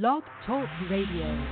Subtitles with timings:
[0.00, 1.46] Blog Talk Radio.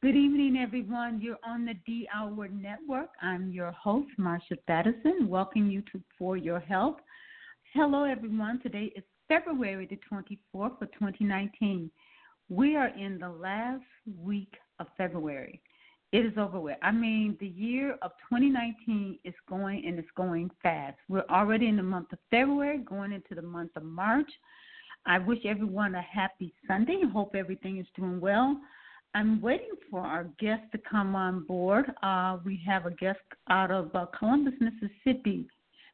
[0.00, 1.20] Good evening, everyone.
[1.20, 3.10] You're on the D Hour Network.
[3.20, 5.28] I'm your host, Marsha Thadison.
[5.28, 6.96] Welcome you to For Your Health.
[7.74, 8.58] Hello, everyone.
[8.62, 11.90] Today is February the 24th of 2019.
[12.48, 13.84] We are in the last
[14.24, 15.60] week of February.
[16.10, 16.78] It is over with.
[16.80, 20.96] I mean, the year of 2019 is going and it's going fast.
[21.10, 24.30] We're already in the month of February, going into the month of March.
[25.06, 27.00] I wish everyone a happy Sunday.
[27.12, 28.60] Hope everything is doing well.
[29.14, 31.86] I'm waiting for our guest to come on board.
[32.02, 35.46] Uh, we have a guest out of uh, Columbus, Mississippi,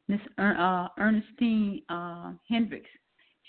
[0.09, 2.89] Miss er- uh, Earnestine uh, Hendricks.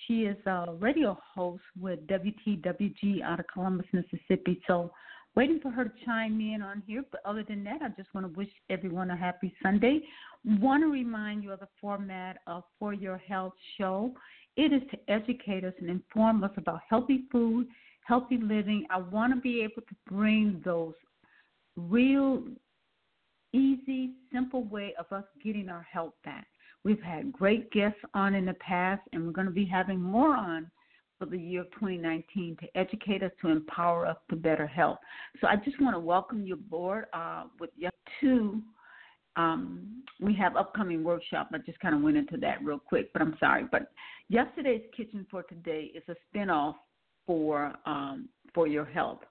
[0.05, 4.61] She is a radio host with WTWG out of Columbus, Mississippi.
[4.67, 4.91] So
[5.35, 7.03] waiting for her to chime in on here.
[7.09, 10.01] But other than that, I just want to wish everyone a happy Sunday.
[10.59, 14.13] Want to remind you of the format of For Your Health show.
[14.55, 17.67] It is to educate us and inform us about healthy food,
[18.05, 18.85] healthy living.
[18.89, 20.93] I want to be able to bring those
[21.75, 22.43] real,
[23.51, 26.47] easy, simple way of us getting our health back.
[26.83, 30.35] We've had great guests on in the past, and we're going to be having more
[30.35, 30.69] on
[31.17, 34.97] for the year of 2019 to educate us, to empower us to better health.
[35.39, 38.61] So I just want to welcome you aboard uh, with yet two.
[39.35, 41.49] Um, we have upcoming workshop.
[41.53, 43.65] I just kind of went into that real quick, but I'm sorry.
[43.71, 43.91] But
[44.29, 46.75] yesterday's kitchen for today is a spinoff
[47.25, 49.21] for um, for your health.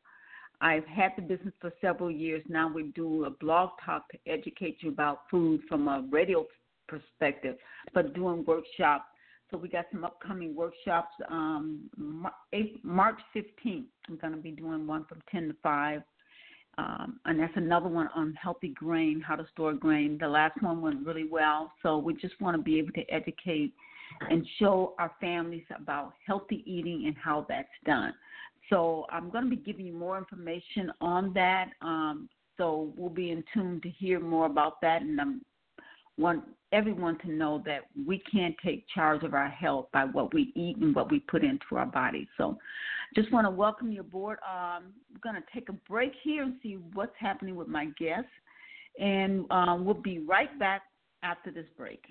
[0.60, 2.72] I've had the business for several years now.
[2.72, 6.46] We do a blog talk to educate you about food from a radio
[6.88, 7.56] perspective,
[7.94, 9.06] but doing workshops
[9.52, 11.14] so we got some upcoming workshops.
[11.28, 11.90] Um,
[12.82, 16.02] March 15th, I'm going to be doing one from 10 to 5.
[16.78, 20.16] Um, and that's another one on healthy grain, how to store grain.
[20.18, 21.72] The last one went really well.
[21.82, 23.74] So we just want to be able to educate
[24.30, 28.14] and show our families about healthy eating and how that's done.
[28.70, 31.70] So I'm going to be giving you more information on that.
[31.82, 35.02] Um, so we'll be in tune to hear more about that.
[35.02, 35.42] And I'm
[36.18, 40.52] want everyone to know that we can't take charge of our health by what we
[40.54, 42.26] eat and what we put into our bodies.
[42.36, 42.58] So,
[43.14, 44.38] just want to welcome you aboard.
[44.48, 48.30] Um, we're going to take a break here and see what's happening with my guests,
[48.98, 50.82] and um, we'll be right back
[51.22, 52.02] after this break.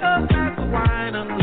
[0.00, 1.38] Just like wine and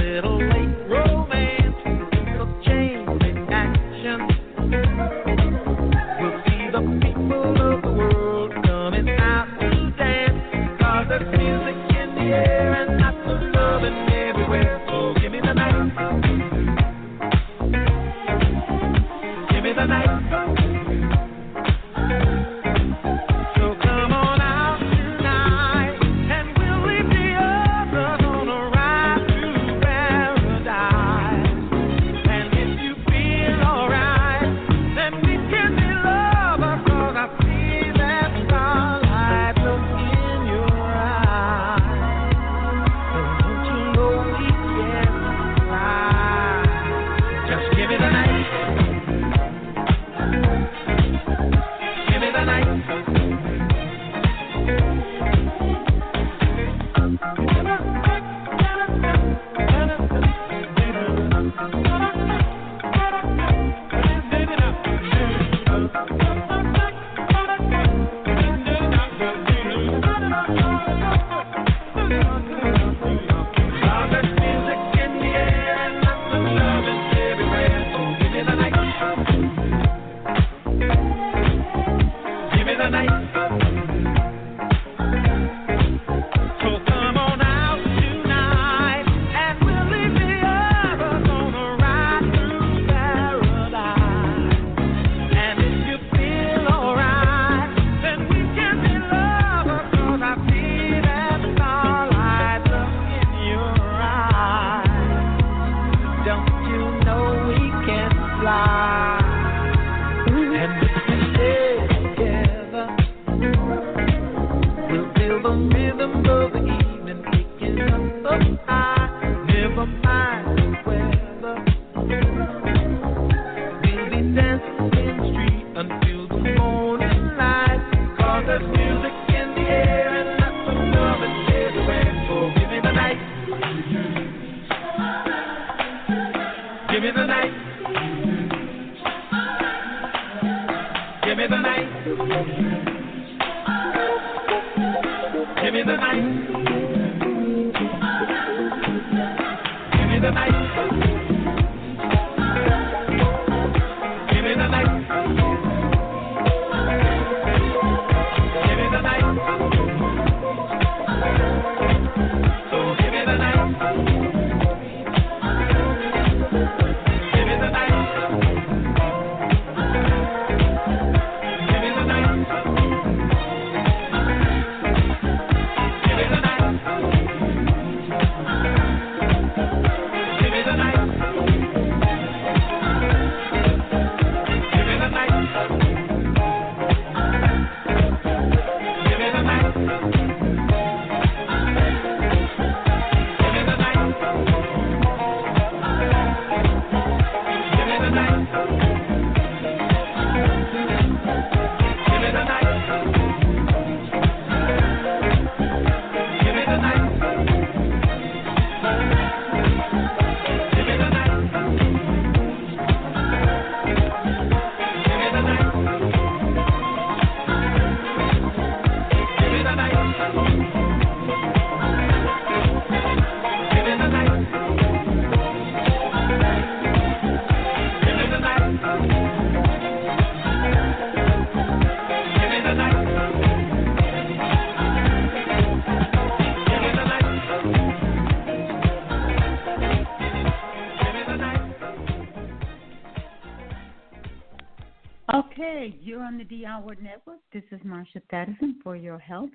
[246.66, 247.40] Howard Network.
[247.54, 249.52] This is Marsha Thadison for your help.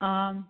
[0.00, 0.46] Um,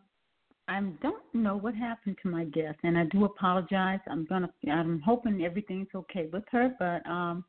[0.69, 4.01] I don't know what happened to my guest, and I do apologize.
[4.09, 4.51] I'm gonna.
[4.71, 7.45] I'm hoping everything's okay with her, but um,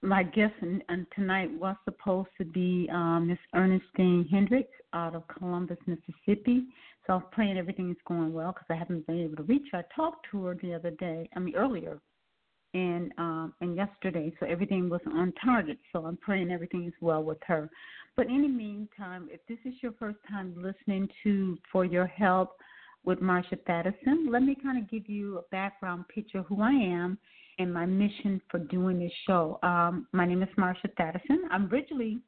[0.00, 5.26] my guest and, and tonight was supposed to be um, Miss Earnestine Hendricks out of
[5.26, 6.66] Columbus, Mississippi.
[7.06, 9.78] So I'm praying everything is going well because I haven't been able to reach her.
[9.78, 11.28] I talked to her the other day.
[11.34, 12.00] I mean earlier
[12.74, 15.78] and um, and yesterday, so everything was on target.
[15.92, 17.68] So I'm praying everything is well with her.
[18.16, 22.56] But in the meantime, if this is your first time listening to For Your Help
[23.04, 26.72] with Marsha Thadison, let me kind of give you a background picture of who I
[26.72, 27.18] am
[27.58, 29.58] and my mission for doing this show.
[29.62, 31.38] Um, my name is Marsha Thadison.
[31.50, 32.18] I'm originally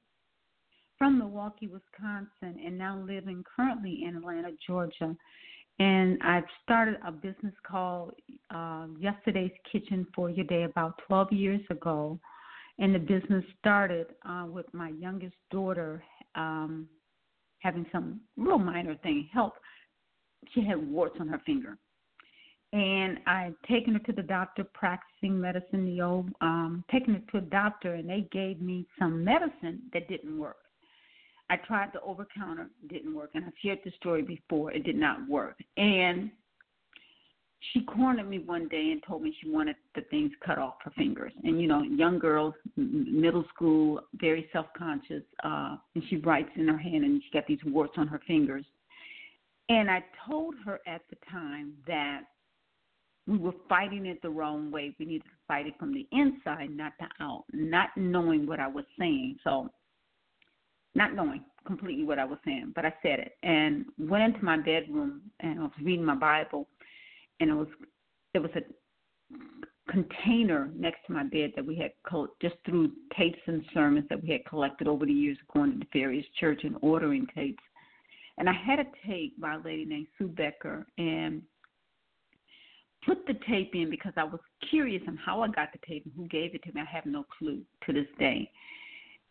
[0.99, 5.17] from Milwaukee, Wisconsin, and now living currently in Atlanta, Georgia
[5.79, 8.15] and I've started a business called
[8.55, 12.19] uh, Yesterday's Kitchen for Your Day about 12 years ago.
[12.79, 16.03] And the business started uh, with my youngest daughter
[16.35, 16.89] um,
[17.61, 19.55] having some real minor thing, help.
[20.55, 21.79] She had warts on her finger.
[22.73, 27.39] And I'd taken her to the doctor, practicing medicine, the old, um, taken her to
[27.39, 30.57] a doctor, and they gave me some medicine that didn't work.
[31.53, 34.73] I tried the over counter, didn't work, and I've shared the story before.
[34.73, 36.31] It did not work, and
[37.73, 40.91] she cornered me one day and told me she wanted the things cut off her
[40.97, 41.31] fingers.
[41.45, 46.67] And you know, young girls, middle school, very self conscious, uh, and she writes in
[46.69, 48.65] her hand, and she got these warts on her fingers.
[49.69, 52.23] And I told her at the time that
[53.27, 54.97] we were fighting it the wrong way.
[54.99, 58.69] We needed to fight it from the inside, not the out, not knowing what I
[58.69, 59.37] was saying.
[59.45, 59.71] So
[60.95, 64.57] not knowing completely what I was saying, but I said it and went into my
[64.57, 66.69] bedroom and I was reading my Bible
[67.41, 67.69] and it was
[68.33, 68.63] there was a
[69.91, 71.93] container next to my bed that we had
[72.41, 75.87] just through tapes and sermons that we had collected over the years going to the
[75.93, 77.63] various church and ordering tapes.
[78.39, 81.43] And I had a tape by a lady named Sue Becker and
[83.05, 86.15] put the tape in because I was curious on how I got the tape and
[86.17, 86.81] who gave it to me.
[86.81, 88.51] I have no clue to this day.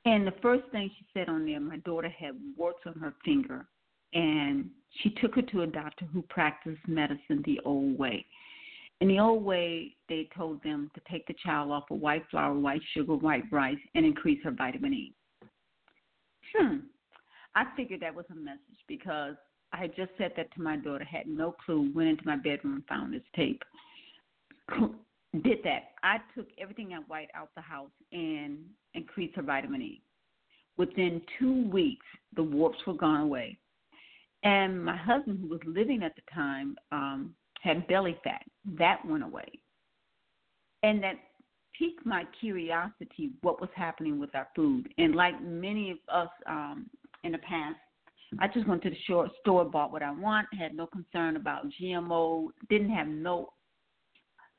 [0.06, 3.68] And the first thing she said on there, my daughter had warts on her finger,
[4.14, 4.70] and
[5.02, 8.26] she took her to a doctor who practiced medicine the old way.
[9.00, 12.54] In the old way, they told them to take the child off of white flour,
[12.54, 15.14] white sugar, white rice, and increase her vitamin E.
[16.56, 16.78] Hmm.
[17.56, 19.36] I figured that was a message because
[19.74, 22.76] I had just said that to my daughter, had no clue, went into my bedroom
[22.76, 23.64] and found this tape
[25.40, 25.92] did that.
[26.04, 28.60] I took everything I white out the house and
[28.94, 30.02] increased her vitamin E.
[30.78, 33.58] Within two weeks, the warps were gone away.
[34.44, 38.42] And my husband, who was living at the time, um, had belly fat.
[38.78, 39.48] That went away.
[40.84, 41.16] And that
[41.78, 44.92] piqued my curiosity what was happening with our food.
[44.98, 46.90] And like many of us um,
[47.24, 47.78] in the past,
[48.40, 51.66] I just went to the store, store, bought what I want, had no concern about
[51.80, 53.52] GMO, didn't have no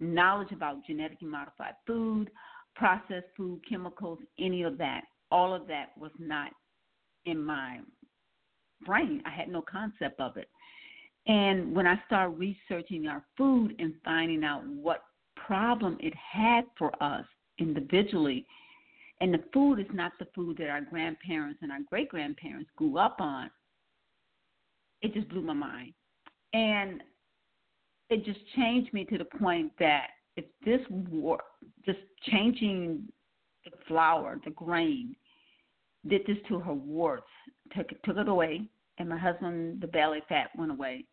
[0.03, 2.31] knowledge about genetically modified food,
[2.75, 5.03] processed food, chemicals, any of that.
[5.31, 6.51] All of that was not
[7.25, 7.81] in my
[8.85, 9.23] brain.
[9.25, 10.49] I had no concept of it.
[11.27, 15.05] And when I started researching our food and finding out what
[15.37, 17.25] problem it had for us
[17.59, 18.45] individually,
[19.21, 22.99] and the food is not the food that our grandparents and our great grandparents grew
[22.99, 23.51] up on,
[25.01, 25.95] it just blew my mind.
[26.55, 27.03] And
[28.13, 31.41] it just changed me to the point that if this war,
[31.85, 31.99] just
[32.31, 33.09] changing
[33.65, 35.17] the flour, the grain,
[36.09, 37.27] did this to her warts,
[37.77, 38.63] took it, took it away,
[38.99, 41.05] and my husband, the belly fat went away.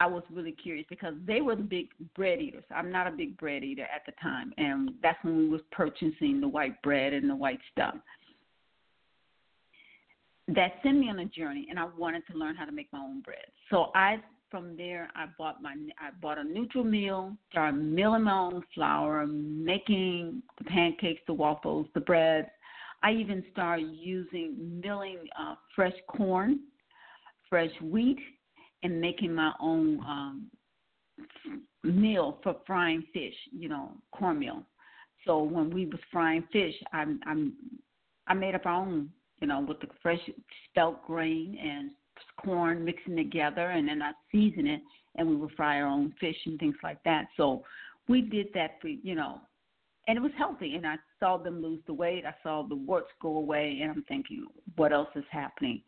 [0.00, 2.64] I was really curious because they were the big bread eaters.
[2.74, 6.40] I'm not a big bread eater at the time, and that's when we was purchasing
[6.40, 7.96] the white bread and the white stuff.
[10.48, 12.98] That sent me on a journey, and I wanted to learn how to make my
[12.98, 13.44] own bread.
[13.70, 14.18] So I,
[14.50, 20.42] from there, I bought my, I bought a NutriMill, started milling my own flour, making
[20.58, 22.48] the pancakes, the waffles, the breads.
[23.02, 26.60] I even started using milling uh, fresh corn,
[27.48, 28.18] fresh wheat,
[28.82, 30.46] and making my own um,
[31.82, 33.34] meal for frying fish.
[33.52, 34.64] You know, cornmeal.
[35.26, 37.54] So when we was frying fish, I'm I'm
[38.26, 39.10] I made up our own.
[39.40, 40.20] You know, with the fresh
[40.70, 41.92] spelt grain and
[42.42, 44.80] corn mixing together, and then I season it,
[45.16, 47.26] and we would fry our own fish and things like that.
[47.36, 47.64] So
[48.08, 49.40] we did that for you know,
[50.08, 50.74] and it was healthy.
[50.74, 52.24] And I saw them lose the weight.
[52.26, 54.46] I saw the warts go away, and I'm thinking,
[54.76, 55.82] what else is happening?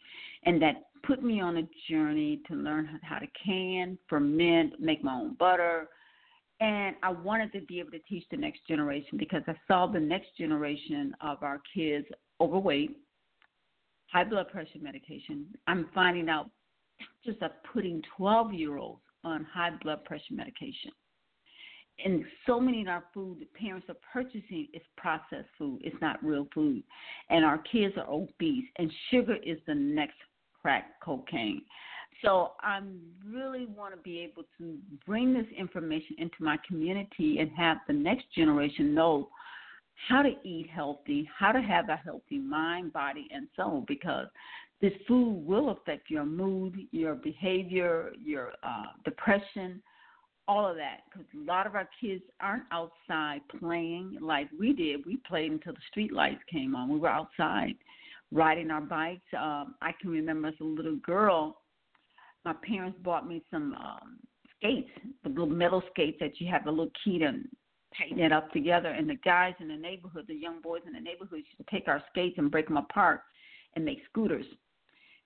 [0.45, 5.15] And that put me on a journey to learn how to can, ferment, make my
[5.15, 5.89] own butter.
[6.61, 9.99] And I wanted to be able to teach the next generation because I saw the
[9.99, 12.07] next generation of our kids
[12.41, 12.97] overweight,
[14.13, 15.47] high blood pressure medication.
[15.67, 16.51] I'm finding out
[17.25, 20.93] just of putting 12 year olds on high blood pressure medication.
[22.05, 25.81] And so many of our food that parents are purchasing is processed food.
[25.85, 26.83] It's not real food.
[27.31, 28.65] And our kids are obese.
[28.77, 30.17] And sugar is the next
[30.61, 31.63] crack cocaine.
[32.23, 32.81] So I
[33.29, 37.93] really want to be able to bring this information into my community and have the
[37.93, 39.29] next generation know
[40.09, 44.27] how to eat healthy, how to have a healthy mind, body, and soul, because
[44.81, 49.83] this food will affect your mood, your behavior, your uh, depression,
[50.49, 51.01] all of that.
[51.09, 55.07] Because a lot of our kids aren't outside playing like we did.
[55.07, 56.89] We played until the street lights came on.
[56.89, 57.75] We were outside
[58.33, 59.21] riding our bikes.
[59.39, 61.59] Um, I can remember as a little girl,
[62.45, 64.19] my parents bought me some um,
[64.57, 64.91] skates,
[65.23, 67.33] the little metal skates that you have the little key to
[67.99, 68.89] tighten it up together.
[68.89, 71.89] And the guys in the neighborhood, the young boys in the neighborhood, used to take
[71.89, 73.23] our skates and break them apart
[73.75, 74.47] and make scooters.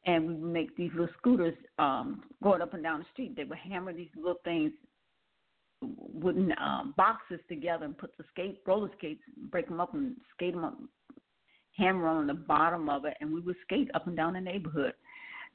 [0.07, 3.37] And we would make these little scooters um, going up and down the street.
[3.37, 4.73] They would hammer these little things,
[5.83, 10.55] wooden um, boxes together, and put the skate roller skates, break them up and skate
[10.55, 10.79] them up
[11.77, 14.93] hammer on the bottom of it, and we would skate up and down the neighborhood.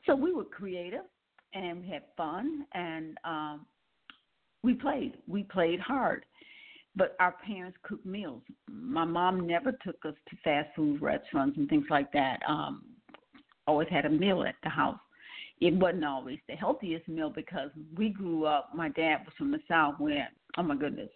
[0.05, 1.05] So we were creative,
[1.53, 3.65] and we had fun, and um,
[4.63, 5.17] we played.
[5.27, 6.25] We played hard,
[6.95, 8.41] but our parents cooked meals.
[8.69, 12.39] My mom never took us to fast food restaurants and things like that.
[12.48, 12.83] Um,
[13.67, 15.00] always had a meal at the house.
[15.60, 18.71] It wasn't always the healthiest meal because we grew up.
[18.75, 21.10] My dad was from the south, where oh my goodness,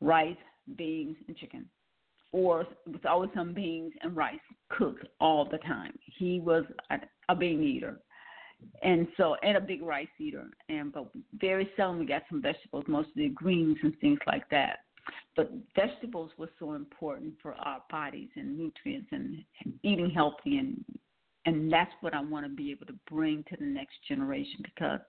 [0.00, 0.36] rice,
[0.76, 1.68] beans, and chicken
[2.32, 5.92] or it was always some beans and rice cooked all the time.
[6.18, 8.00] He was a, a bean eater,
[8.82, 10.44] and so and a big rice eater.
[10.68, 14.80] And but very seldom we got some vegetables, mostly greens and things like that.
[15.36, 19.44] But vegetables were so important for our bodies and nutrients and
[19.82, 20.84] eating healthy and
[21.46, 25.00] and that's what I want to be able to bring to the next generation because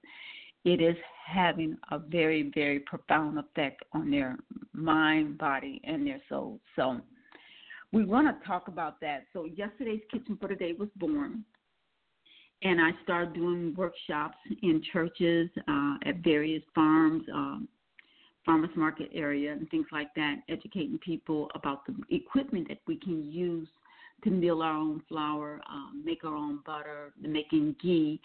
[0.63, 4.37] it is having a very, very profound effect on their
[4.73, 6.59] mind, body, and their soul.
[6.75, 7.01] So
[7.91, 9.25] we want to talk about that.
[9.33, 11.43] So yesterday's Kitchen for today was born.
[12.61, 17.69] And I started doing workshops in churches, uh, at various farms, um,
[18.49, 23.23] farmers market area, and things like that, educating people about the equipment that we can
[23.31, 23.67] use
[24.23, 28.19] to mill our own flour, um, make our own butter, making ghee,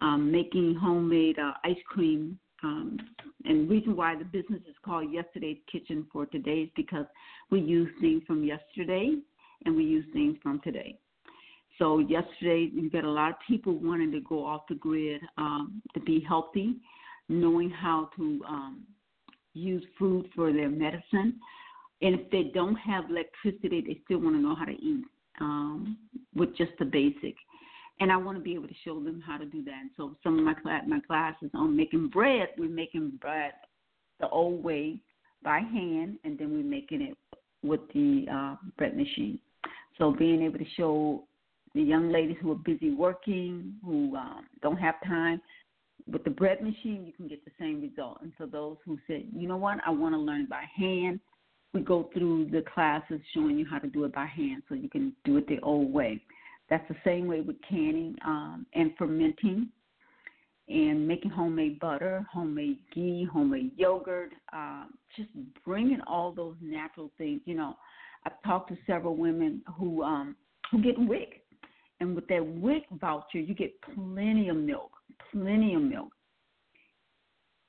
[0.00, 2.38] um, making homemade uh, ice cream.
[2.62, 2.98] Um,
[3.46, 7.06] and reason why the business is called Yesterday's Kitchen for Today is because
[7.50, 9.16] we use things from yesterday
[9.64, 10.96] and we use things from today.
[11.80, 15.82] So yesterday, you got a lot of people wanting to go off the grid um,
[15.94, 16.76] to be healthy,
[17.28, 18.84] knowing how to um,
[19.54, 21.40] use food for their medicine.
[22.02, 25.04] And if they don't have electricity, they still want to know how to eat
[25.40, 25.96] um,
[26.34, 27.34] with just the basic
[28.00, 29.74] and I want to be able to show them how to do that.
[29.80, 33.52] And so some of my class, my classes on making bread, we're making bread
[34.20, 35.00] the old way
[35.42, 37.16] by hand, and then we're making it
[37.62, 39.38] with the uh, bread machine.
[39.98, 41.24] So being able to show
[41.74, 45.40] the young ladies who are busy working, who um, don't have time,
[46.10, 48.18] with the bread machine, you can get the same result.
[48.22, 51.20] And for those who said, you know what, I want to learn by hand,
[51.72, 54.88] we go through the classes showing you how to do it by hand so you
[54.88, 56.20] can do it the old way.
[56.70, 59.68] That's the same way with canning um, and fermenting
[60.68, 64.84] and making homemade butter, homemade ghee, homemade yogurt, uh,
[65.16, 65.28] just
[65.64, 67.40] bringing all those natural things.
[67.44, 67.76] You know,
[68.24, 70.36] I've talked to several women who um,
[70.70, 71.43] who get WIC,
[72.00, 74.90] and with that WIC voucher, you get plenty of milk,
[75.30, 76.10] plenty of milk.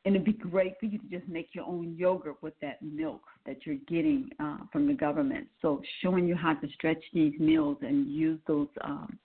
[0.03, 3.21] And it'd be great for you to just make your own yogurt with that milk
[3.47, 5.47] that you're getting uh, from the government.
[5.61, 9.17] So showing you how to stretch these meals and use those um,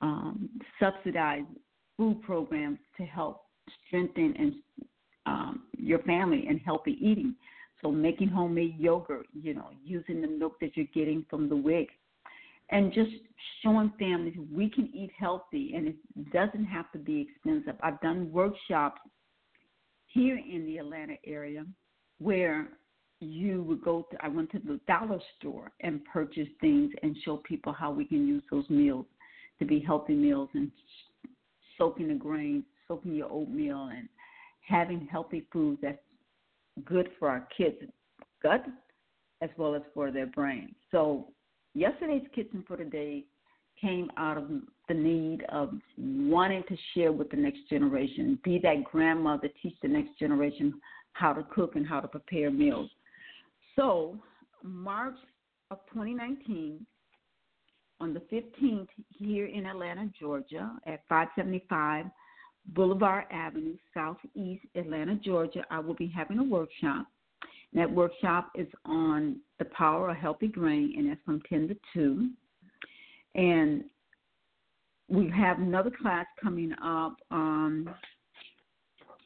[0.00, 0.50] um,
[0.80, 1.46] subsidized
[1.96, 3.42] food programs to help
[3.86, 4.54] strengthen and
[5.26, 7.34] um, your family and healthy eating.
[7.82, 11.88] So making homemade yogurt, you know, using the milk that you're getting from the WIC,
[12.72, 13.10] and just
[13.62, 17.78] showing families we can eat healthy and it doesn't have to be expensive.
[17.82, 19.00] I've done workshops
[20.06, 21.64] here in the Atlanta area
[22.18, 22.68] where
[23.20, 27.36] you would go to I went to the dollar store and purchase things and show
[27.36, 29.06] people how we can use those meals
[29.60, 30.72] to be healthy meals and
[31.78, 34.08] soaking the grains, soaking your oatmeal, and
[34.66, 35.98] having healthy foods that's
[36.84, 37.76] good for our kids'
[38.42, 38.64] gut
[39.40, 40.74] as well as for their brain.
[40.90, 41.28] So,
[41.74, 43.24] yesterday's Kitchen for Today
[43.80, 44.48] came out of
[44.88, 49.88] the need of wanting to share with the next generation, be that grandmother, teach the
[49.88, 50.74] next generation
[51.14, 52.90] how to cook and how to prepare meals.
[53.76, 54.16] So,
[54.62, 55.16] March
[55.70, 56.86] of 2019,
[58.00, 62.06] on the 15th here in Atlanta, Georgia, at 575
[62.66, 65.64] Boulevard Avenue, Southeast Atlanta, Georgia.
[65.70, 67.06] I will be having a workshop.
[67.74, 72.30] That workshop is on the power of healthy grain, and that's from 10 to 2.
[73.34, 73.84] And
[75.08, 77.88] we have another class coming up, um,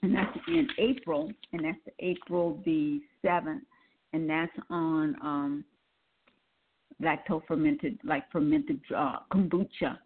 [0.02, 3.62] and that's in April, and that's April the 7th,
[4.12, 5.64] and that's on um,
[7.02, 9.98] lacto fermented, like fermented uh, kombucha,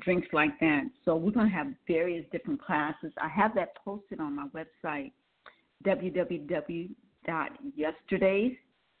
[0.00, 0.82] drinks like that.
[1.04, 3.12] So we're going to have various different classes.
[3.20, 5.12] I have that posted on my website,
[7.26, 8.56] www.yesterdays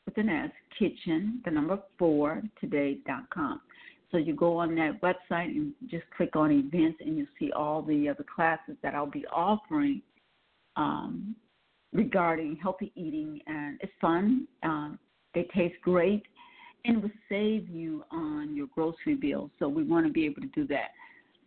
[0.06, 3.60] with an S kitchen, the number four today.com.
[4.10, 7.82] So you go on that website and just click on events, and you'll see all
[7.82, 10.02] the other classes that I'll be offering
[10.76, 11.34] um,
[11.92, 14.46] regarding healthy eating, and it's fun.
[14.62, 14.98] Um,
[15.34, 16.22] they taste great
[16.84, 19.50] and it will save you on your grocery bill.
[19.58, 20.90] So we want to be able to do that.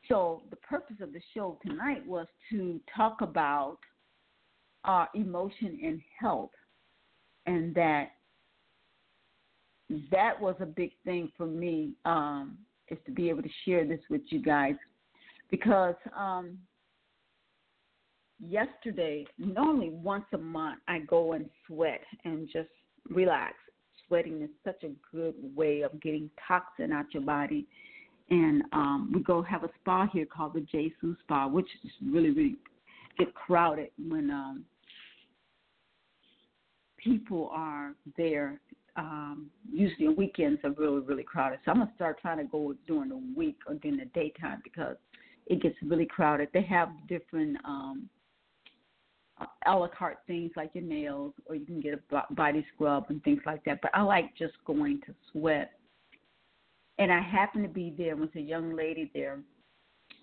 [0.07, 3.77] So the purpose of the show tonight was to talk about
[4.83, 6.51] our emotion and health,
[7.47, 8.09] and that
[10.11, 12.57] that was a big thing for me um,
[12.89, 14.75] is to be able to share this with you guys
[15.49, 16.57] because um,
[18.39, 22.69] yesterday normally once a month I go and sweat and just
[23.09, 23.55] relax
[24.07, 27.67] sweating is such a good way of getting toxin out your body.
[28.29, 32.31] And um, we go have a spa here called the Jeju Spa, which is really,
[32.31, 32.55] really
[33.17, 34.65] get crowded when um,
[37.07, 38.59] people are there.
[38.95, 41.59] Um, usually weekends are really, really crowded.
[41.63, 44.97] So I'm gonna start trying to go during the week or during the daytime because
[45.45, 46.49] it gets really crowded.
[46.53, 48.09] They have different um,
[49.67, 53.23] a la carte things like your nails, or you can get a body scrub and
[53.23, 53.79] things like that.
[53.81, 55.71] But I like just going to sweat.
[56.97, 59.39] And I happened to be there was a young lady there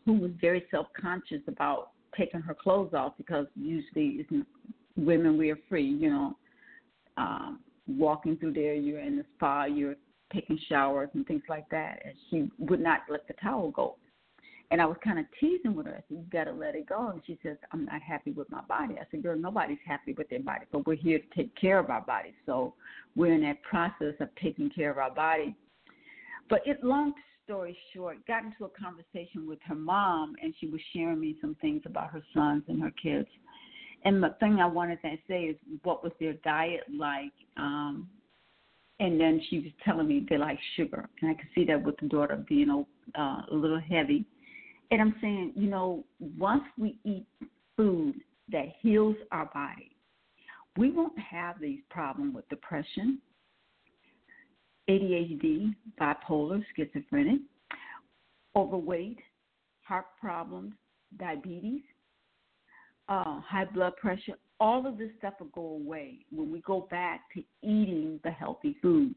[0.04, 4.26] who was very self conscious about taking her clothes off because usually
[4.96, 6.36] women we are free, you know,
[7.16, 9.96] um, walking through there, you're in the spa, you're
[10.32, 13.96] taking showers and things like that, and she would not let the towel go.
[14.70, 15.92] And I was kind of teasing with her.
[15.92, 17.10] I said, You got to let it go.
[17.10, 18.94] And she says, I'm not happy with my body.
[18.98, 21.90] I said, Girl, nobody's happy with their body, but we're here to take care of
[21.90, 22.34] our body.
[22.46, 22.74] So
[23.14, 25.54] we're in that process of taking care of our body.
[26.48, 27.12] But it, long
[27.44, 31.56] story short, got into a conversation with her mom, and she was sharing me some
[31.60, 33.28] things about her sons and her kids.
[34.04, 37.32] And the thing I wanted to say is, what was their diet like?
[37.56, 38.08] Um,
[39.00, 41.96] and then she was telling me they like sugar, and I could see that with
[42.00, 42.70] the daughter being
[43.18, 44.24] uh, a little heavy.
[44.90, 46.04] And I'm saying, you know,
[46.38, 47.26] once we eat
[47.76, 48.14] food
[48.52, 49.96] that heals our body,
[50.76, 53.20] we won't have these problems with depression,
[54.88, 57.40] ADHD, bipolar, schizophrenic,
[58.54, 59.18] overweight,
[59.82, 60.74] heart problems,
[61.18, 61.82] diabetes,
[63.08, 64.34] uh, high blood pressure.
[64.60, 68.76] All of this stuff will go away when we go back to eating the healthy
[68.80, 69.14] food.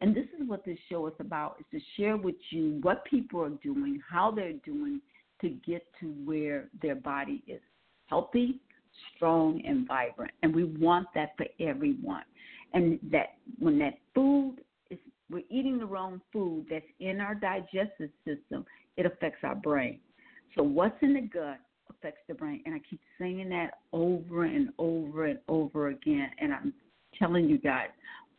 [0.00, 3.42] And this is what this show is about: is to share with you what people
[3.42, 5.00] are doing, how they're doing
[5.40, 7.60] to get to where their body is
[8.06, 8.60] healthy,
[9.14, 10.32] strong, and vibrant.
[10.42, 12.24] And we want that for everyone.
[12.74, 14.56] And that when that food
[14.90, 14.98] is,
[15.30, 18.64] we're eating the wrong food that's in our digestive system,
[18.96, 20.00] it affects our brain.
[20.56, 22.62] So what's in the gut affects the brain.
[22.64, 26.30] And I keep saying that over and over and over again.
[26.38, 26.72] And I'm
[27.18, 27.88] telling you guys,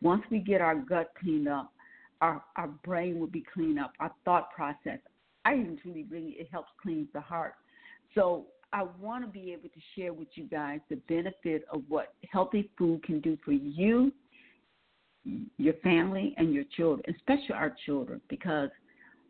[0.00, 1.72] once we get our gut cleaned up,
[2.20, 4.98] our, our brain will be cleaned up, our thought process.
[5.44, 7.54] I even truly believe it helps clean the heart.
[8.14, 12.14] So I want to be able to share with you guys the benefit of what
[12.30, 14.12] healthy food can do for you,
[15.58, 18.70] your family, and your children, especially our children, because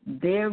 [0.06, 0.52] they're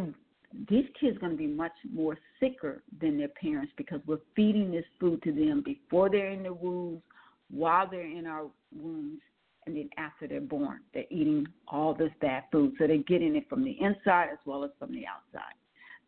[0.69, 4.71] these kids are going to be much more sicker than their parents because we're feeding
[4.71, 7.01] this food to them before they're in the wombs,
[7.51, 9.19] while they're in our wombs,
[9.65, 10.79] and then after they're born.
[10.93, 12.73] They're eating all this bad food.
[12.79, 15.53] So they're getting it from the inside as well as from the outside.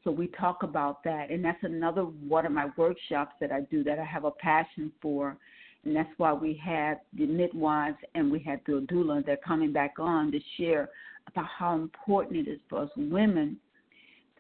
[0.04, 1.30] So we talk about that.
[1.30, 4.92] And that's another one of my workshops that I do that I have a passion
[5.02, 5.38] for.
[5.84, 9.24] And that's why we had the midwives and we had the doula.
[9.24, 10.90] They're coming back on to share
[11.28, 13.58] about how important it is for us women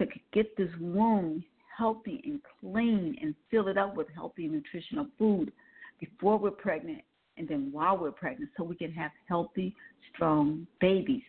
[0.05, 1.43] to get this womb
[1.77, 5.51] healthy and clean and fill it up with healthy nutritional food
[5.99, 7.01] before we're pregnant
[7.37, 9.73] and then while we're pregnant so we can have healthy,
[10.13, 11.23] strong babies.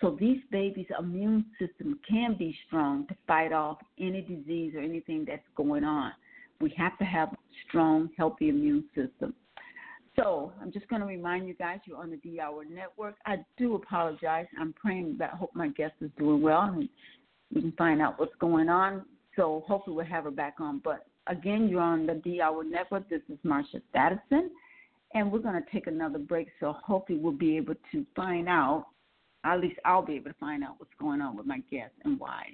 [0.00, 5.24] So these babies' immune system can be strong to fight off any disease or anything
[5.26, 6.12] that's going on.
[6.60, 7.28] We have to have
[7.68, 9.34] strong, healthy immune system.
[10.16, 13.14] So I'm just going to remind you guys you're on the D Hour Network.
[13.24, 14.46] I do apologize.
[14.60, 16.88] I'm praying that I hope my guest is doing well and
[17.52, 19.04] we can find out what's going on.
[19.36, 20.80] So hopefully we'll have her back on.
[20.82, 23.08] But again, you're on the D Hour Network.
[23.08, 24.48] This is Marsha Thadison,
[25.14, 26.48] and we're going to take another break.
[26.60, 28.86] So hopefully we'll be able to find out.
[29.44, 32.18] At least I'll be able to find out what's going on with my guest and
[32.18, 32.44] why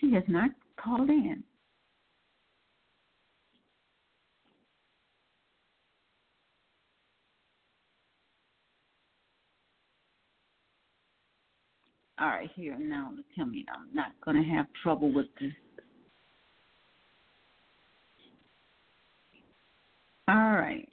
[0.00, 1.42] she has not called in.
[12.22, 13.12] All right, here now.
[13.34, 15.50] Tell me I'm not going to have trouble with this.
[20.28, 20.88] All right.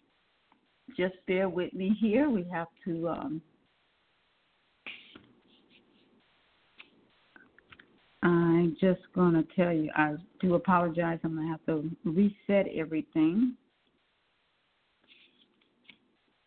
[0.98, 2.32] Just bear with me here.
[2.32, 3.10] We have to.
[3.10, 3.42] Um,
[8.24, 11.20] I'm just going to tell you, I do apologize.
[11.24, 13.54] I'm going to have to reset everything.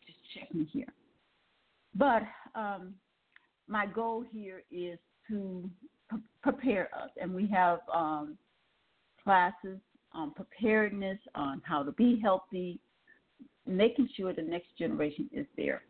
[0.04, 0.92] Just check me here.
[1.94, 2.22] But
[2.56, 2.94] um,
[3.72, 5.68] my goal here is to
[6.42, 8.36] prepare us, and we have um,
[9.24, 9.78] classes
[10.12, 12.78] on preparedness, on how to be healthy,
[13.66, 15.82] making sure the next generation is there.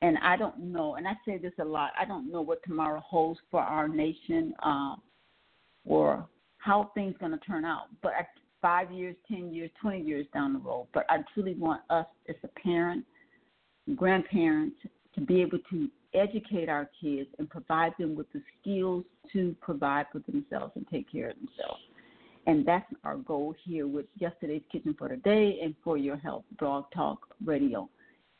[0.00, 1.90] And I don't know, and I say this a lot.
[2.00, 4.94] I don't know what tomorrow holds for our nation, uh,
[5.84, 6.24] or
[6.58, 7.86] how things going to turn out.
[8.00, 8.12] But
[8.62, 10.86] five years, ten years, twenty years down the road.
[10.94, 13.04] But I truly want us as a parent,
[13.96, 14.76] grandparents,
[15.16, 20.06] to be able to educate our kids and provide them with the skills to provide
[20.10, 21.80] for themselves and take care of themselves.
[22.46, 26.86] And that's our goal here with yesterday's Kitchen for Today and for your health blog
[26.94, 27.88] talk radio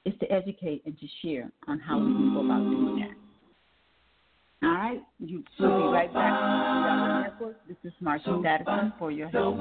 [0.05, 4.67] is to educate and to share on how we can go about doing that.
[4.67, 7.39] All right, you will be right back.
[7.69, 9.59] This is Marsha Thadison for your health.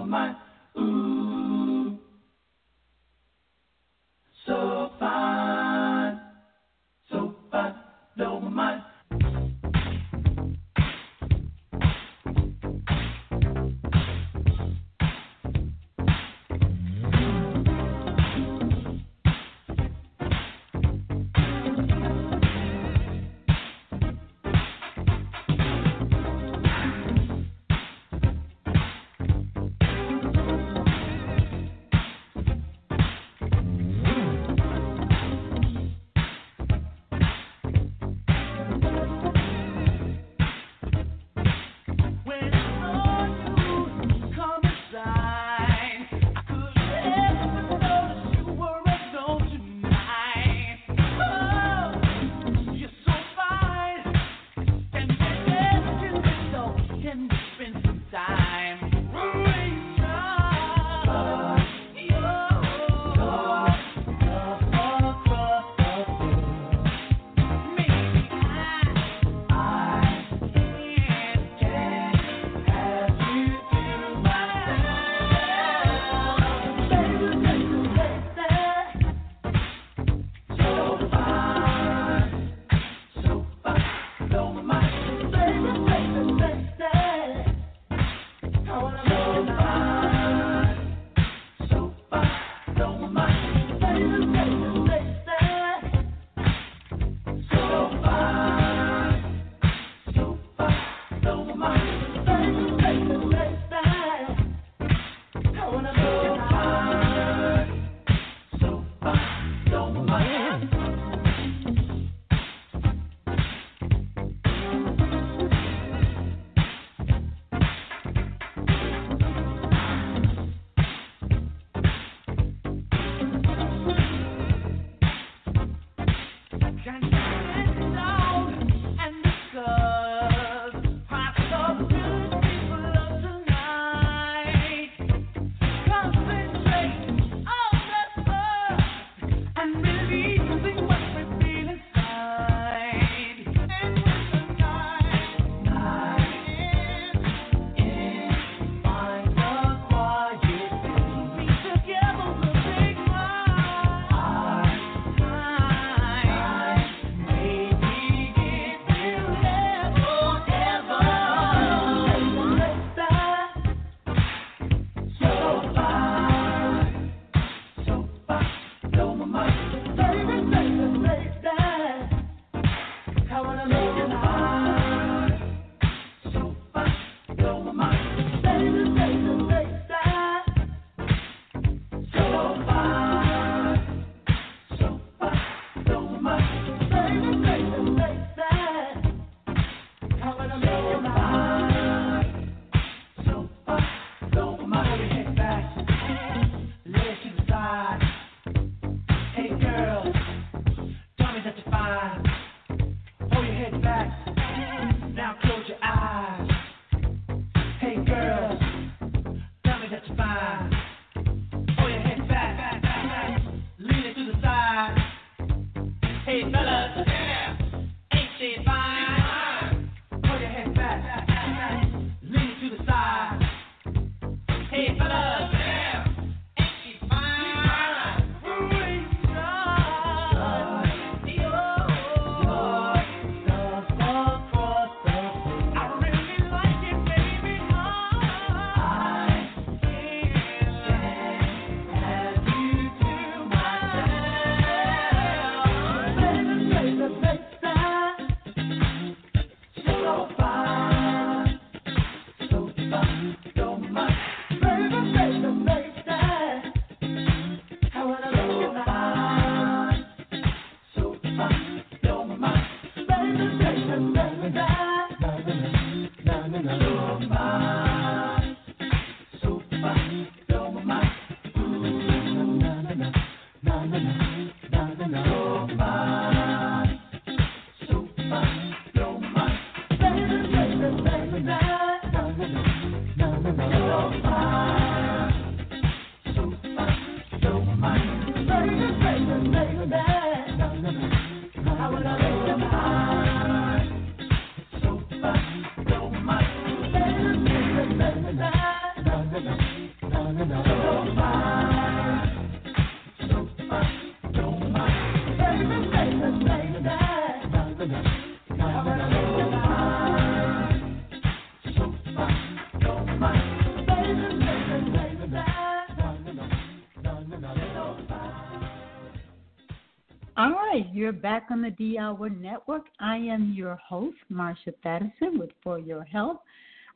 [321.07, 322.87] You're back on the D Hour Network.
[322.99, 326.39] I am your host, Marsha Thadison, with For Your Health.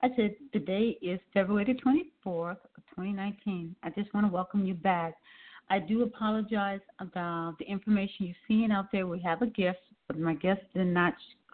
[0.03, 3.73] I said today is February the 24th of 2019.
[3.83, 5.13] I just want to welcome you back.
[5.69, 9.07] I do apologize about the information you're seeing out there.
[9.07, 11.13] We have a guest, but my guest did not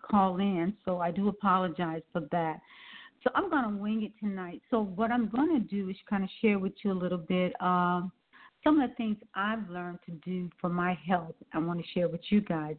[0.10, 2.60] call in, so I do apologize for that.
[3.24, 4.63] So I'm going to wing it tonight.
[4.72, 7.54] So what I'm going to do is kind of share with you a little bit
[7.62, 8.12] um,
[8.63, 11.36] some of the things I've learned to do for my health.
[11.54, 12.76] I want to share with you guys.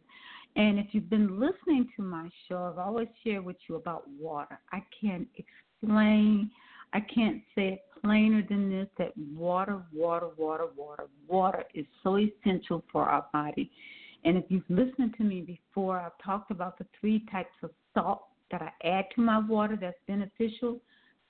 [0.55, 4.59] And if you've been listening to my show, I've always shared with you about water.
[4.71, 6.49] I can't explain,
[6.93, 12.17] I can't say it plainer than this that water, water, water, water, water is so
[12.17, 13.71] essential for our body.
[14.25, 18.23] And if you've listened to me before, I've talked about the three types of salt
[18.51, 20.79] that I add to my water that's beneficial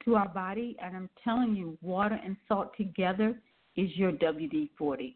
[0.05, 0.75] to our body.
[0.81, 3.35] And I'm telling you, water and salt together
[3.79, 5.15] is your WD 40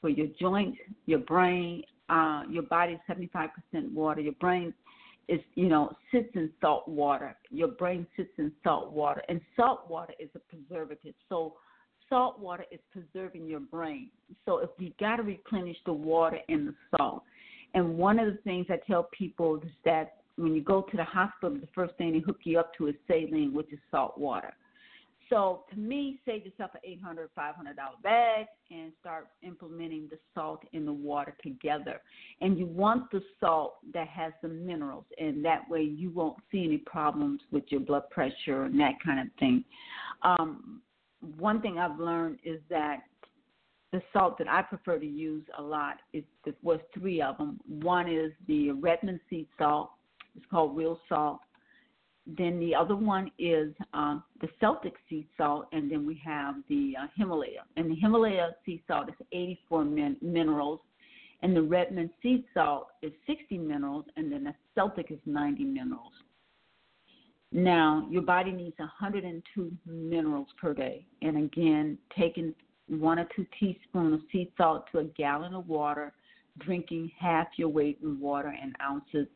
[0.00, 1.82] for your joints, your brain.
[2.08, 3.48] Uh, your body is 75%
[3.92, 4.20] water.
[4.20, 4.74] Your brain
[5.28, 7.34] is, you know, sits in salt water.
[7.50, 9.22] Your brain sits in salt water.
[9.28, 11.14] And salt water is a preservative.
[11.28, 11.54] So,
[12.10, 14.10] salt water is preserving your brain.
[14.44, 17.22] So, if we got to replenish the water and the salt.
[17.72, 21.04] And one of the things I tell people is that when you go to the
[21.04, 24.52] hospital, the first thing they hook you up to is saline, which is salt water.
[25.30, 30.08] So to me, save yourself an eight hundred, five hundred dollar bag and start implementing
[30.10, 32.00] the salt and the water together.
[32.40, 36.64] And you want the salt that has the minerals, and that way you won't see
[36.64, 39.64] any problems with your blood pressure and that kind of thing.
[40.22, 40.82] Um,
[41.38, 42.98] one thing I've learned is that
[43.92, 46.24] the salt that I prefer to use a lot is
[46.62, 47.60] was three of them.
[47.68, 49.90] One is the Redmond sea salt.
[50.36, 51.40] It's called real salt.
[52.26, 56.94] Then the other one is um, the Celtic sea salt, and then we have the
[56.98, 57.64] uh, Himalaya.
[57.76, 60.80] And the Himalaya sea salt is 84 min- minerals,
[61.42, 66.12] and the Redmond sea salt is 60 minerals, and then the Celtic is 90 minerals.
[67.52, 71.06] Now, your body needs 102 minerals per day.
[71.22, 72.54] And again, taking
[72.88, 76.12] one or two teaspoons of sea salt to a gallon of water,
[76.58, 79.28] drinking half your weight in water in ounces,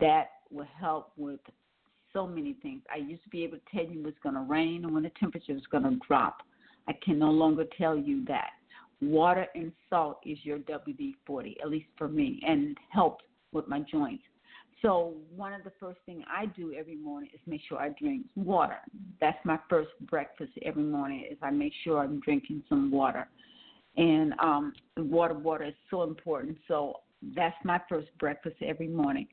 [0.00, 1.40] that will help with
[2.14, 2.80] so many things.
[2.92, 5.12] I used to be able to tell you it's going to rain and when the
[5.20, 6.38] temperature is going to drop.
[6.88, 8.50] I can no longer tell you that.
[9.02, 13.68] Water and salt is your WD 40, at least for me, and it helps with
[13.68, 14.22] my joints.
[14.80, 18.26] So one of the first things I do every morning is make sure I drink
[18.36, 18.76] water.
[19.20, 21.26] That's my first breakfast every morning.
[21.30, 23.26] Is I make sure I'm drinking some water,
[23.96, 26.58] and um, water, water is so important.
[26.68, 27.00] So
[27.34, 29.26] that's my first breakfast every morning.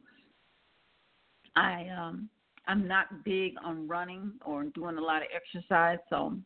[1.55, 2.29] I um,
[2.67, 6.37] I'm not big on running or doing a lot of exercise, so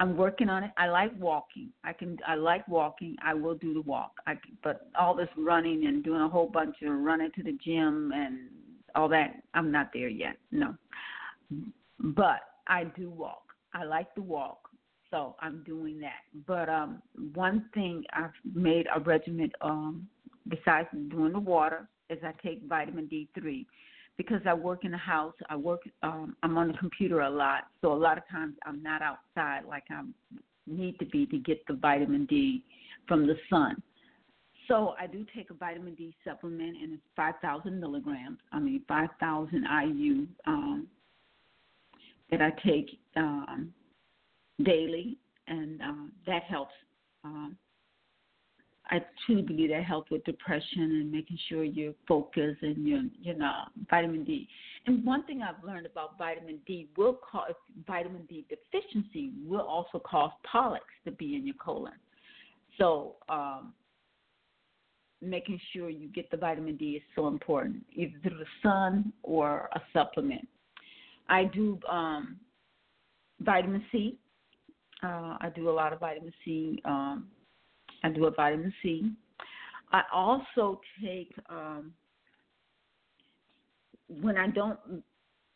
[0.00, 0.70] I'm working on it.
[0.76, 1.70] I like walking.
[1.84, 2.18] I can.
[2.26, 3.16] I like walking.
[3.24, 4.12] I will do the walk.
[4.26, 8.12] I, but all this running and doing a whole bunch of running to the gym
[8.14, 8.48] and
[8.94, 10.36] all that, I'm not there yet.
[10.52, 10.74] No.
[12.00, 13.42] But I do walk.
[13.74, 14.68] I like to walk.
[15.10, 16.20] So I'm doing that.
[16.46, 17.02] But um,
[17.34, 20.06] one thing I've made a regimen um,
[20.48, 23.66] besides doing the water is I take vitamin D3
[24.18, 25.32] because I work in the house.
[25.48, 25.80] I work.
[26.02, 29.62] Um, I'm on the computer a lot, so a lot of times I'm not outside
[29.66, 30.02] like I
[30.66, 32.64] need to be to get the vitamin D
[33.06, 33.82] from the sun.
[34.66, 38.38] So I do take a vitamin D supplement, and it's 5,000 milligrams.
[38.52, 40.88] I mean 5,000 IU um,
[42.30, 43.72] that I take um,
[44.62, 46.74] daily, and uh, that helps.
[47.24, 47.56] Um,
[48.90, 53.34] I truly believe that helps with depression and making sure you're focused and you're, you
[53.34, 54.48] know, vitamin D.
[54.86, 57.52] And one thing I've learned about vitamin D will cause
[57.86, 61.92] vitamin D deficiency will also cause polyps to be in your colon.
[62.78, 63.74] So um,
[65.20, 69.68] making sure you get the vitamin D is so important, either through the sun or
[69.74, 70.46] a supplement.
[71.28, 72.36] I do um,
[73.40, 74.16] vitamin C.
[75.02, 76.80] Uh, I do a lot of vitamin C.
[76.84, 77.26] Um,
[78.04, 79.10] I do a vitamin C.
[79.92, 81.92] I also take um,
[84.08, 84.78] when I don't.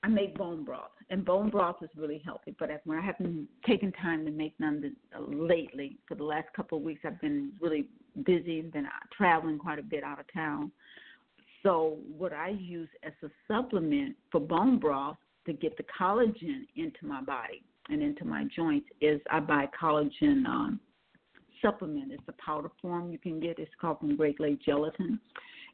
[0.05, 2.57] I make bone broth, and bone broth is really healthy.
[2.59, 6.83] But when I haven't taken time to make none lately, for the last couple of
[6.83, 7.87] weeks, I've been really
[8.25, 10.73] busy and been traveling quite a bit out of town.
[11.63, 17.07] So what I use as a supplement for bone broth to get the collagen into
[17.07, 20.81] my body and into my joints is I buy collagen um,
[21.63, 22.13] supplement.
[22.13, 23.59] It's a powder form you can get.
[23.59, 25.19] It's called from Great Lake Gelatin,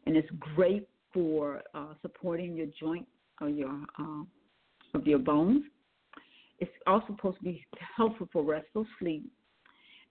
[0.07, 3.07] and it's great for uh, supporting your joint
[3.41, 4.23] or your uh,
[4.95, 5.65] of your bones.
[6.61, 7.65] It's also supposed to be
[7.97, 9.31] helpful for restful sleep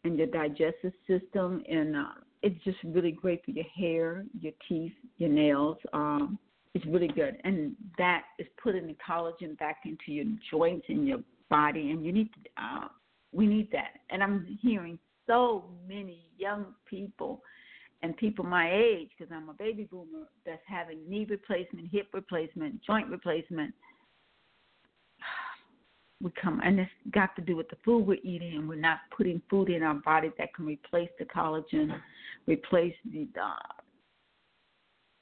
[0.04, 2.06] and your digestive system, and uh,
[2.42, 5.78] it's just really great for your hair, your teeth, your nails.
[5.94, 6.38] Um,
[6.74, 11.20] it's really good, and that is putting the collagen back into your joints and your
[11.50, 12.64] body, and you need to.
[12.64, 12.88] Uh,
[13.34, 14.98] we need that, and I'm hearing
[15.28, 17.42] so many young people
[18.04, 22.84] and people my age, because I'm a baby boomer, that's having knee replacement, hip replacement,
[22.84, 23.74] joint replacement.
[26.20, 29.02] We come, and it's got to do with the food we're eating, and we're not
[29.16, 31.92] putting food in our body that can replace the collagen,
[32.48, 33.78] replace the uh,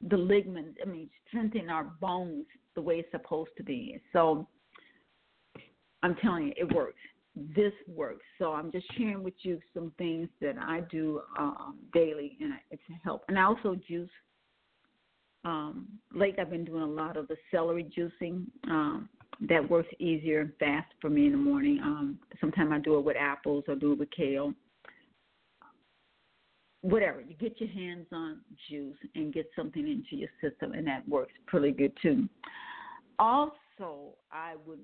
[0.10, 2.46] the ligaments, I mean, strengthen our bones
[2.76, 4.00] the way it's supposed to be.
[4.14, 4.48] So
[6.04, 7.00] I'm telling you, it works.
[7.36, 8.24] This works.
[8.40, 12.82] So I'm just sharing with you some things that I do um, daily, and it's
[12.90, 13.24] a help.
[13.28, 14.10] And I also juice.
[15.44, 18.46] Um, late, I've been doing a lot of the celery juicing.
[18.70, 19.10] Um,
[19.50, 21.80] that works easier and fast for me in the morning.
[21.84, 24.54] Um, sometimes I do it with apples or do it with kale
[26.86, 31.08] whatever you get your hands on juice and get something into your system and that
[31.10, 32.30] works pretty good too
[33.18, 34.80] also i would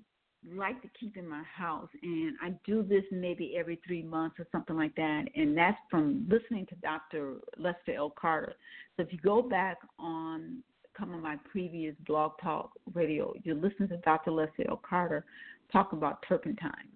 [0.55, 4.47] like to keep in my house and i do this maybe every three months or
[4.51, 8.13] something like that and that's from listening to dr lester l.
[8.19, 8.53] Carter.
[8.97, 10.63] So if you go back on
[10.99, 14.81] some of my previous blog talk radio you listen to dr lester l.
[14.87, 15.25] Carter
[15.71, 16.89] talk about turpentine.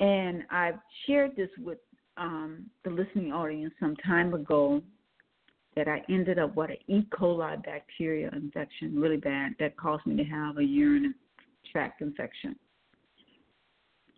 [0.00, 1.78] And i've shared this with
[2.16, 4.82] um, the listening audience some time ago
[5.76, 7.06] that I ended up with an E.
[7.12, 11.14] coli bacteria infection, really bad, that caused me to have a urinary
[11.70, 12.56] tract infection.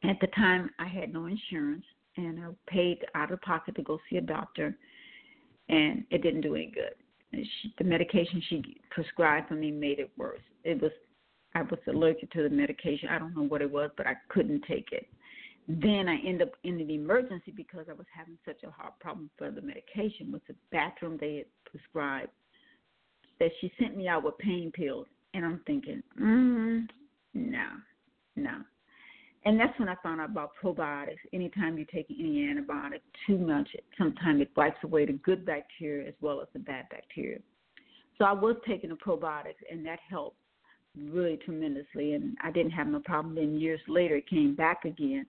[0.04, 1.84] At the time, I had no insurance,
[2.16, 4.76] and I paid out of pocket to go see a doctor,
[5.68, 6.94] and it didn't do any good.
[7.32, 10.42] She, the medication she prescribed for me made it worse.
[10.64, 10.90] It was
[11.54, 13.10] I was allergic to the medication.
[13.10, 15.06] I don't know what it was, but I couldn't take it
[15.68, 19.30] then I end up in an emergency because I was having such a hard problem
[19.38, 22.30] for the medication with the bathroom they had prescribed
[23.38, 26.86] that she sent me out with pain pills and I'm thinking, mm,
[27.34, 27.66] no,
[28.36, 28.58] no.
[29.44, 31.16] And that's when I found out about probiotics.
[31.32, 33.68] Anytime you take any antibiotic too much,
[33.98, 37.38] sometimes it wipes away the good bacteria as well as the bad bacteria.
[38.18, 40.36] So I was taking the probiotics and that helped
[40.96, 43.34] really tremendously and I didn't have no problem.
[43.34, 45.26] Then years later it came back again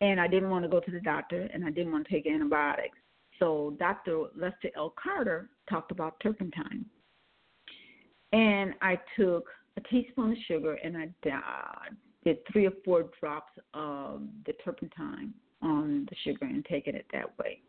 [0.00, 2.26] and I didn't want to go to the doctor, and I didn't want to take
[2.26, 2.98] antibiotics.
[3.38, 4.26] So Dr.
[4.36, 4.94] Lester L.
[5.02, 6.84] Carter talked about turpentine,
[8.32, 11.08] and I took a teaspoon of sugar and I
[12.24, 17.36] did three or four drops of the turpentine on the sugar and taking it that
[17.38, 17.60] way.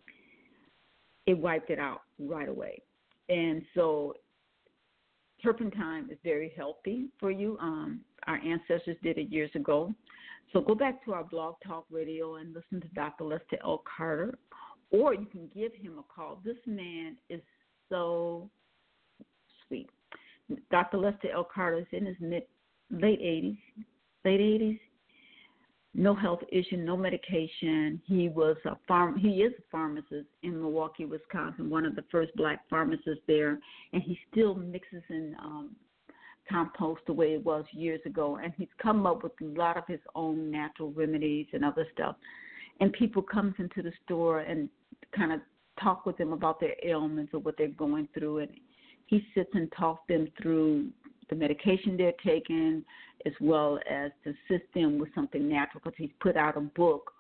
[1.26, 2.82] It wiped it out right away,
[3.28, 4.14] and so
[5.44, 7.58] turpentine is very healthy for you.
[7.62, 9.94] Um, our ancestors did it years ago.
[10.54, 13.26] So go back to our blog talk radio and listen to Dr.
[13.26, 13.84] Lester L.
[13.98, 14.38] Carter,
[14.92, 16.40] or you can give him a call.
[16.44, 17.42] This man is
[17.90, 18.50] so
[19.68, 19.90] sweet.
[20.72, 20.98] Dr.
[20.98, 21.48] Lester L.
[21.54, 22.44] Carter is in his mid
[22.90, 23.58] late 80s,
[24.24, 24.80] late 80s,
[25.94, 28.02] no health issue, no medication.
[28.06, 29.18] He was a farm.
[29.18, 33.60] He is a pharmacist in Milwaukee, Wisconsin, one of the first black pharmacists there,
[33.94, 35.76] and he still mixes in um,
[36.50, 38.40] compost the way it was years ago.
[38.42, 42.16] And he's come up with a lot of his own natural remedies and other stuff.
[42.80, 44.70] And people comes into the store and
[45.16, 45.42] kind of
[45.82, 48.52] talk with them about their ailments or what they're going through, and
[49.08, 50.90] he sits and talks them through
[51.30, 52.84] the medication they're taking,
[53.26, 55.82] as well as to assist them with something natural.
[55.84, 57.12] Because he's put out a book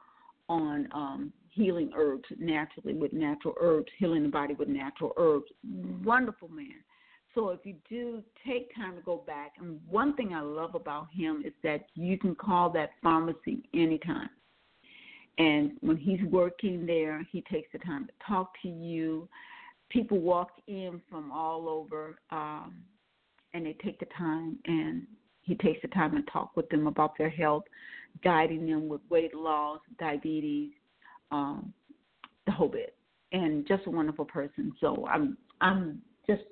[0.48, 5.48] on um, healing herbs naturally with natural herbs, healing the body with natural herbs.
[6.04, 6.84] Wonderful man.
[7.36, 11.08] So if you do take time to go back, and one thing I love about
[11.14, 14.30] him is that you can call that pharmacy anytime.
[15.38, 19.30] And when he's working there, he takes the time to talk to you.
[19.90, 22.76] People walk in from all over, um,
[23.54, 25.08] and they take the time, and
[25.42, 27.64] he takes the time and talk with them about their health,
[28.24, 30.72] guiding them with weight loss, diabetes,
[31.32, 31.74] um,
[32.46, 32.96] the whole bit.
[33.32, 34.74] And just a wonderful person.
[34.80, 36.44] So I'm I'm just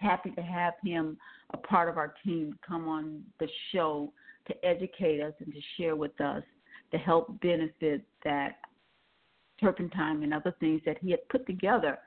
[0.00, 1.16] happy to have him
[1.52, 4.12] a part of our team come on the show
[4.46, 6.42] to educate us and to share with us
[6.92, 8.58] the health benefits that
[9.60, 11.98] turpentine and other things that he had put together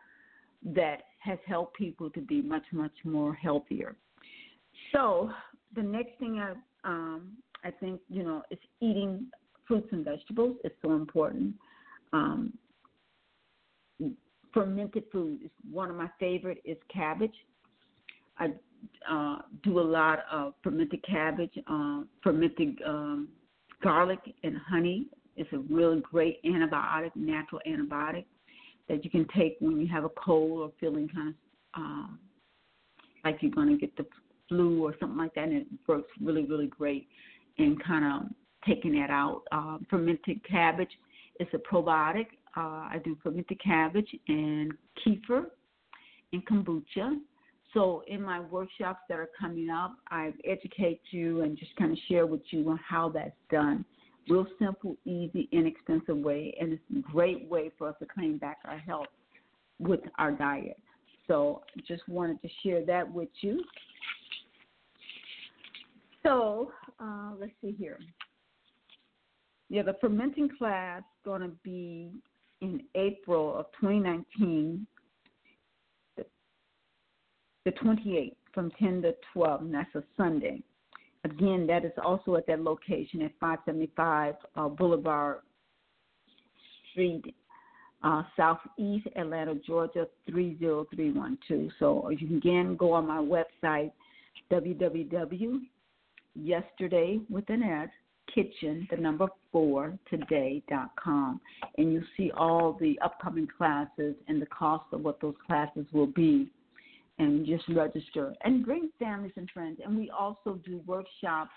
[0.66, 3.96] that has helped people to be much much more healthier.
[4.92, 5.32] So
[5.76, 6.54] the next thing I
[6.84, 7.34] um,
[7.64, 9.28] I think you know is eating
[9.68, 11.56] fruits and vegetables is so important.
[12.12, 12.54] Um,
[14.54, 17.34] fermented food is one of my favorite is cabbage.
[18.38, 18.50] I
[19.10, 23.30] uh, do a lot of fermented cabbage, uh, fermented um,
[23.82, 28.26] garlic and honey It's a really great antibiotic, natural antibiotic
[28.90, 31.34] that you can take when you have a cold or feeling kind of
[31.76, 32.20] um,
[33.24, 34.06] like you're going to get the
[34.50, 37.08] flu or something like that, and it works really, really great
[37.58, 38.30] in kind of
[38.68, 39.44] taking that out.
[39.52, 40.92] Uh, fermented cabbage
[41.40, 42.28] is a probiotic.
[42.56, 44.74] Uh, I do fermented cabbage and
[45.06, 45.46] kefir
[46.34, 47.20] and kombucha.
[47.74, 51.98] So in my workshops that are coming up, I educate you and just kind of
[52.08, 53.84] share with you on how that's done.
[54.30, 58.60] Real simple, easy, inexpensive way, and it's a great way for us to claim back
[58.66, 59.08] our health
[59.80, 60.80] with our diet.
[61.28, 63.64] So just wanted to share that with you.
[66.22, 66.72] So
[67.02, 68.00] uh, let's see here.
[69.70, 72.12] Yeah, the fermenting class is going to be
[72.62, 74.88] in April of 2019
[77.66, 80.62] the 28th from 10 to 12, and that's a Sunday.
[81.26, 85.38] Again, that is also at that location at 575 uh, Boulevard
[86.92, 87.34] Street,
[88.04, 91.72] uh, Southeast Atlanta, Georgia 30312.
[91.80, 93.92] So you can again go on my website,
[94.52, 95.62] www.yesterday
[97.30, 97.90] with an S
[98.34, 101.40] kitchen, the number four today.com,
[101.78, 106.08] and you'll see all the upcoming classes and the cost of what those classes will
[106.08, 106.50] be
[107.20, 109.80] and just register and bring families and friends.
[109.84, 111.52] And we also do workshops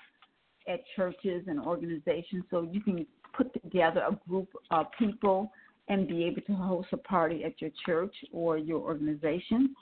[0.68, 5.50] at churches and organizations so you can put together a group of people
[5.88, 9.74] and be able to host a party at your church or your organization.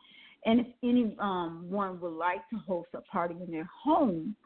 [0.44, 4.36] And if anyone would like to host a party in their home,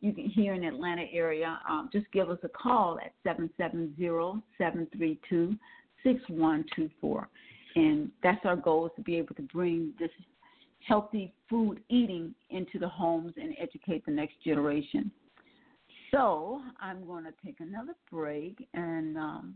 [0.00, 3.12] you can here in Atlanta area, um, just give us a call at
[4.60, 7.26] 770-732-6124.
[7.76, 10.10] And that's our goal is to be able to bring this
[10.86, 15.10] healthy food eating into the homes and educate the next generation.
[16.10, 19.54] So I'm going to take another break and um,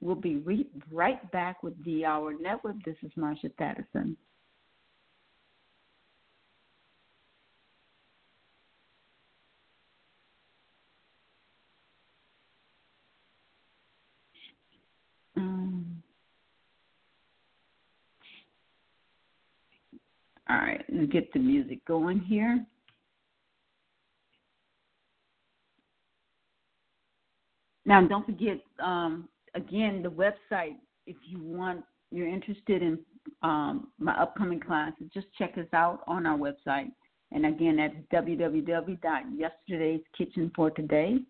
[0.00, 2.76] we'll be re- right back with the Hour Network.
[2.84, 4.16] This is Marsha Thadison.
[21.02, 22.64] And get the music going here.
[27.84, 30.76] Now, don't forget, um, again, the website,
[31.08, 31.82] if you want,
[32.12, 33.00] you're interested in
[33.42, 36.92] um, my upcoming classes, just check us out on our website.
[37.32, 41.24] And again, that's www.yesterdayskitchenfortoday.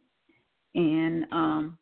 [0.75, 1.79] And um,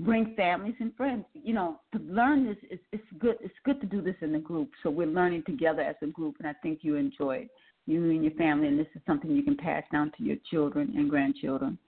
[0.00, 1.24] bring families and friends.
[1.34, 3.36] You know, to learn this is it's good.
[3.40, 4.70] It's good to do this in a group.
[4.82, 7.50] So we're learning together as a group, and I think you enjoy it,
[7.86, 10.92] you and your family, and this is something you can pass down to your children
[10.96, 11.78] and grandchildren.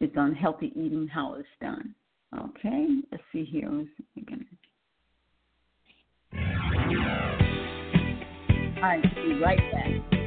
[0.00, 1.94] It's on healthy eating, how it's done.
[2.38, 3.68] Okay, let's see here.
[8.76, 10.17] All right, be right back.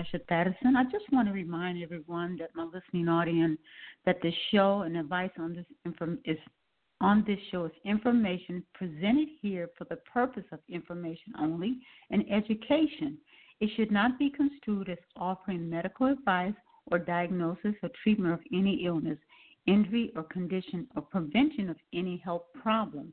[0.00, 0.76] Marsha Thadison.
[0.76, 3.58] I just want to remind everyone that my listening audience
[4.06, 6.38] that the show and advice on this inform- is
[7.02, 11.78] on this show is information presented here for the purpose of information only
[12.10, 13.18] and education.
[13.60, 16.54] It should not be construed as offering medical advice
[16.90, 19.18] or diagnosis or treatment of any illness,
[19.66, 23.12] injury, or condition or prevention of any health problem.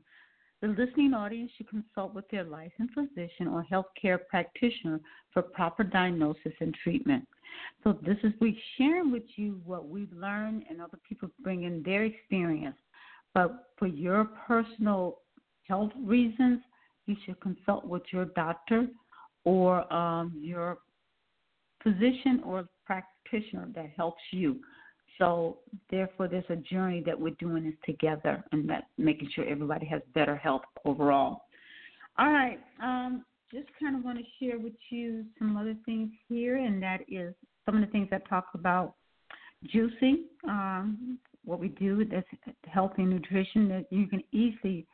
[0.60, 5.00] The listening audience should consult with their licensed physician or healthcare practitioner
[5.38, 7.24] for proper diagnosis and treatment.
[7.84, 11.80] So this is we sharing with you what we've learned and other people bring in
[11.84, 12.76] their experience.
[13.34, 15.18] But for your personal
[15.62, 16.58] health reasons,
[17.06, 18.88] you should consult with your doctor
[19.44, 20.78] or um, your
[21.84, 24.56] physician or practitioner that helps you.
[25.18, 25.58] So
[25.88, 30.02] therefore, there's a journey that we're doing this together, and that making sure everybody has
[30.14, 31.42] better health overall.
[32.18, 36.56] All right, um, just kind of want to share with you some other things here,
[36.56, 37.34] and that is
[37.64, 38.94] some of the things I talk about
[39.74, 40.24] juicing.
[40.46, 42.26] Um, what we do that's
[42.66, 44.86] healthy nutrition that you can easily.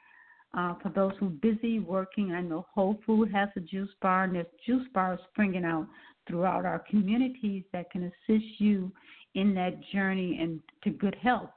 [0.57, 4.25] Uh, for those who are busy working, I know Whole Food has a juice bar,
[4.25, 5.89] and there's juice bars springing out
[6.29, 8.93] throughout our communities that can assist you
[9.35, 11.51] in that journey and to good health.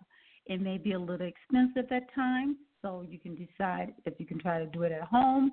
[0.48, 4.40] It may be a little expensive at times, so you can decide if you can
[4.40, 5.52] try to do it at home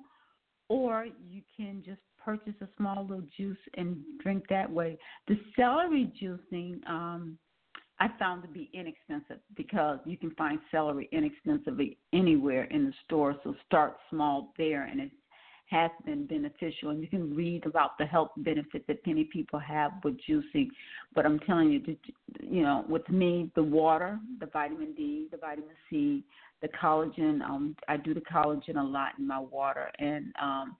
[0.69, 4.99] or you can just purchase a small little juice and drink that way.
[5.29, 7.39] The celery juicing, um,
[8.01, 13.37] I found to be inexpensive because you can find celery inexpensively anywhere in the store.
[13.45, 15.15] So start small there, and it's
[15.67, 16.91] has been beneficial.
[16.91, 20.69] And you can read about the health benefits that many people have with juicing.
[21.15, 21.97] But I'm telling you,
[22.41, 26.25] you know, with me, the water, the vitamin D, the vitamin C,
[26.63, 27.43] the collagen.
[27.43, 30.77] Um, I do the collagen a lot in my water, and um,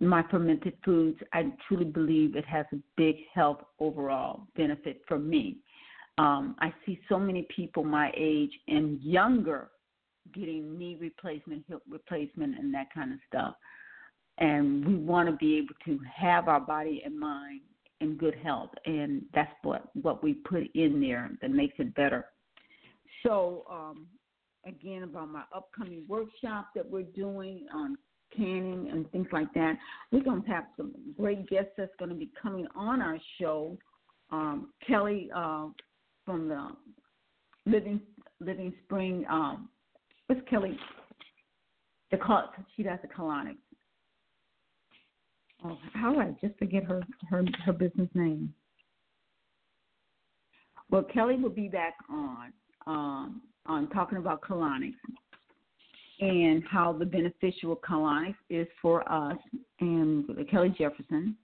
[0.00, 1.18] my fermented foods.
[1.32, 5.58] I truly believe it has a big health overall benefit for me.
[6.16, 9.70] Um, I see so many people my age and younger
[10.32, 13.56] getting knee replacement, hip replacement, and that kind of stuff
[14.38, 17.60] and we want to be able to have our body and mind
[18.00, 22.26] in good health and that's what what we put in there that makes it better.
[23.24, 24.06] So um,
[24.66, 27.96] again about my upcoming workshop that we're doing on
[28.36, 29.76] canning and things like that
[30.10, 33.76] we're going to have some great guests that's going to be coming on our show.
[34.32, 35.68] Um, kelly uh,
[36.24, 36.68] from the
[37.66, 38.00] living
[38.40, 39.68] living spring um,
[40.26, 40.76] what's kelly?
[42.10, 42.18] The
[42.76, 43.56] she does the colonics
[45.64, 48.52] oh, how I just forget her her her business name?
[50.90, 52.52] Well, Kelly will be back on
[52.86, 54.94] um, on talking about colonics
[56.20, 59.36] and how the beneficial colonics is for us
[59.80, 61.36] and Kelly Jefferson.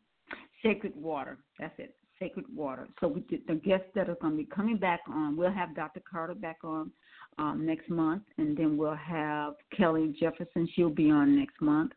[0.63, 1.95] Sacred water, that's it.
[2.19, 2.87] Sacred water.
[3.01, 5.75] So we did, the guests that are going to be coming back on, we'll have
[5.75, 6.03] Dr.
[6.09, 6.93] Carter back on
[7.39, 10.69] um, next month, and then we'll have Kelly Jefferson.
[10.75, 11.93] She'll be on next month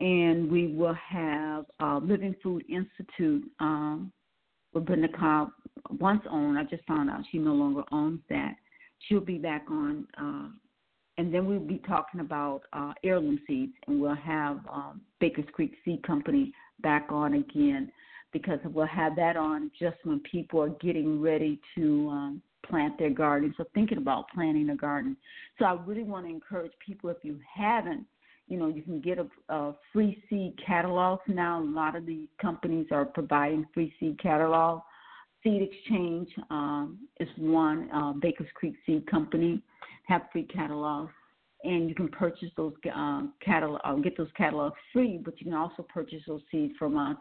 [0.00, 3.44] and we will have uh, Living Food Institute.
[3.60, 4.12] Um,
[4.74, 5.50] Brenda Cobb
[5.98, 6.58] once owned.
[6.58, 8.54] I just found out she no longer owns that.
[9.08, 10.48] She'll be back on, uh,
[11.18, 15.72] and then we'll be talking about uh, heirloom seeds, and we'll have um, Baker's Creek
[15.84, 17.90] Seed Company back on again
[18.32, 23.10] because we'll have that on just when people are getting ready to um, plant their
[23.10, 25.16] gardens or thinking about planting a garden.
[25.58, 28.06] So I really want to encourage people if you haven't
[28.50, 31.62] you know, you can get a, a free seed catalog now.
[31.62, 34.82] A lot of the companies are providing free seed catalog.
[35.42, 37.88] Seed Exchange um, is one.
[37.92, 39.62] Uh, Baker's Creek Seed Company
[40.08, 41.12] have free catalogs,
[41.62, 45.18] and you can purchase those uh, catalog, uh, get those catalogs free.
[45.24, 47.16] But you can also purchase those seeds from us,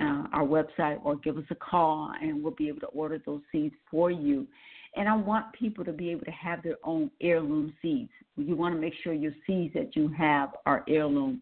[0.00, 3.42] uh, our website, or give us a call, and we'll be able to order those
[3.52, 4.46] seeds for you.
[4.96, 8.10] And I want people to be able to have their own heirloom seeds.
[8.36, 11.40] You want to make sure your seeds that you have are heirloom.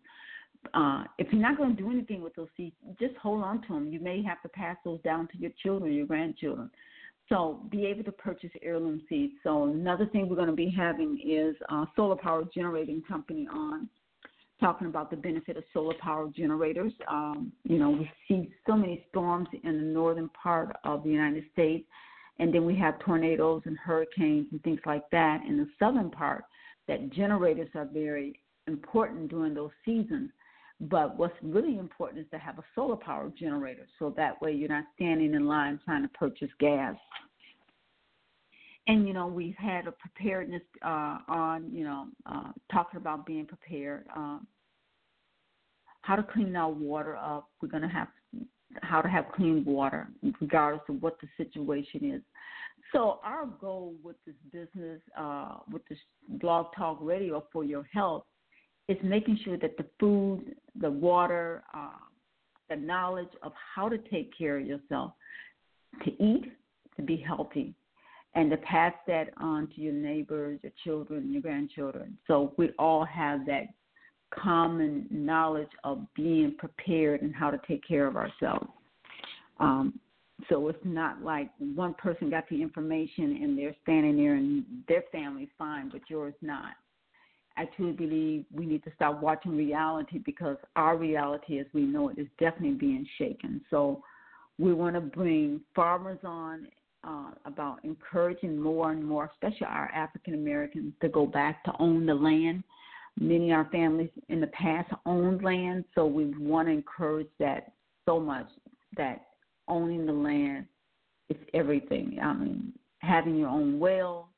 [0.75, 3.69] Uh, if you're not going to do anything with those seeds, just hold on to
[3.69, 3.93] them.
[3.93, 6.71] You may have to pass those down to your children, your grandchildren.
[7.29, 9.33] So be able to purchase heirloom seeds.
[9.43, 13.89] So another thing we're going to be having is a solar power generating company on
[14.61, 16.93] talking about the benefit of solar power generators.
[17.09, 21.45] Um, you know, we see so many storms in the northern part of the United
[21.53, 21.87] States
[22.41, 26.45] and then we have tornadoes and hurricanes and things like that in the southern part
[26.89, 30.31] that generators are very important during those seasons
[30.85, 34.69] but what's really important is to have a solar power generator so that way you're
[34.69, 36.97] not standing in line trying to purchase gas
[38.87, 43.47] and you know we've had a preparedness uh, on you know uh, talking about being
[43.47, 44.39] prepared uh,
[46.03, 47.51] how to clean our water up.
[47.61, 48.09] We're going to have
[48.83, 50.09] how to have clean water,
[50.41, 52.23] regardless of what the situation is.
[52.93, 55.99] So our goal with this business, uh, with this
[56.41, 58.25] blog talk radio for your health,
[58.89, 61.91] is making sure that the food, the water, uh,
[62.69, 65.13] the knowledge of how to take care of yourself,
[66.05, 66.53] to eat,
[66.97, 67.75] to be healthy,
[68.35, 72.17] and to pass that on to your neighbors, your children, your grandchildren.
[72.27, 73.67] So we all have that
[74.31, 78.69] common knowledge of being prepared and how to take care of ourselves.
[79.59, 79.99] Um,
[80.49, 85.05] so it's not like one person got the information and they're standing there and their
[85.13, 86.73] family's fine, but yours not.
[87.57, 92.09] I truly believe we need to stop watching reality because our reality as we know
[92.09, 93.61] it is definitely being shaken.
[93.69, 94.03] So
[94.59, 96.69] we want to bring farmers on
[97.05, 102.07] uh, about encouraging more and more, especially our African Americans, to go back to own
[102.07, 102.63] the land.
[103.19, 107.73] Many of our families in the past owned land, so we want to encourage that
[108.07, 108.47] so much
[108.97, 109.27] that
[109.69, 110.67] owning the land
[111.29, 112.19] is everything.
[112.23, 114.31] I mean, having your own well,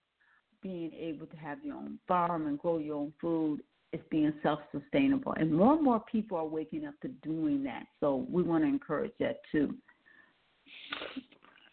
[0.62, 3.60] being able to have your own farm and grow your own food
[3.92, 5.32] is being self sustainable.
[5.32, 7.84] And more and more people are waking up to doing that.
[8.00, 9.74] So we want to encourage that too.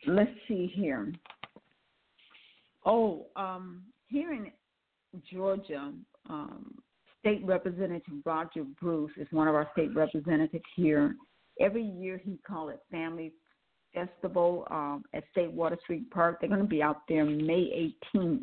[0.07, 1.13] Let's see here.
[2.85, 4.51] Oh, um, here in
[5.31, 5.91] Georgia,
[6.29, 6.75] um,
[7.29, 11.15] State Representative Roger Bruce is one of our state representatives here.
[11.59, 13.33] Every year he calls it Family
[13.93, 16.39] Festival um, at State Water Street Park.
[16.39, 18.41] They're going to be out there May 18th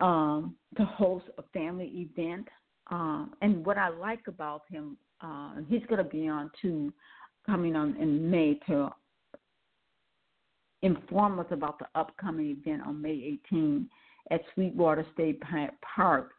[0.00, 2.48] um, to host a family event.
[2.90, 6.94] Um, and what I like about him, uh, he's going to be on too,
[7.44, 8.88] coming on in May to
[10.80, 13.86] inform us about the upcoming event on May 18th
[14.30, 15.42] at Sweetwater State
[15.94, 16.30] Park.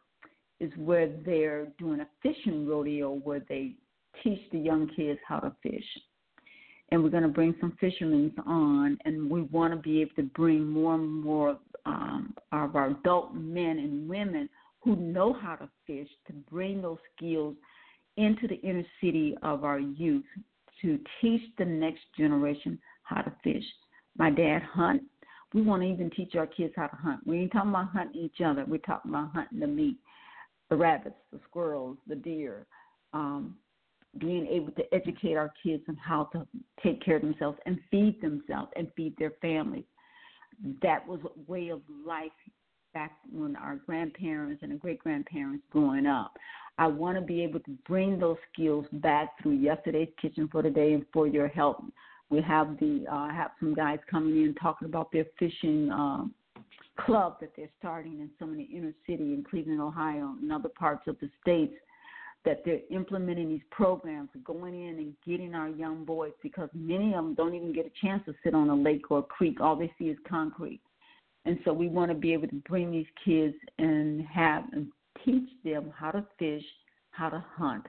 [0.60, 3.74] Is where they're doing a fishing rodeo where they
[4.24, 5.84] teach the young kids how to fish
[6.90, 10.22] and we're going to bring some fishermen on, and we want to be able to
[10.22, 14.48] bring more and more um, of our adult men and women
[14.80, 17.54] who know how to fish to bring those skills
[18.16, 20.24] into the inner city of our youth
[20.80, 23.64] to teach the next generation how to fish.
[24.16, 25.02] My dad hunt.
[25.54, 27.26] We want to even teach our kids how to hunt.
[27.26, 28.66] We ain't talking about hunting each other.
[28.68, 29.96] We're talking about hunting the meat,
[30.70, 32.66] the rabbits, the squirrels, the deer.
[33.12, 33.56] Um,
[34.18, 36.46] being able to educate our kids on how to
[36.82, 39.84] take care of themselves and feed themselves and feed their families.
[40.82, 42.32] That was a way of life
[42.94, 46.36] back when our grandparents and great grandparents growing up.
[46.78, 50.94] I want to be able to bring those skills back through yesterday's kitchen for today
[50.94, 51.84] and for your help.
[52.30, 56.24] We have the uh, have some guys coming in talking about their fishing uh,
[57.04, 60.68] club that they're starting in some of the inner city in Cleveland, Ohio, and other
[60.68, 61.74] parts of the states
[62.44, 67.24] that they're implementing these programs, going in and getting our young boys because many of
[67.24, 69.60] them don't even get a chance to sit on a lake or a creek.
[69.60, 70.80] All they see is concrete.
[71.44, 74.88] And so we want to be able to bring these kids and have and
[75.24, 76.64] teach them how to fish,
[77.10, 77.86] how to hunt.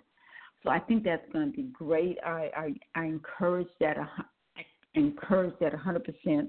[0.64, 2.18] So I think that's going to be great.
[2.26, 3.98] I I, I encourage that.
[3.98, 6.48] I encourage that 100%.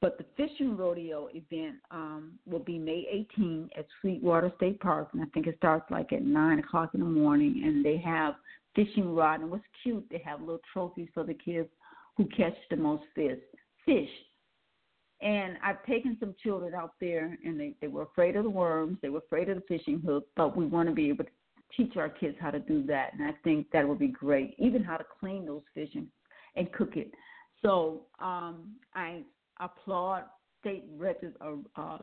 [0.00, 5.22] But the fishing rodeo event um, will be May 18 at Sweetwater State Park, and
[5.22, 7.62] I think it starts like at nine o'clock in the morning.
[7.64, 8.34] And they have
[8.76, 11.68] fishing rod, and what's cute, they have little trophies for the kids
[12.16, 13.38] who catch the most fish.
[13.84, 14.08] Fish.
[15.20, 18.98] And I've taken some children out there, and they they were afraid of the worms,
[19.02, 21.30] they were afraid of the fishing hook, but we want to be able to
[21.76, 24.54] teach our kids how to do that, and I think that would be great.
[24.58, 26.06] Even how to clean those fish and,
[26.54, 27.10] and cook it.
[27.62, 29.22] So um, I
[29.60, 30.24] applaud
[30.60, 31.98] State Rep- uh, uh,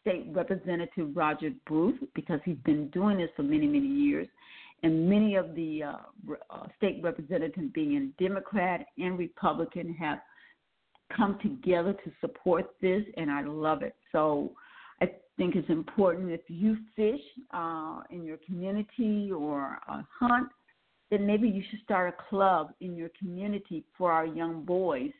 [0.00, 4.28] State Representative Roger Bruce because he's been doing this for many, many years.
[4.82, 5.96] And many of the uh,
[6.50, 10.18] uh, state representatives, being Democrat and Republican, have
[11.16, 13.94] come together to support this, and I love it.
[14.12, 14.52] So
[15.00, 15.06] I
[15.38, 17.20] think it's important if you fish
[17.54, 20.48] uh, in your community or uh, hunt,
[21.10, 25.12] then maybe you should start a club in your community for our young boys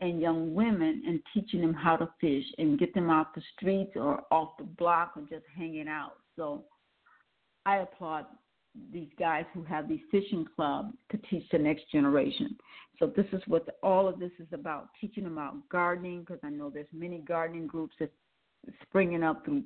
[0.00, 3.92] and young women and teaching them how to fish and get them off the streets
[3.96, 6.14] or off the block or just hanging out.
[6.36, 6.64] So
[7.64, 8.26] I applaud
[8.92, 12.56] these guys who have these fishing clubs to teach the next generation.
[12.98, 16.50] So this is what all of this is about, teaching them about gardening because I
[16.50, 18.12] know there's many gardening groups that
[18.82, 19.62] springing up through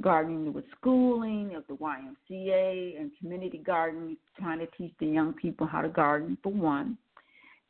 [0.00, 5.66] gardening with schooling of the YMCA and community gardening, trying to teach the young people
[5.66, 6.96] how to garden for one.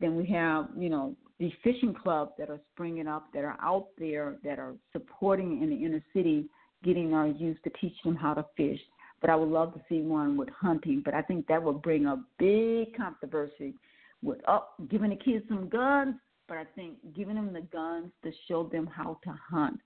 [0.01, 3.89] Then we have, you know, these fishing clubs that are springing up, that are out
[3.99, 6.47] there, that are supporting in the inner city,
[6.85, 8.81] getting our youth to teach them how to fish.
[9.21, 11.03] but I would love to see one with hunting.
[11.05, 13.75] But I think that would bring a big controversy
[14.23, 16.15] with oh, giving the kids some guns.
[16.47, 19.81] But I think giving them the guns to show them how to hunt,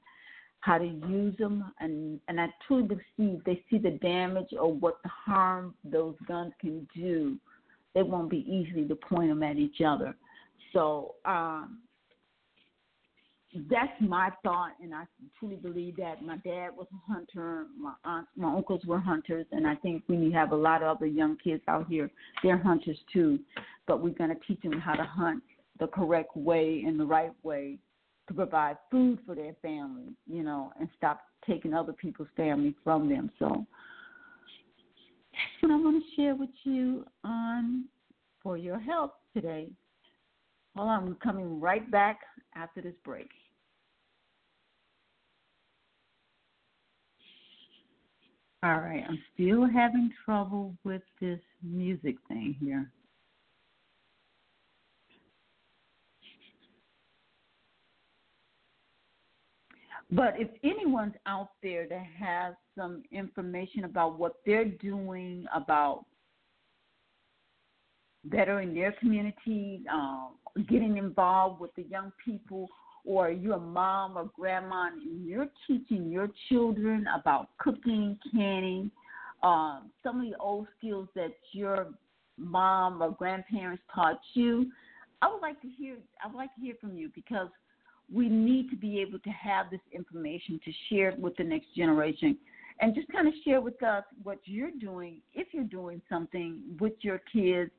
[0.60, 2.84] how to use them, and and I truly
[3.18, 7.36] believe they see the damage or what the harm those guns can do.
[7.94, 10.14] They won't be easily to point them at each other.
[10.72, 11.80] So um,
[13.70, 15.04] that's my thought, and I
[15.38, 19.66] truly believe that my dad was a hunter, my aunts, my uncles were hunters, and
[19.66, 22.10] I think we have a lot of other young kids out here.
[22.42, 23.38] They're hunters too,
[23.86, 25.42] but we're going to teach them how to hunt
[25.78, 27.78] the correct way and the right way
[28.28, 33.08] to provide food for their family, you know, and stop taking other people's family from
[33.08, 33.30] them.
[33.38, 33.66] So
[35.32, 37.84] that's what I want to share with you on
[38.42, 39.68] 4 Your Health today.
[40.76, 42.20] Hold on, we're coming right back
[42.54, 43.28] after this break.
[48.64, 52.90] All right, I'm still having trouble with this music thing here.
[60.12, 66.04] But if anyone's out there that has some information about what they're doing about
[68.24, 70.28] bettering their community, uh,
[70.68, 72.68] getting involved with the young people
[73.04, 78.90] or you're a mom or grandma and you're teaching your children about cooking, canning,
[79.42, 81.88] um, some of the old skills that your
[82.38, 84.70] mom or grandparents taught you,
[85.20, 87.48] I would like to hear I would like to hear from you because
[88.12, 92.36] we need to be able to have this information to share with the next generation.
[92.80, 96.94] And just kind of share with us what you're doing if you're doing something with
[97.02, 97.70] your kids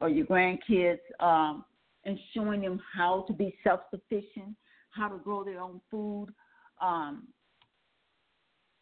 [0.00, 1.64] or your grandkids um,
[2.04, 4.56] and showing them how to be self sufficient
[4.94, 6.28] how to grow their own food.
[6.80, 7.28] Um,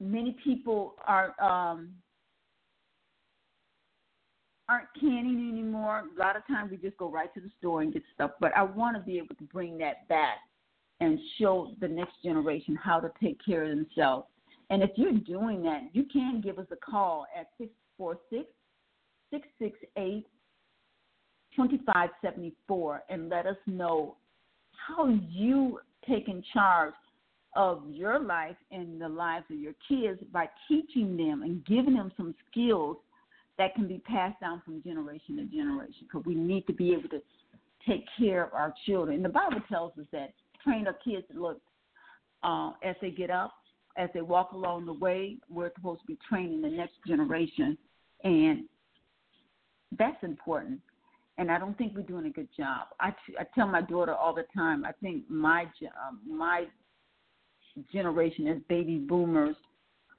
[0.00, 1.90] many people are um,
[4.68, 6.04] aren't canning anymore.
[6.16, 8.32] A lot of times we just go right to the store and get stuff.
[8.40, 10.38] But I want to be able to bring that back
[11.00, 14.26] and show the next generation how to take care of themselves.
[14.70, 18.48] And if you're doing that, you can give us a call at 646
[19.30, 20.26] 668
[21.56, 24.16] 2574 and let us know
[24.86, 25.78] how you
[26.08, 26.94] taking charge
[27.54, 32.10] of your life and the lives of your kids by teaching them and giving them
[32.16, 32.96] some skills
[33.58, 37.08] that can be passed down from generation to generation because we need to be able
[37.08, 37.20] to
[37.86, 39.22] take care of our children.
[39.22, 40.32] the Bible tells us that
[40.64, 41.60] train our kids to look
[42.42, 43.52] uh, as they get up,
[43.96, 45.36] as they walk along the way.
[45.50, 47.76] We're supposed to be training the next generation,
[48.24, 48.64] and
[49.98, 50.80] that's important
[51.38, 52.88] and I don't think we're doing a good job.
[53.00, 54.84] I, t- I tell my daughter all the time.
[54.84, 56.66] I think my uh, my
[57.92, 59.56] generation as baby boomers,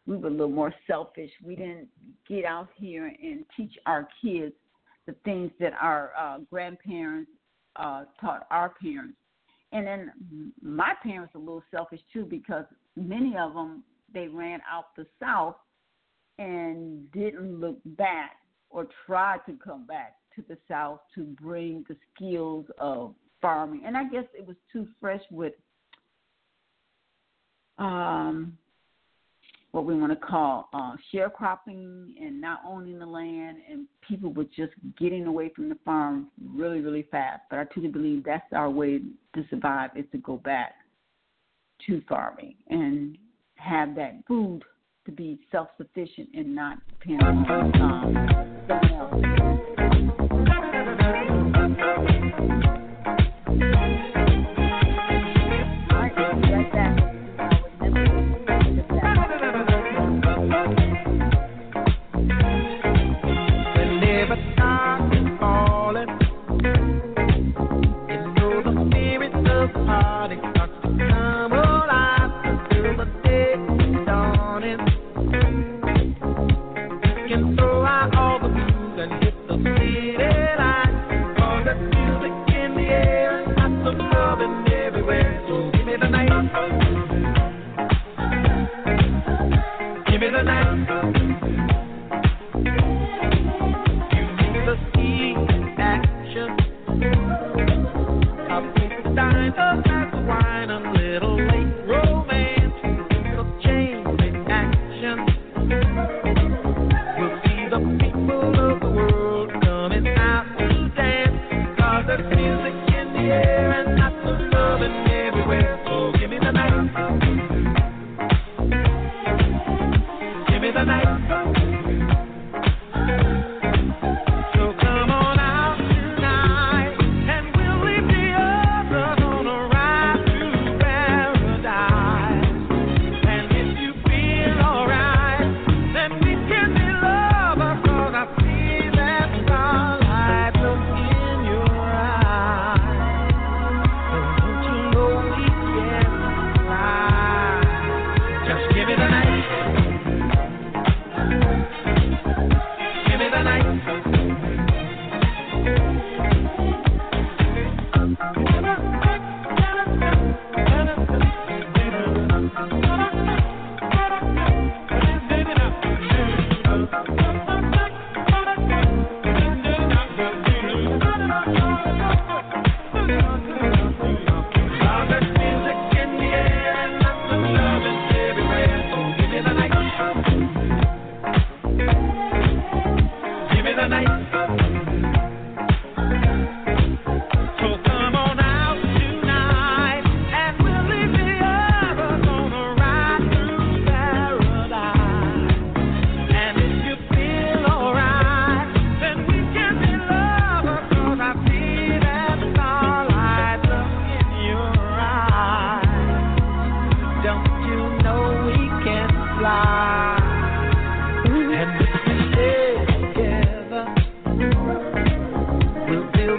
[0.08, 1.30] we were a little more selfish.
[1.44, 1.88] We didn't
[2.28, 4.54] get out here and teach our kids
[5.06, 7.30] the things that our uh, grandparents
[7.76, 9.18] uh, taught our parents.
[9.72, 13.84] And then my parents were a little selfish too because many of them
[14.14, 15.56] they ran out the south
[16.38, 18.38] and didn't look back
[18.70, 23.84] or tried to come back to the South to bring the skills of farming.
[23.86, 25.54] And I guess it was too fresh with
[27.78, 28.58] um,
[29.72, 34.46] what we want to call uh, sharecropping and not owning the land, and people were
[34.46, 37.42] just getting away from the farm really, really fast.
[37.50, 39.00] But I truly believe that's our way
[39.34, 40.76] to survive is to go back
[41.88, 43.18] to farming and
[43.56, 44.62] have that food
[45.06, 49.43] to be self sufficient and not depend on um, someone else.
[50.32, 50.63] All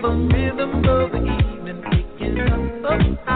[0.04, 3.33] the rhythm of the evening picking up the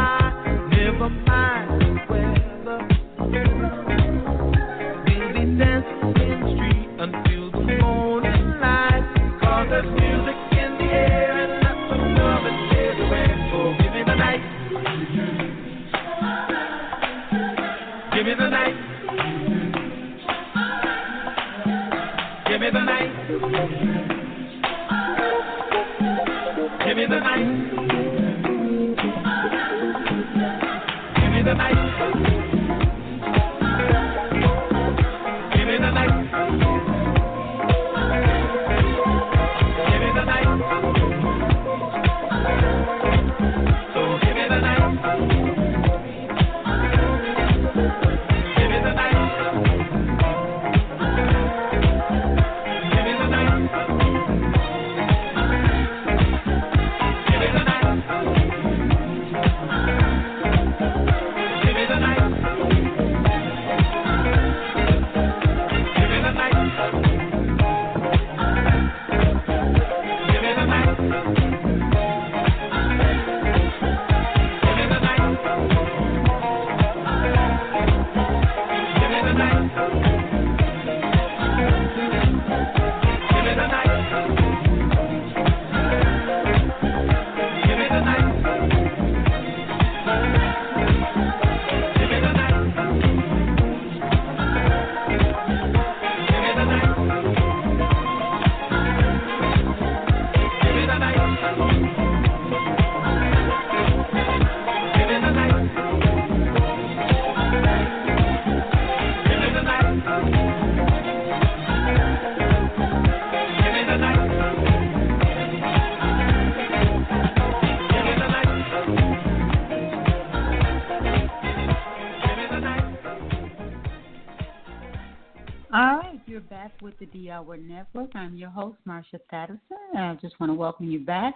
[127.47, 128.11] Network.
[128.15, 129.59] I'm your host, Marsha Thadison.
[129.97, 131.35] I just want to welcome you back.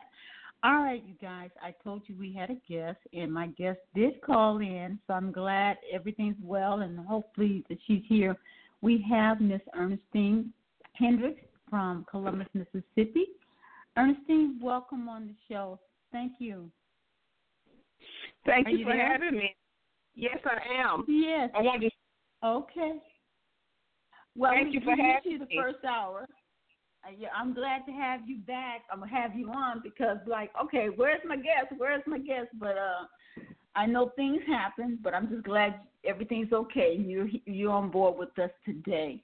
[0.64, 4.20] All right, you guys, I told you we had a guest, and my guest did
[4.20, 8.36] call in, so I'm glad everything's well, and hopefully that she's here.
[8.80, 10.52] We have Miss Earnestine
[10.94, 13.26] Hendricks from Columbus, Mississippi.
[13.96, 15.78] Earnestine, welcome on the show.
[16.10, 16.68] Thank you.
[18.44, 19.06] Thank you, you for there?
[19.06, 19.54] having me.
[20.14, 21.04] Yes, I am.
[21.06, 21.50] Yes.
[21.56, 21.90] I want to.
[22.44, 23.00] Okay.
[24.36, 25.59] Well, Thank we, you for we having you the me.
[25.60, 26.26] first hour.
[27.04, 28.82] Uh, yeah, I'm glad to have you back.
[28.90, 31.72] I'm gonna have you on because, like, okay, where's my guest?
[31.76, 32.48] Where's my guest?
[32.59, 33.42] But uh,
[33.74, 36.96] I know things happen, but I'm just glad everything's okay.
[36.98, 39.22] You're you're on board with us today.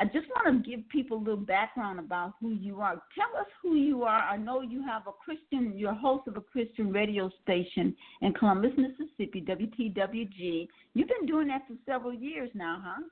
[0.00, 2.94] I just want to give people a little background about who you are.
[3.14, 4.20] Tell us who you are.
[4.22, 5.76] I know you have a Christian.
[5.76, 10.68] You're host of a Christian radio station in Columbus, Mississippi, WTWG.
[10.94, 13.02] You've been doing that for several years now, huh?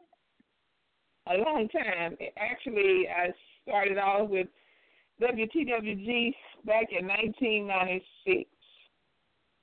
[1.30, 2.16] A long time.
[2.38, 3.32] Actually, I
[3.62, 4.48] started off with
[5.20, 6.34] WTWG
[6.64, 8.48] back in 1996,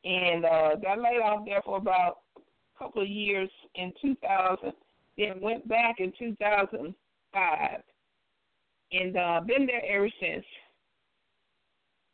[0.04, 2.42] and uh, got laid off there for about a
[2.78, 4.74] couple of years in 2000.
[5.18, 7.82] Then went back in 2005,
[8.92, 10.46] and uh, been there ever since.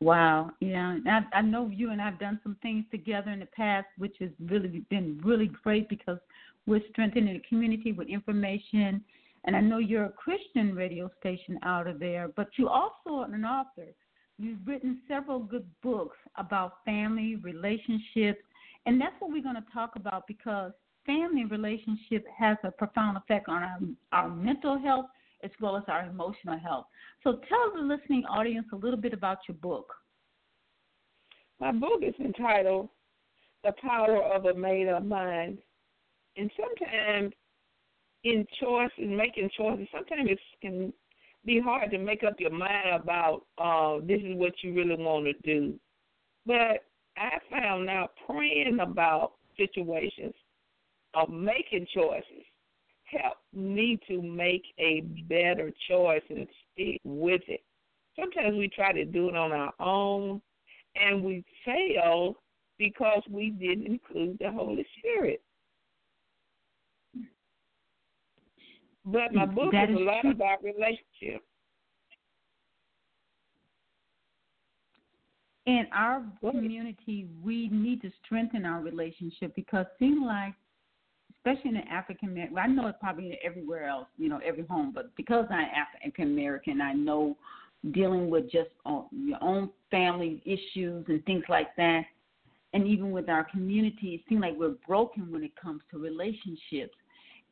[0.02, 3.88] Wow, yeah, I, I know you and I've done some things together in the past,
[3.98, 6.18] which has really been really great because
[6.66, 9.04] we're strengthening the community with information.
[9.44, 13.34] And I know you're a Christian radio station out of there, but you also are
[13.34, 13.88] an author.
[14.38, 18.42] You've written several good books about family relationships,
[18.86, 20.72] and that's what we're going to talk about because
[21.06, 23.80] family relationship has a profound effect on our,
[24.12, 25.08] our mental health
[25.44, 26.86] as well as our emotional health.
[27.24, 29.94] So tell the listening audience a little bit about your book.
[31.60, 32.90] My book is entitled
[33.64, 35.60] The Power of a Made Up Mind.
[36.38, 37.34] And sometimes
[38.24, 40.94] in choice and making choices, sometimes it can
[41.46, 45.26] be hard to make up your mind about uh, this is what you really want
[45.26, 45.74] to do.
[46.46, 46.86] But
[47.18, 50.34] I found out praying about situations
[51.14, 52.46] of making choices
[53.06, 57.62] help me to make a better choice and stick with it.
[58.18, 60.42] Sometimes we try to do it on our own
[60.96, 62.36] and we fail
[62.78, 65.42] because we didn't include the Holy Spirit.
[69.06, 71.44] But my mm, book That is a lot about relationship.
[75.66, 80.54] In our community, we need to strengthen our relationship because it seems like,
[81.38, 84.92] especially in the African American, I know it's probably everywhere else, you know, every home,
[84.94, 87.38] but because I'm African American, I know
[87.92, 88.70] dealing with just
[89.12, 92.04] your own family issues and things like that,
[92.74, 96.96] and even with our community, it seems like we're broken when it comes to relationships.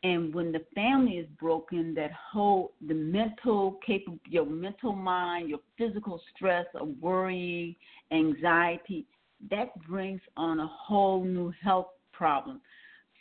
[0.04, 5.60] And when the family is broken, that whole the mental capable, your mental mind, your
[5.78, 7.76] physical stress of worrying,
[8.12, 9.06] anxiety,
[9.50, 12.62] that brings on a whole new health problem.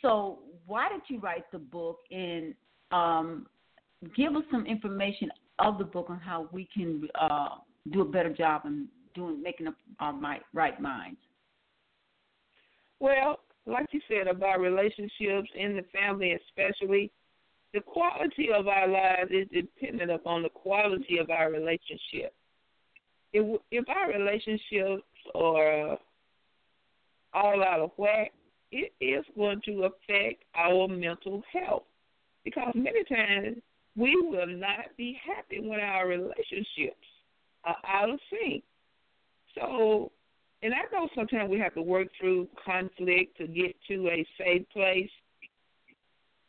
[0.01, 2.53] So, why did you write the book and
[2.91, 3.47] um,
[4.15, 5.29] give us some information
[5.59, 7.57] of the book on how we can uh,
[7.91, 11.19] do a better job in doing making up our right, right minds.
[12.99, 13.39] Well,
[13.69, 17.11] like you said about relationships in the family, especially,
[17.73, 22.33] the quality of our lives is dependent upon the quality of our relationship.
[23.31, 25.03] If if our relationships
[25.35, 25.97] are
[27.33, 28.31] all out of whack,
[28.71, 31.83] it is going to affect our mental health
[32.43, 33.57] because many times
[33.95, 37.05] we will not be happy when our relationships
[37.65, 38.63] are out of sync.
[39.55, 40.11] So,
[40.61, 44.67] and I know sometimes we have to work through conflict to get to a safe
[44.71, 45.09] place.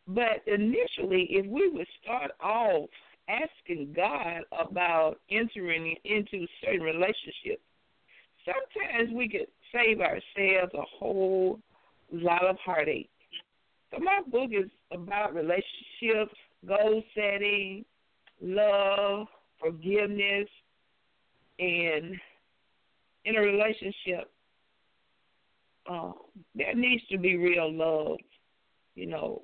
[0.09, 2.89] But initially, if we would start off
[3.29, 7.63] asking God about entering into certain relationships,
[8.45, 11.61] sometimes we could save ourselves a whole
[12.13, 13.11] lot of heartache.
[13.93, 16.35] So my book is about relationships,
[16.67, 17.85] goal setting,
[18.41, 19.27] love,
[19.61, 20.49] forgiveness,
[21.59, 22.17] and
[23.25, 24.31] in a relationship,
[25.91, 26.13] uh,
[26.55, 28.19] there needs to be real love,
[28.95, 29.43] you know.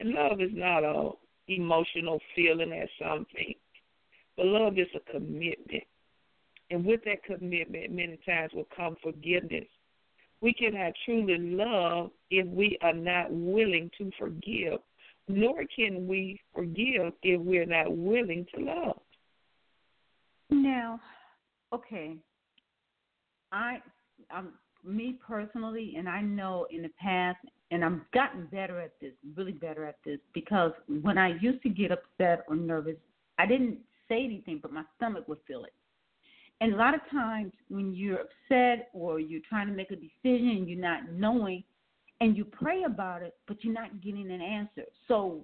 [0.00, 1.10] And love is not a
[1.48, 3.54] emotional feeling as something,
[4.36, 5.84] but love is a commitment.
[6.70, 9.66] And with that commitment, many times will come forgiveness.
[10.40, 14.80] We cannot truly love if we are not willing to forgive,
[15.28, 19.00] nor can we forgive if we're not willing to love.
[20.50, 21.00] Now,
[21.72, 22.16] okay,
[23.52, 23.78] I,
[24.34, 24.54] um,
[24.84, 27.38] me personally, and I know in the past,
[27.70, 30.72] and I'm gotten better at this, really better at this, because
[31.02, 32.96] when I used to get upset or nervous,
[33.38, 35.72] I didn't say anything, but my stomach would feel it.
[36.60, 40.50] And a lot of times when you're upset or you're trying to make a decision
[40.50, 41.64] and you're not knowing,
[42.20, 44.84] and you pray about it, but you're not getting an answer.
[45.08, 45.40] So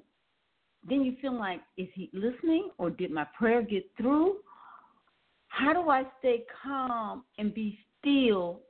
[0.89, 4.37] then you feel like, is he listening or did my prayer get through?
[5.49, 8.61] How do I stay calm and be still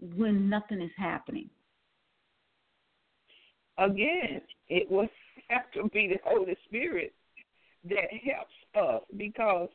[0.00, 1.48] when nothing is happening?
[3.78, 5.08] Again, it will
[5.48, 7.12] have to be the Holy Spirit
[7.88, 9.68] that helps us because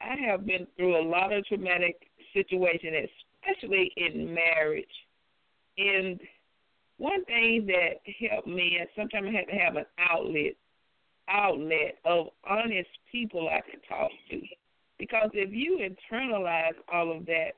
[0.00, 1.96] I have been through a lot of traumatic
[2.34, 3.08] situations,
[3.44, 4.84] especially in marriage.
[5.78, 6.20] And
[6.98, 10.54] one thing that helped me, and sometimes I had to have an outlet,
[11.28, 14.40] outlet of honest people I could talk to.
[14.98, 17.52] Because if you internalize all of that,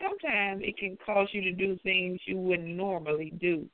[0.00, 3.66] sometimes it can cause you to do things you wouldn't normally do.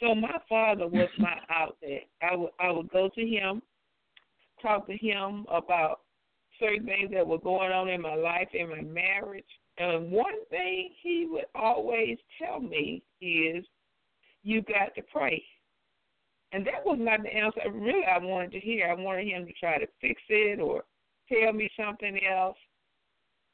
[0.00, 2.08] So my father was my outlet.
[2.22, 3.62] I would I would go to him,
[4.60, 6.00] talk to him about
[6.58, 9.44] certain things that were going on in my life, in my marriage.
[9.78, 13.64] And one thing he would always tell me is,
[14.42, 15.42] you got to pray.
[16.52, 18.88] And that was not the answer really I wanted to hear.
[18.88, 20.84] I wanted him to try to fix it or
[21.28, 22.56] tell me something else.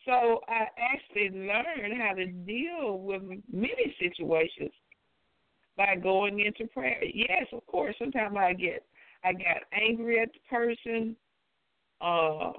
[0.04, 3.22] So I actually learned how to deal with
[3.52, 4.70] many situations
[5.76, 7.02] by going into prayer.
[7.04, 8.84] Yes, of course, sometimes I get
[9.24, 11.16] I got angry at the person,
[12.00, 12.52] uh,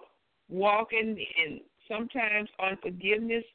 [0.49, 3.45] walking in sometimes unforgiveness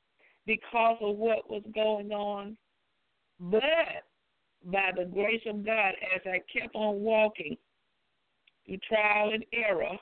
[0.46, 2.56] because of what was going on.
[3.38, 4.04] But
[4.64, 7.56] by the grace of God, as I kept on walking
[8.66, 9.98] through trial and error,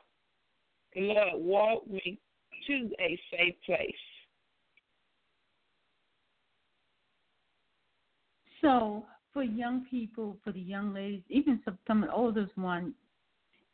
[0.94, 2.18] the Lord walked me
[2.66, 3.94] to a safe place.
[8.60, 12.94] So, for young people, for the young ladies, even some, some of the oldest ones,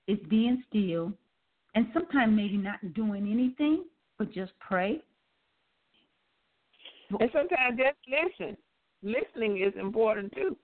[0.06, 1.12] is being still
[1.74, 3.84] and sometimes maybe not doing anything,
[4.18, 5.02] but just pray.
[7.10, 8.56] And sometimes just listen.
[9.02, 10.56] Listening is important too.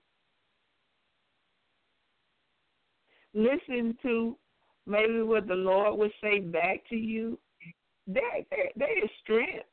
[3.33, 4.35] Listen to
[4.85, 7.37] maybe what the Lord would say back to you.
[8.07, 9.65] There, there, there is strength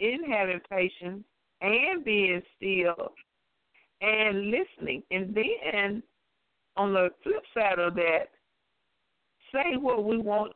[0.00, 1.24] in having patience
[1.60, 3.12] and being still
[4.00, 5.02] and listening.
[5.10, 6.02] And then
[6.76, 8.28] on the flip side of that,
[9.52, 10.52] say what we want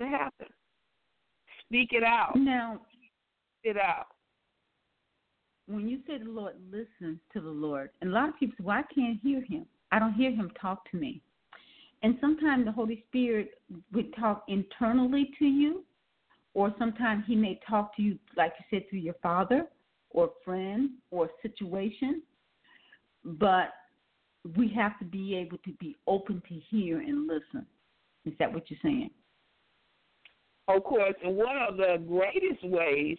[0.00, 0.48] to happen.
[1.66, 2.32] Speak it out.
[2.36, 2.80] Now,
[3.60, 4.06] Speak it out.
[5.66, 8.64] When you say the Lord listens to the Lord, and a lot of people say,
[8.64, 9.66] "Well, I can't hear Him.
[9.92, 11.20] I don't hear Him talk to me."
[12.02, 13.60] And sometimes the Holy Spirit
[13.92, 15.84] would talk internally to you,
[16.54, 19.66] or sometimes He may talk to you, like you said, through your father,
[20.10, 22.22] or friend, or situation.
[23.24, 23.72] But
[24.56, 27.66] we have to be able to be open to hear and listen.
[28.24, 29.10] Is that what you're saying?
[30.68, 33.18] Of course, and one of the greatest ways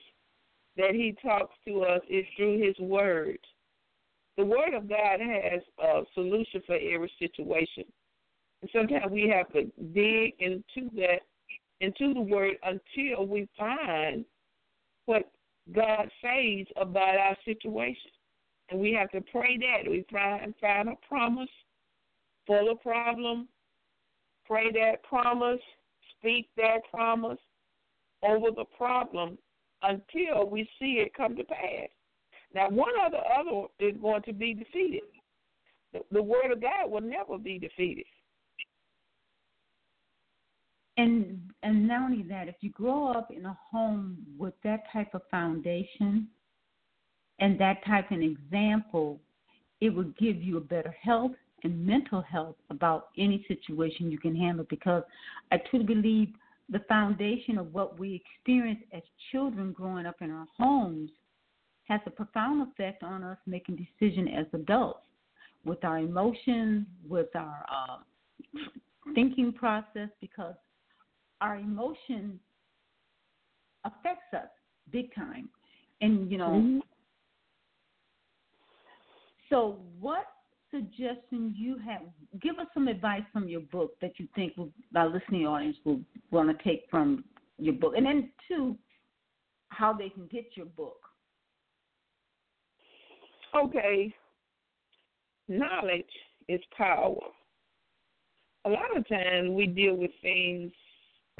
[0.77, 3.39] that he talks to us is through his word.
[4.37, 7.83] The word of God has a solution for every situation.
[8.61, 9.63] And sometimes we have to
[9.93, 11.21] dig into that
[11.81, 14.23] into the word until we find
[15.05, 15.29] what
[15.75, 18.11] God says about our situation.
[18.69, 19.89] And we have to pray that.
[19.89, 21.49] We and find a promise
[22.47, 23.49] full of problem.
[24.45, 25.59] Pray that promise.
[26.17, 27.39] Speak that promise
[28.23, 29.37] over the problem
[29.81, 31.89] until we see it come to pass.
[32.53, 35.01] Now, one or the other is going to be defeated.
[35.93, 38.05] The, the word of God will never be defeated.
[40.97, 45.13] And and not only that, if you grow up in a home with that type
[45.13, 46.27] of foundation
[47.39, 49.19] and that type of example,
[49.79, 51.31] it will give you a better health
[51.63, 55.03] and mental health about any situation you can handle because
[55.51, 56.29] I truly believe
[56.69, 59.01] the foundation of what we experience as
[59.31, 61.11] children growing up in our homes
[61.83, 65.01] has a profound effect on us making decisions as adults
[65.65, 67.97] with our emotions, with our uh,
[69.13, 70.55] thinking process, because
[71.41, 72.39] our emotion
[73.83, 74.47] affects us
[74.91, 75.49] big time.
[76.01, 76.79] And you know, mm-hmm.
[79.49, 80.25] so what
[80.71, 82.01] suggestions you have?
[82.41, 85.99] Give us some advice from your book that you think will, our listening audience will
[86.31, 87.25] want to take from
[87.57, 88.77] your book, and then two,
[89.69, 90.97] how they can get your book.
[93.55, 94.13] Okay,
[95.47, 96.05] knowledge
[96.47, 97.17] is power.
[98.65, 100.71] A lot of times we deal with things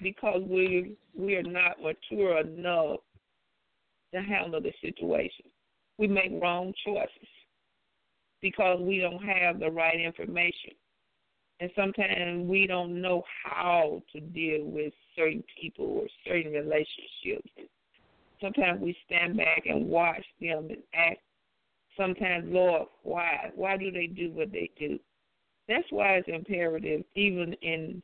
[0.02, 3.00] because we we are not mature enough
[4.14, 5.46] to handle the situation.
[5.98, 7.30] We make wrong choices
[8.42, 10.72] because we don't have the right information.
[11.60, 17.48] And sometimes we don't know how to deal with certain people or certain relationships.
[18.42, 21.20] Sometimes we stand back and watch them and ask,
[21.96, 23.52] sometimes, Lord, why?
[23.54, 24.98] Why do they do what they do?
[25.68, 28.02] That's why it's imperative, even in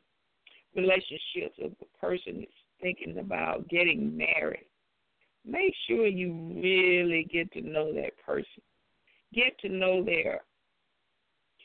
[0.78, 2.48] relationships of a person is
[2.80, 4.66] thinking about getting married,
[5.44, 6.32] make sure you
[6.62, 8.62] really get to know that person.
[9.34, 10.42] Get to know their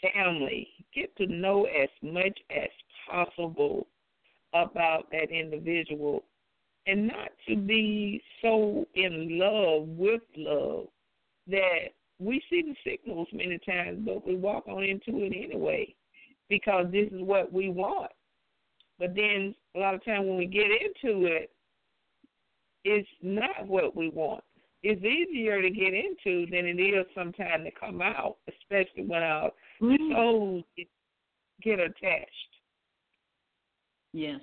[0.02, 0.68] family.
[0.94, 2.70] Get to know as much as
[3.10, 3.88] possible
[4.54, 6.24] about that individual
[6.86, 10.88] and not to be so in love with love
[11.48, 15.94] that we see the signals many times, but we walk on into it anyway
[16.50, 18.12] because this is what we want.
[19.00, 21.52] But then a lot of times when we get into it,
[22.86, 24.44] it's not what we want.
[24.84, 29.50] It's easier to get into than it is sometimes to come out, especially when our
[29.82, 30.14] mm-hmm.
[30.14, 30.64] souls
[31.62, 32.30] get attached.
[34.14, 34.42] Yes.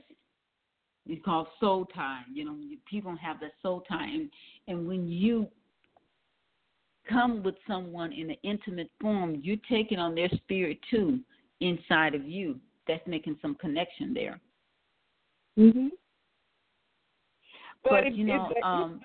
[1.07, 2.23] It's called soul tie.
[2.33, 2.57] You know,
[2.89, 4.07] people have that soul tie.
[4.07, 4.31] And,
[4.69, 5.49] and when you
[7.09, 11.21] come with someone in an intimate form, you're taking on their spirit too
[11.61, 12.59] inside of you.
[12.91, 14.41] That's making some connection there.
[15.57, 15.91] Mhm.
[17.85, 19.01] But, but you know, um,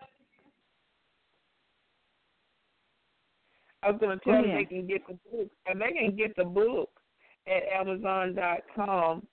[3.83, 6.35] I was going to tell them they can get the book, and they can get
[6.35, 6.89] the book
[7.47, 9.27] at Amazon.com.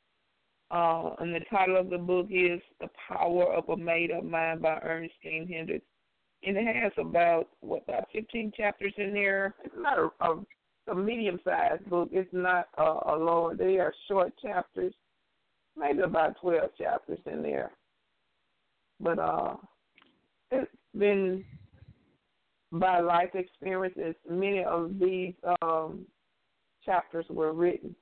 [0.71, 4.61] Uh, and the title of the book is "The Power of a Made Up Mind"
[4.61, 5.87] by Earnestine Hendricks,
[6.43, 9.55] and it has about what about 15 chapters in there.
[9.65, 10.45] It's not a, a,
[10.89, 12.09] a medium-sized book.
[12.13, 13.57] It's not a, a long.
[13.57, 14.95] They are short chapters,
[15.77, 17.71] maybe about 12 chapters in there.
[19.01, 19.57] But uh,
[20.51, 21.45] it's been
[22.73, 24.15] by life experiences.
[24.29, 26.07] Many of these um,
[26.85, 27.95] chapters were written.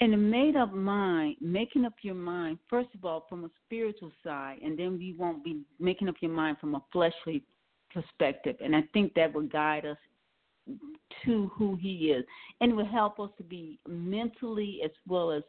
[0.00, 4.12] And a made up mind, making up your mind, first of all, from a spiritual
[4.22, 7.42] side, and then we won't be making up your mind from a fleshly
[7.92, 8.56] perspective.
[8.62, 9.96] And I think that will guide us
[11.24, 12.24] to who He is.
[12.60, 15.42] And will help us to be mentally as well as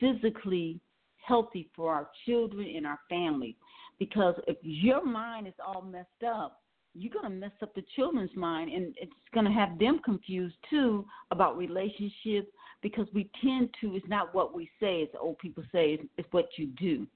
[0.00, 0.80] physically
[1.16, 3.56] healthy for our children and our family.
[3.98, 6.62] Because if your mind is all messed up,
[6.94, 10.56] you're going to mess up the children's mind and it's going to have them confused
[10.68, 12.48] too about relationships
[12.82, 16.28] because we tend to it's not what we say as old people say it's, it's
[16.32, 17.06] what you do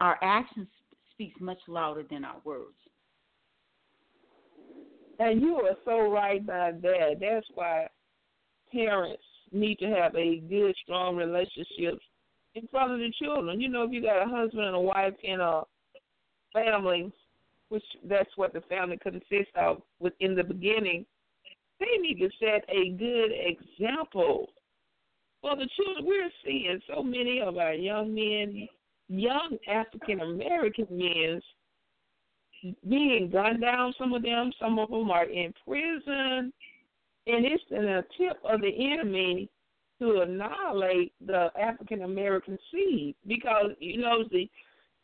[0.00, 0.66] our actions
[1.12, 2.74] speaks much louder than our words
[5.18, 7.86] and you are so right about that that's why
[8.72, 9.22] parents
[9.52, 11.98] need to have a good strong relationship
[12.54, 15.14] in front of the children you know if you got a husband and a wife
[15.22, 15.62] in a
[16.52, 17.12] family
[17.74, 21.04] which that's what the family consists of within the beginning,
[21.80, 24.48] they need to set a good example
[25.42, 26.06] for the children.
[26.06, 28.68] We're seeing so many of our young men,
[29.08, 31.40] young African American men,
[32.88, 33.94] being gunned down.
[33.98, 36.52] Some of them, some of them are in prison,
[37.26, 39.48] and it's an attempt of the enemy
[40.00, 44.48] to annihilate the African American seed because you know the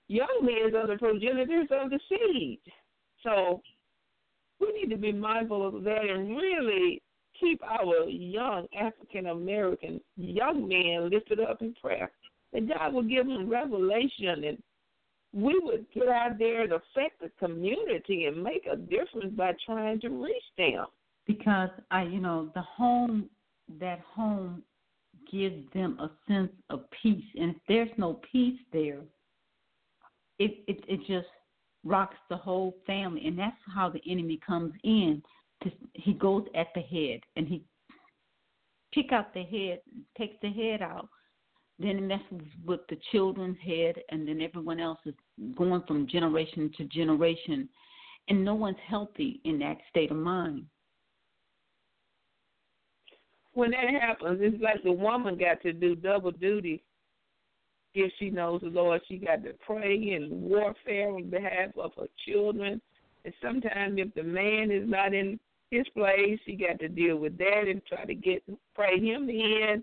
[0.08, 2.60] young men are the progenitors of the seed.
[3.22, 3.62] So
[4.60, 7.02] we need to be mindful of that and really
[7.38, 12.10] keep our young African American young men lifted up in prayer.
[12.52, 14.62] That God will give them revelation and
[15.32, 20.00] we would get out there and affect the community and make a difference by trying
[20.00, 20.86] to reach them.
[21.26, 23.30] Because I you know, the home
[23.78, 24.62] that home
[25.30, 27.24] gives them a sense of peace.
[27.38, 29.00] And if there's no peace there,
[30.38, 31.28] it it, it just
[31.84, 35.22] rocks the whole family and that's how the enemy comes in
[35.62, 37.62] to, he goes at the head and he
[38.92, 39.80] pick out the head
[40.18, 41.08] takes the head out
[41.80, 45.14] then it messes with the children's head and then everyone else is
[45.56, 47.68] going from generation to generation
[48.28, 50.64] and no one's healthy in that state of mind
[53.52, 56.82] when that happens it's like the woman got to do double duty
[57.94, 62.06] if she knows the Lord, she got to pray and warfare on behalf of her
[62.26, 62.80] children.
[63.24, 65.38] And sometimes if the man is not in
[65.70, 68.42] his place, she got to deal with that and try to get
[68.74, 69.82] pray him in.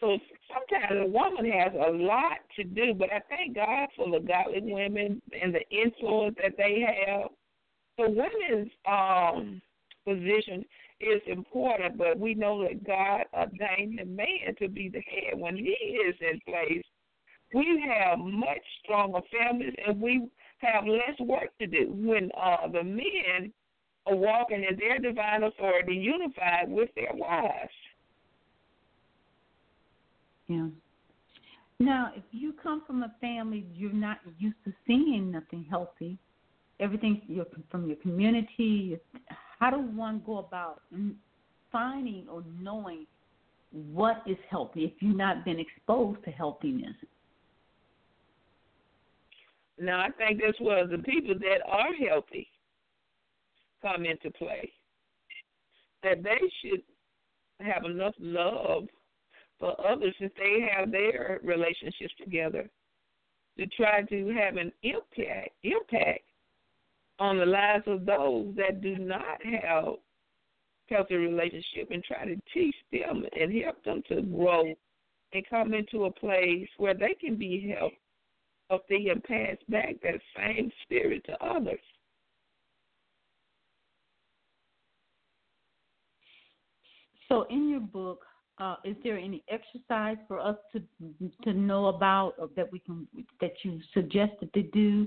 [0.00, 0.18] So
[0.52, 4.60] sometimes a woman has a lot to do, but I thank God for the godly
[4.62, 7.30] women and the influence that they have.
[7.98, 9.60] The women's um
[10.06, 10.64] position
[11.00, 15.56] is important, but we know that God ordained the man to be the head when
[15.56, 16.84] he is in place
[17.54, 22.82] we have much stronger families and we have less work to do when uh, the
[22.82, 23.52] men
[24.06, 27.72] are walking in their divine authority unified with their wives.
[30.48, 30.68] Yeah.
[31.78, 36.18] Now, if you come from a family you're not used to seeing nothing healthy,
[36.80, 37.22] everything
[37.70, 38.98] from your community,
[39.58, 40.82] how does one go about
[41.70, 43.06] finding or knowing
[43.92, 46.96] what is healthy if you've not been exposed to healthiness?
[49.78, 52.48] Now, I think that's where the people that are healthy
[53.82, 54.72] come into play.
[56.02, 56.82] That they should
[57.60, 58.88] have enough love
[59.58, 62.68] for others if they have their relationships together
[63.58, 66.22] to try to have an impact impact
[67.18, 69.94] on the lives of those that do not have
[70.88, 74.72] healthy relationship and try to teach them and help them to grow
[75.32, 77.96] and come into a place where they can be helped
[78.70, 81.80] of thee and pass back that same spirit to others.
[87.28, 88.24] So, in your book,
[88.60, 90.82] uh, is there any exercise for us to
[91.44, 93.06] to know about, or that we can
[93.40, 95.06] that you suggested to do?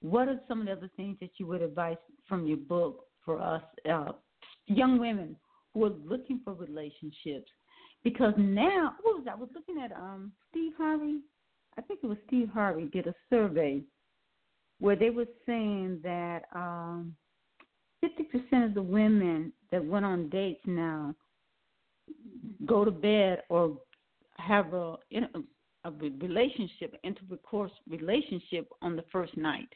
[0.00, 1.96] What are some of the other things that you would advise
[2.28, 4.12] from your book for us, uh,
[4.66, 5.36] young women
[5.72, 7.50] who are looking for relationships?
[8.02, 9.26] Because now, what was?
[9.30, 11.20] I was looking at um, Steve Harvey
[11.76, 13.82] I think it was Steve Harvey did a survey
[14.80, 17.14] where they were saying that um,
[18.04, 21.14] 50% of the women that went on dates now
[22.66, 23.76] go to bed or
[24.38, 24.96] have a
[25.84, 29.68] a relationship, intercourse relationship on the first night.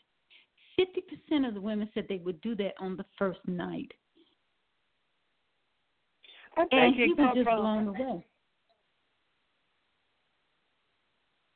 [0.80, 3.92] 50% of the women said they would do that on the first night.
[6.56, 8.24] and he was just blown away.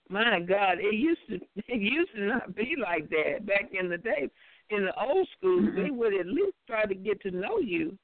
[0.09, 3.97] My God, it used to it used to not be like that back in the
[3.97, 4.29] day.
[4.69, 5.83] In the old school, mm-hmm.
[5.83, 7.97] they would at least try to get to know you.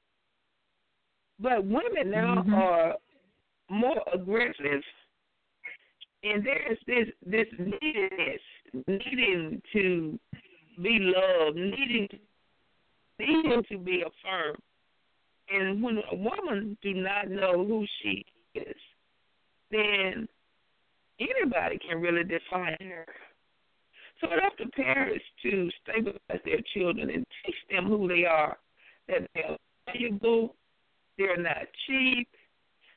[1.39, 2.53] But women now mm-hmm.
[2.53, 2.95] are
[3.69, 4.83] more aggressive,
[6.23, 8.41] and there's this this neediness,
[8.87, 10.19] needing to
[10.81, 12.07] be loved, needing
[13.19, 14.59] needing to be affirmed.
[15.51, 18.75] And when a woman do not know who she is,
[19.71, 20.27] then
[21.19, 23.05] anybody can really define her.
[24.21, 28.57] So it's up to parents to stabilize their children and teach them who they are,
[29.07, 30.55] that they're valuable,
[31.19, 32.27] they're not cheap,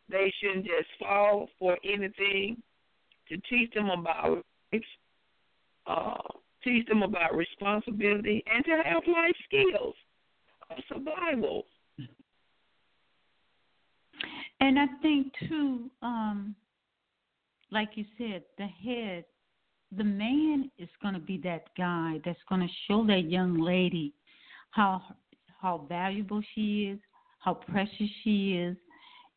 [0.08, 2.62] they shouldn't just fall for anything,
[3.28, 4.44] to teach them about
[5.86, 6.14] uh,
[6.62, 9.94] teach them about responsibility, and to have life skills
[10.70, 11.64] of survival.
[14.60, 16.54] And I think too, um,
[17.72, 19.24] like you said, the head,
[19.96, 24.14] the man is going to be that guy that's going to show that young lady
[24.70, 25.02] how
[25.60, 26.98] how valuable she is,
[27.42, 28.76] how precious she is,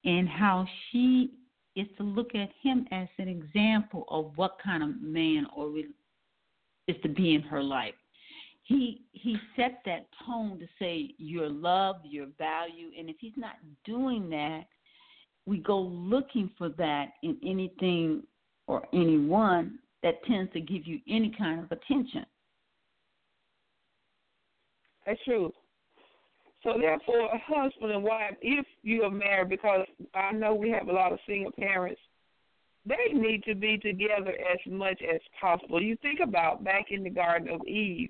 [0.06, 1.32] and how she
[1.76, 5.72] is to look at him as an example of what kind of man or
[6.88, 7.96] is to be in her life.
[8.64, 13.56] He he set that tone to say your love, your you're and if he's not
[13.86, 14.66] doing that,
[15.46, 18.24] we go looking for that in anything
[18.68, 22.26] or anyone that tends to give you any kind of attention.
[25.06, 25.52] That's true.
[26.66, 29.86] So therefore, a husband and wife, if you are married, because
[30.16, 32.02] I know we have a lot of single parents,
[32.88, 35.80] they need to be together as much as possible.
[35.82, 38.10] You think about back in the Garden of Eve,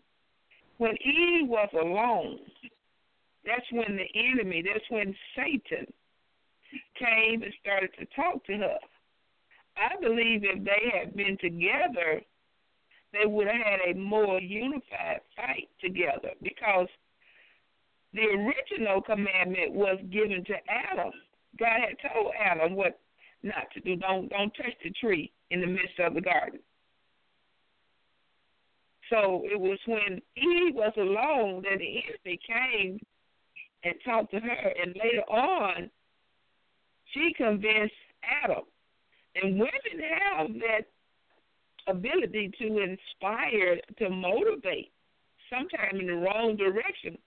[0.78, 2.40] when Eve was alone,
[3.46, 5.86] that's when the enemy, that's when Satan
[6.98, 8.78] came and started to talk to her.
[9.76, 12.22] I believe if they had been together,
[13.12, 16.88] they would have had a more unified fight together because
[18.16, 21.12] the original commandment was given to Adam.
[21.60, 23.00] God had told Adam what
[23.44, 23.96] not to do.
[23.98, 26.60] Don't don't touch the tree in the midst of the garden.
[29.10, 33.00] So it was when Eve was alone that the enemy came
[33.84, 35.92] and talked to her, and later on,
[37.14, 37.94] she convinced
[38.44, 38.64] Adam.
[39.36, 40.88] And women have that
[41.88, 44.92] ability to inspire, to motivate,
[45.50, 47.18] sometimes in the wrong direction.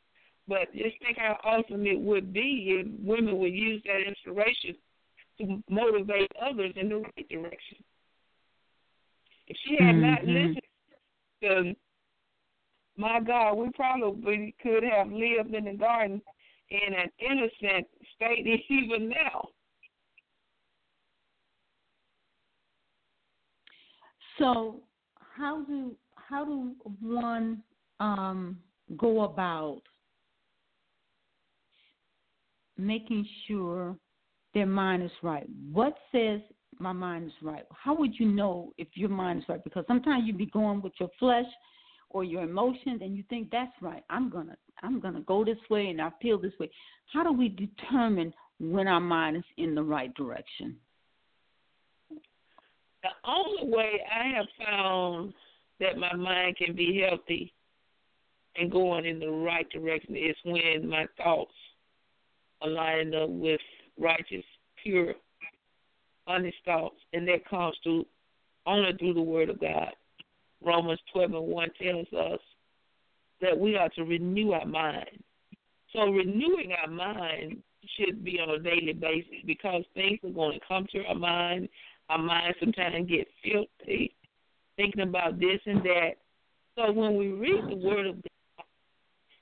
[0.49, 4.75] But just think how awesome it would be if women would use that inspiration
[5.39, 7.79] to motivate others in the right direction.
[9.47, 10.01] If she had mm-hmm.
[10.01, 10.61] not listened
[11.43, 11.75] to
[12.97, 16.21] my God, we probably could have lived in the garden
[16.71, 19.49] in an innocent state even now.
[24.39, 24.81] So,
[25.37, 27.63] how do how do one
[28.01, 28.59] um,
[28.97, 29.83] go about
[32.79, 33.97] making sure
[34.55, 35.47] their mind is right?
[35.73, 36.41] What says
[36.79, 37.65] my mind is right?
[37.71, 39.63] How would you know if your mind is right?
[39.63, 41.47] Because sometimes you'd be going with your flesh
[42.11, 44.05] or your emotions and you think that's right.
[44.09, 46.71] I'm gonna I'm gonna go this way and I feel this way.
[47.13, 50.77] How do we determine when our mind is in the right direction?
[53.03, 55.33] The only way I have found
[55.81, 57.53] that my mind can be healthy
[58.57, 61.53] and going in the right direction is when my thoughts
[62.67, 63.61] lined up with
[63.99, 64.45] righteous,
[64.83, 65.15] pure,
[66.27, 68.05] honest thoughts, and that comes through
[68.67, 69.93] only through the Word of God.
[70.63, 72.41] Romans 12 and 1 tells us
[73.41, 75.23] that we are to renew our mind.
[75.93, 77.63] So renewing our mind
[77.97, 81.69] should be on a daily basis because things are going to come to our mind.
[82.11, 84.15] Our mind sometimes get filthy,
[84.77, 86.13] thinking about this and that.
[86.77, 88.17] So when we read the Word of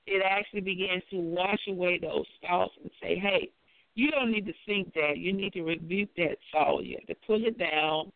[0.07, 3.49] it actually begins to wash away those thoughts and say, hey,
[3.93, 5.17] you don't need to think that.
[5.17, 6.85] You need to rebuke that thought.
[6.85, 8.11] You have to pull it down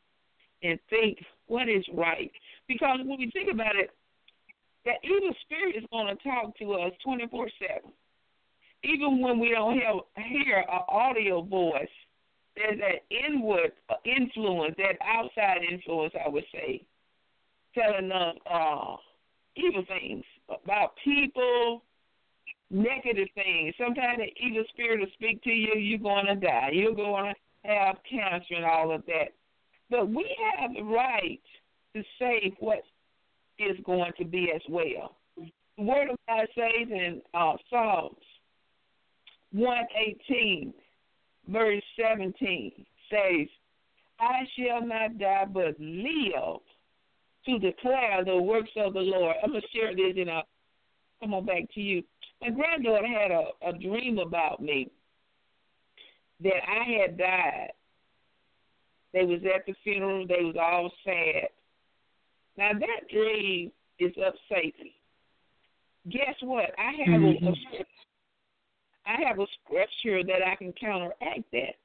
[0.64, 2.32] and think what is right.
[2.68, 3.92] Because when we think about it,
[4.86, 7.92] that evil spirit is going to talk to us 24 7.
[8.84, 11.88] Even when we don't have, hear an audio voice,
[12.56, 13.74] there's that inward
[14.06, 16.84] influence, that outside influence, I would say,
[17.76, 18.96] telling us uh,
[19.56, 20.24] evil things
[20.64, 21.84] about people,
[22.70, 23.76] negative things.
[23.78, 26.70] Sometimes the evil spirit will speak to you, you're going to die.
[26.74, 29.34] You're going to have cancer and all of that.
[29.90, 30.26] But we
[30.58, 31.42] have the right
[31.96, 32.82] to say what
[33.60, 35.16] is going to be as well.
[35.38, 38.16] The Word of God says in uh, Psalms
[39.52, 40.74] 118,
[41.50, 42.72] verse 17,
[43.10, 43.48] says,
[44.20, 46.62] I shall not die but live
[47.46, 49.36] to declare the works of the Lord.
[49.44, 50.48] I'm going to share this and I'll
[51.20, 52.04] come on back to you.
[52.42, 54.90] My granddaughter had a, a dream about me
[56.42, 57.72] that I had died.
[59.14, 60.26] They was at the funeral.
[60.28, 61.50] They was all sad.
[62.58, 64.92] Now that dream is of Satan.
[66.10, 66.72] Guess what?
[66.80, 67.48] I have mm-hmm.
[67.48, 67.86] a, a
[69.06, 71.76] I have a scripture that I can counteract that.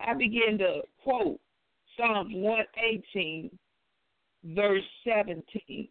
[0.00, 1.40] I begin to quote
[1.96, 3.50] Psalms 118,
[4.44, 5.88] verse 17.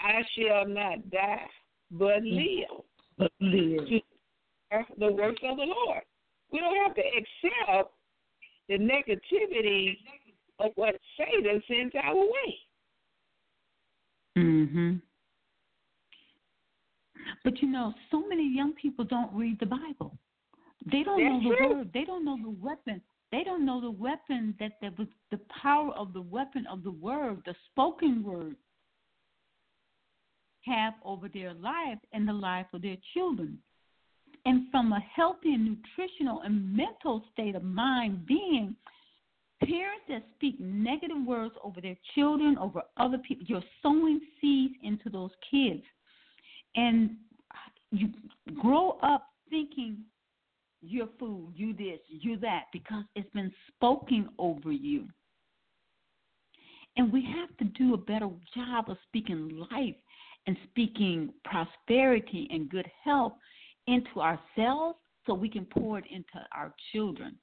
[0.00, 1.46] I shall not die,
[1.90, 2.36] but mm.
[2.36, 2.84] live.
[3.18, 4.02] But live.
[4.98, 6.02] The works of the Lord.
[6.52, 7.92] We don't have to accept
[8.68, 9.96] the negativity
[10.60, 12.58] of what Satan sends our way.
[14.36, 14.96] Mm-hmm.
[17.44, 20.16] But you know, so many young people don't read the Bible.
[20.90, 21.76] They don't That's know the true.
[21.76, 21.90] word.
[21.92, 23.00] They don't know the weapon.
[23.30, 27.42] They don't know the weapon that the, the power of the weapon of the word,
[27.44, 28.56] the spoken word,
[30.62, 33.58] have over their life and the life of their children.
[34.44, 38.76] And from a healthy and nutritional and mental state of mind being,
[39.60, 45.10] Parents that speak negative words over their children, over other people, you're sowing seeds into
[45.10, 45.82] those kids.
[46.76, 47.16] And
[47.90, 48.10] you
[48.60, 49.98] grow up thinking
[50.80, 55.06] you're food, you this, you that, because it's been spoken over you.
[56.96, 59.94] And we have to do a better job of speaking life
[60.46, 63.34] and speaking prosperity and good health
[63.86, 67.36] into ourselves so we can pour it into our children.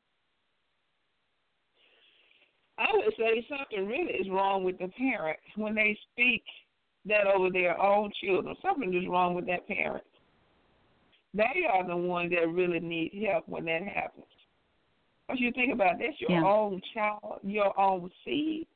[2.78, 6.44] I would say something really is wrong with the parent when they speak
[7.06, 8.56] that over their own children.
[8.62, 10.04] Something is wrong with that parent.
[11.36, 14.26] They are the ones that really need help when that happens.
[15.28, 16.46] Because you think about this, your Yeah.
[16.46, 18.68] own child, your own seed,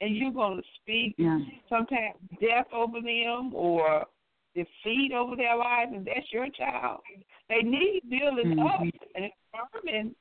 [0.00, 1.40] and you're going to speak Yeah.
[1.68, 4.06] sometimes death over them or
[4.54, 7.00] defeat over their lives, and that's your child.
[7.48, 8.92] They need building up Mhm.
[9.16, 10.14] and affirming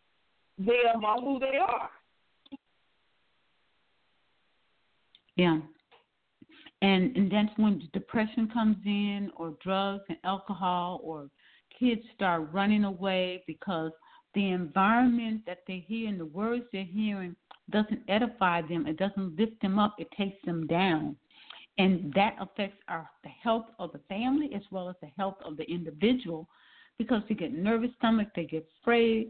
[0.58, 1.92] them on who they are.
[5.36, 5.62] Yeah.
[6.82, 11.30] And and that's when depression comes in or drugs and alcohol or
[11.80, 13.92] kids start running away because
[14.34, 17.36] the environment that they hear and the words they're hearing
[17.72, 21.16] doesn't edify them, it doesn't lift them up, it takes them down.
[21.78, 25.58] And that affects our the health of the family as well as the health of
[25.58, 26.48] the individual
[26.98, 29.30] because they get nervous stomach, they get afraid.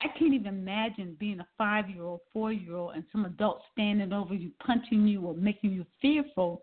[0.00, 3.62] I can't even imagine being a five year old, four year old, and some adult
[3.72, 6.62] standing over you, punching you, or making you fearful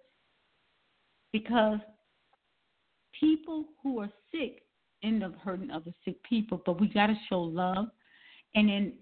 [1.32, 1.80] because
[3.20, 4.64] people who are sick
[5.04, 6.62] end up hurting other sick people.
[6.66, 7.88] But we got to show love.
[8.56, 8.94] And then,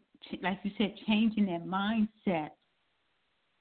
[0.41, 2.49] like you said, changing that mindset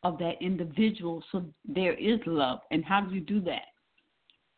[0.03, 2.61] of that individual so there is love.
[2.71, 3.67] And how do you do that?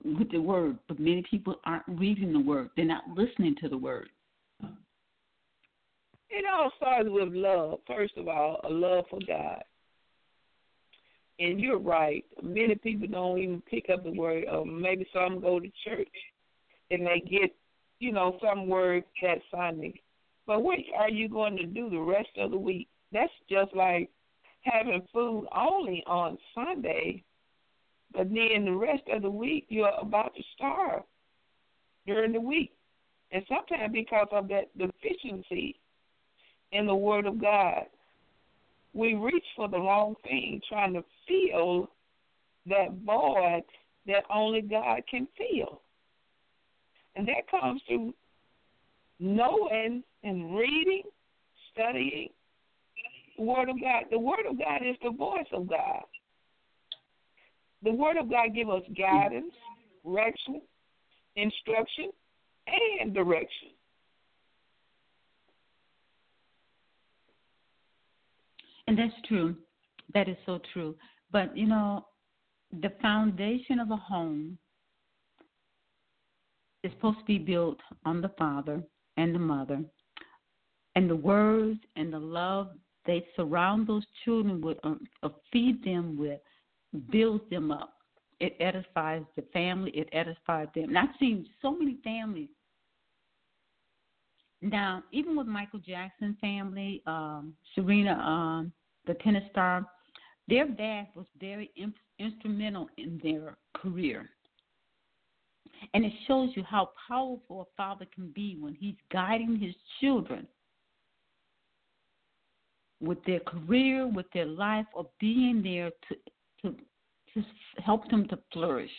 [0.04, 0.78] With the word.
[0.88, 4.08] But many people aren't reading the word, they're not listening to the word.
[6.30, 9.62] It all starts with love, first of all, a love for God.
[11.38, 12.24] And you're right.
[12.42, 14.44] Many people don't even pick up the word.
[14.50, 16.08] Or maybe some go to church
[16.90, 17.54] and they get,
[18.00, 20.00] you know, some word that Sunday.
[20.46, 22.88] But what are you going to do the rest of the week?
[23.12, 24.10] That's just like
[24.62, 27.22] having food only on Sunday,
[28.12, 31.02] but then the rest of the week you're about to starve
[32.06, 32.72] during the week.
[33.30, 35.78] And sometimes because of that deficiency
[36.72, 37.84] in the Word of God,
[38.94, 41.90] we reach for the wrong thing, trying to fill
[42.66, 43.62] that void
[44.06, 45.82] that only God can fill.
[47.18, 48.14] And that comes through
[49.18, 51.02] knowing and reading,
[51.72, 52.28] studying
[53.36, 54.04] the Word of God.
[54.12, 56.04] The Word of God is the voice of God.
[57.82, 59.52] The Word of God gives us guidance,
[60.04, 60.62] direction,
[61.34, 62.10] instruction,
[63.00, 63.70] and direction.
[68.86, 69.56] And that's true.
[70.14, 70.94] That is so true.
[71.32, 72.06] But you know,
[72.80, 74.56] the foundation of a home
[76.88, 78.82] is supposed to be built on the father
[79.16, 79.82] and the mother,
[80.94, 82.70] and the words and the love
[83.06, 86.40] they surround those children with, or, or feed them with,
[87.10, 87.94] builds them up.
[88.40, 89.90] It edifies the family.
[89.92, 90.90] It edifies them.
[90.90, 92.50] And I've seen so many families
[94.60, 98.72] now, even with Michael Jackson family, um, Serena, um,
[99.06, 99.86] the tennis star,
[100.48, 104.30] their dad was very in- instrumental in their career.
[105.94, 110.46] And it shows you how powerful a father can be when he's guiding his children
[113.00, 116.16] with their career, with their life, or being there to
[116.62, 116.76] to
[117.34, 118.90] to help them to flourish.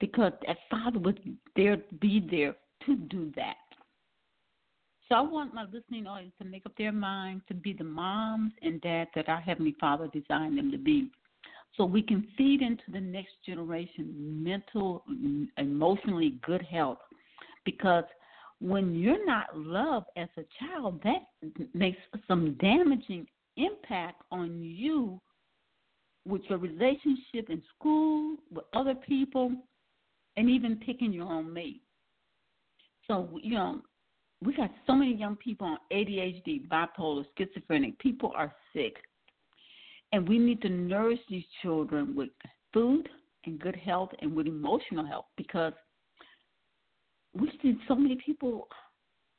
[0.00, 1.20] Because that father would
[1.56, 2.54] there be there
[2.86, 3.56] to do that.
[5.08, 8.52] So I want my listening audience to make up their mind to be the moms
[8.62, 11.10] and dads that our Heavenly Father designed them to be.
[11.76, 15.04] So we can feed into the next generation mental,
[15.56, 16.98] emotionally good health.
[17.64, 18.04] Because
[18.60, 21.22] when you're not loved as a child, that
[21.74, 21.98] makes
[22.28, 23.26] some damaging
[23.56, 25.20] impact on you
[26.26, 29.52] with your relationship in school, with other people,
[30.36, 31.82] and even picking your own mate.
[33.06, 33.80] So, you know,
[34.42, 37.98] we got so many young people on ADHD, bipolar, schizophrenic.
[37.98, 38.96] People are sick.
[40.12, 42.30] And we need to nourish these children with
[42.72, 43.08] food
[43.44, 45.72] and good health and with emotional health because
[47.34, 48.66] we see so many people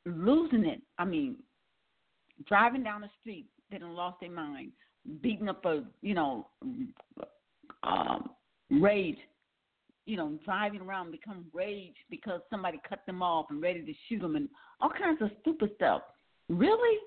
[0.06, 0.80] losing it.
[0.98, 1.36] I mean,
[2.46, 4.72] driving down the street, they done lost their mind,
[5.22, 6.48] beating up a, you know,
[7.82, 8.30] um,
[8.70, 9.18] rage
[10.06, 14.20] you know, driving around become rage because somebody cut them off and ready to shoot
[14.20, 14.48] them and
[14.80, 16.02] all kinds of stupid stuff.
[16.48, 16.98] Really?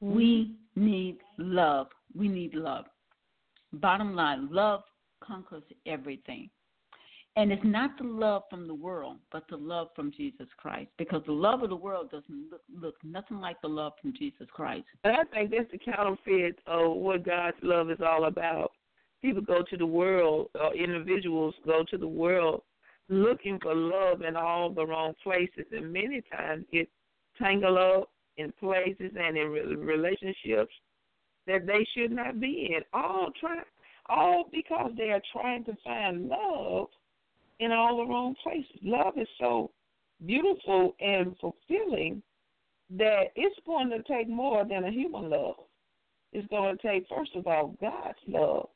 [0.00, 1.88] We need love.
[2.16, 2.86] We need love.
[3.74, 4.82] Bottom line, love
[5.22, 6.50] conquers everything.
[7.36, 10.90] And it's not the love from the world, but the love from Jesus Christ.
[10.98, 14.48] Because the love of the world doesn't look, look nothing like the love from Jesus
[14.52, 14.84] Christ.
[15.04, 18.72] And I think that's the counterfeit of what God's love is all about.
[19.22, 22.62] People go to the world, or individuals go to the world
[23.10, 26.88] looking for love in all the wrong places, and many times get
[27.38, 30.72] tangled up in places and in relationships
[31.46, 32.82] that they should not be in.
[32.92, 33.62] All try,
[34.08, 36.88] all because they are trying to find love
[37.58, 38.78] in all the wrong places.
[38.82, 39.70] Love is so
[40.26, 42.22] beautiful and fulfilling
[42.90, 45.56] that it's going to take more than a human love.
[46.32, 48.68] It's going to take, first of all, God's love,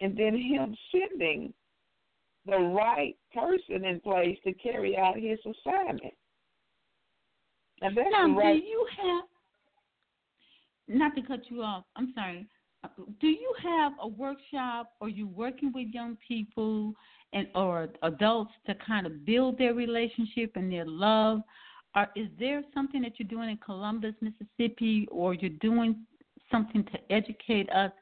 [0.00, 1.52] and then Him sending
[2.46, 6.14] the right person in place to carry out His assignment.
[7.82, 8.60] Now, that's now right.
[8.60, 9.24] do you have?
[10.88, 11.84] Not to cut you off.
[11.96, 12.46] I'm sorry.
[13.20, 16.94] Do you have a workshop, or you working with young people
[17.32, 21.40] and or adults to kind of build their relationship and their love?
[21.94, 26.04] Or is there something that you're doing in Columbus, Mississippi, or you're doing
[26.50, 27.92] something to educate us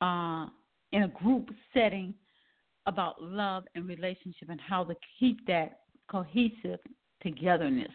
[0.00, 0.46] uh,
[0.92, 2.14] in a group setting
[2.86, 6.78] about love and relationship and how to keep that cohesive
[7.22, 7.90] togetherness?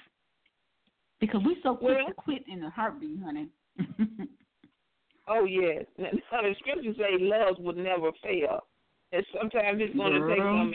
[1.19, 3.49] Because we're so quick well, to quit in a heartbeat, honey.
[5.27, 8.61] oh yes, now, the scriptures say love would never fail.
[9.11, 10.73] And sometimes it's going to take some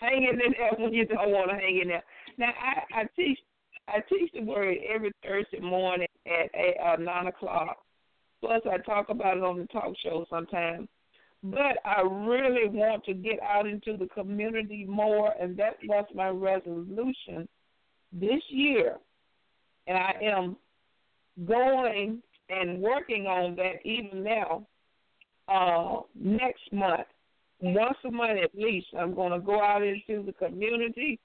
[0.00, 2.02] hanging in there when you don't want to hang in there.
[2.36, 3.38] Now I, I teach
[3.88, 7.78] I teach the word every Thursday morning at eight, uh, nine o'clock.
[8.40, 10.88] Plus I talk about it on the talk show sometimes.
[11.42, 16.28] But I really want to get out into the community more, and that was my
[16.28, 17.48] resolution
[18.12, 18.96] this year.
[19.86, 20.56] And I am
[21.46, 24.66] going and working on that even now
[25.48, 27.06] uh, next month,
[27.60, 31.18] once a month at least, I'm going to go out into the community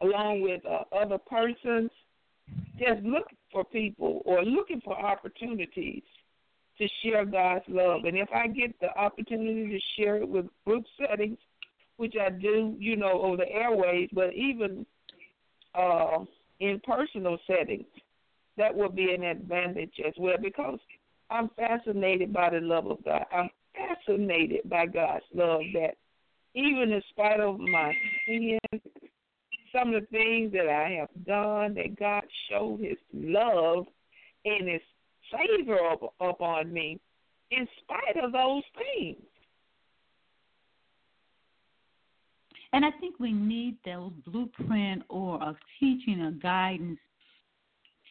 [0.00, 1.90] along with uh, other persons,
[2.78, 6.02] just looking for people or looking for opportunities
[6.78, 8.04] to share God's love.
[8.04, 11.38] And if I get the opportunity to share it with group settings,
[11.98, 14.86] which I do, you know, over the airways, but even
[15.74, 16.24] uh,
[16.60, 17.86] in personal settings,
[18.56, 20.78] that will be an advantage as well because
[21.30, 23.24] I'm fascinated by the love of God.
[23.32, 25.94] I'm fascinated by God's love that
[26.54, 27.94] even in spite of my
[28.26, 28.82] sins,
[29.72, 33.86] some of the things that I have done, that God showed his love
[34.44, 34.82] and his
[35.30, 36.98] favor up, upon me
[37.50, 39.22] in spite of those things.
[42.72, 47.00] And I think we need those blueprint or a teaching or guidance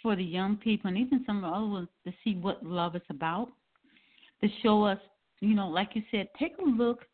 [0.01, 2.95] for the young people and even some of the other ones to see what love
[2.95, 3.49] is about,
[4.41, 4.99] to show us,
[5.41, 7.05] you know, like you said, take a look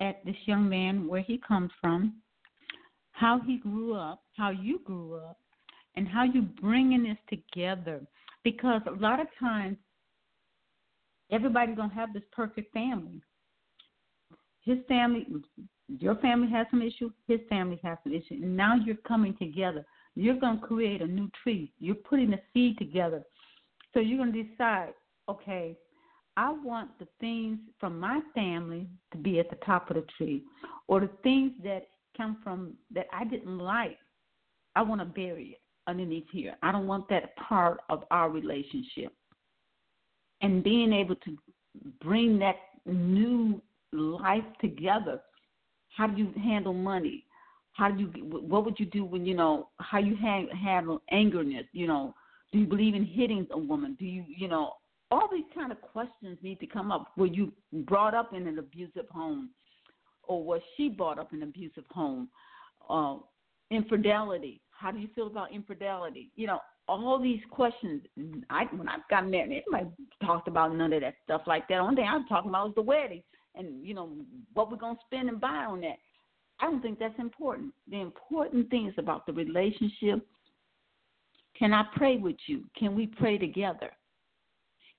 [0.00, 2.14] at this young man, where he comes from,
[3.12, 5.38] how he grew up, how you grew up,
[5.96, 8.00] and how you bringing this together.
[8.44, 9.76] Because a lot of times,
[11.32, 13.20] everybody's gonna have this perfect family.
[14.68, 15.26] His family,
[15.88, 17.10] your family has some issue.
[17.26, 19.84] His family has some issue, and now you're coming together
[20.18, 21.72] you're going to create a new tree.
[21.78, 23.22] You're putting a seed together.
[23.94, 24.92] So you're going to decide,
[25.28, 25.76] okay,
[26.36, 30.42] I want the things from my family to be at the top of the tree,
[30.88, 31.86] or the things that
[32.16, 33.96] come from that I didn't like,
[34.74, 36.56] I want to bury it underneath here.
[36.64, 39.12] I don't want that part of our relationship.
[40.40, 41.38] And being able to
[42.00, 43.62] bring that new
[43.92, 45.20] life together.
[45.96, 47.24] How do you handle money?
[47.78, 51.66] how do you what would you do when you know how you ha- handle angerness
[51.72, 52.14] you know?
[52.52, 53.96] Do you believe in hitting a woman?
[53.98, 54.72] Do you you know
[55.10, 57.12] all these kind of questions need to come up.
[57.16, 59.50] Were you brought up in an abusive home?
[60.24, 62.28] Or was she brought up in an abusive home?
[62.90, 63.16] Uh,
[63.70, 64.60] infidelity.
[64.70, 66.30] How do you feel about infidelity?
[66.34, 66.58] You know
[66.88, 68.02] all these questions.
[68.50, 69.88] I when i got married anybody
[70.24, 71.78] talked about none of that stuff like that.
[71.78, 73.22] Only thing i was talking about was the wedding
[73.54, 74.10] and you know
[74.54, 75.98] what we're to spend and buy on that
[76.60, 77.72] I don't think that's important.
[77.88, 80.26] The important thing is about the relationship.
[81.56, 82.64] Can I pray with you?
[82.76, 83.90] Can we pray together?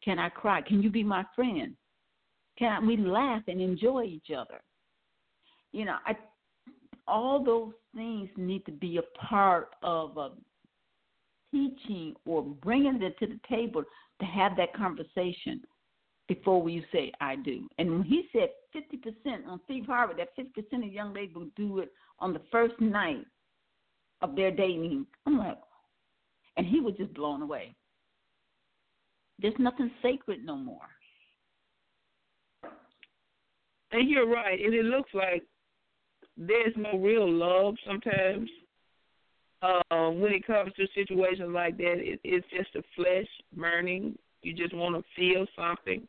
[0.03, 0.61] Can I cry?
[0.61, 1.75] Can you be my friend?
[2.57, 4.61] Can we laugh and enjoy each other?
[5.71, 6.15] You know, I,
[7.07, 10.31] all those things need to be a part of a
[11.51, 13.83] teaching or bringing it to the table
[14.19, 15.61] to have that conversation
[16.29, 17.67] before we say I do.
[17.77, 21.79] And when he said 50% on Steve Harvey, that 50% of young ladies will do
[21.79, 23.25] it on the first night
[24.21, 25.57] of their dating, I'm like,
[26.55, 27.75] and he was just blown away.
[29.41, 30.87] There's nothing sacred no more.
[33.91, 34.59] And you're right.
[34.63, 35.43] And it looks like
[36.37, 38.49] there's no real love sometimes.
[39.61, 44.17] Uh, when it comes to situations like that, it, it's just the flesh burning.
[44.41, 46.07] You just want to feel something,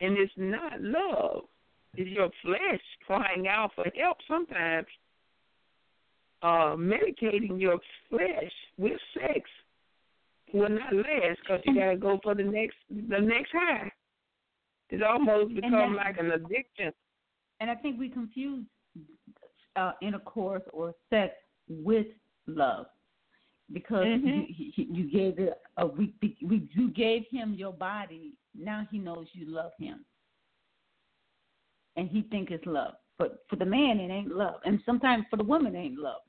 [0.00, 1.44] and it's not love.
[1.94, 4.18] It's your flesh crying out for help.
[4.28, 4.86] Sometimes,
[6.42, 7.78] uh, medicating your
[8.10, 9.48] flesh with sex
[10.52, 13.90] will not last because you got to go for the next the next high.
[14.90, 16.92] It's almost become like an addiction.
[17.60, 18.64] And I think we confuse
[19.74, 21.34] uh, intercourse or sex
[21.68, 22.06] with
[22.46, 22.86] love
[23.72, 24.42] because mm-hmm.
[24.56, 28.34] you, you gave it a we, we you gave him your body.
[28.58, 30.04] Now he knows you love him,
[31.96, 32.94] and he think it's love.
[33.18, 36.20] But for the man, it ain't love, and sometimes for the woman, it ain't love.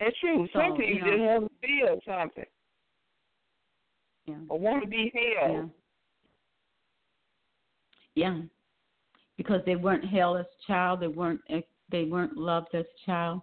[0.00, 0.46] That's true.
[0.52, 2.44] So, Some people you know, just want to feel something
[4.26, 4.34] yeah.
[4.48, 5.70] or want to be held.
[8.14, 8.34] Yeah.
[8.34, 8.40] yeah,
[9.36, 11.40] because they weren't held as a child, they weren't
[11.90, 13.42] they weren't loved as a child.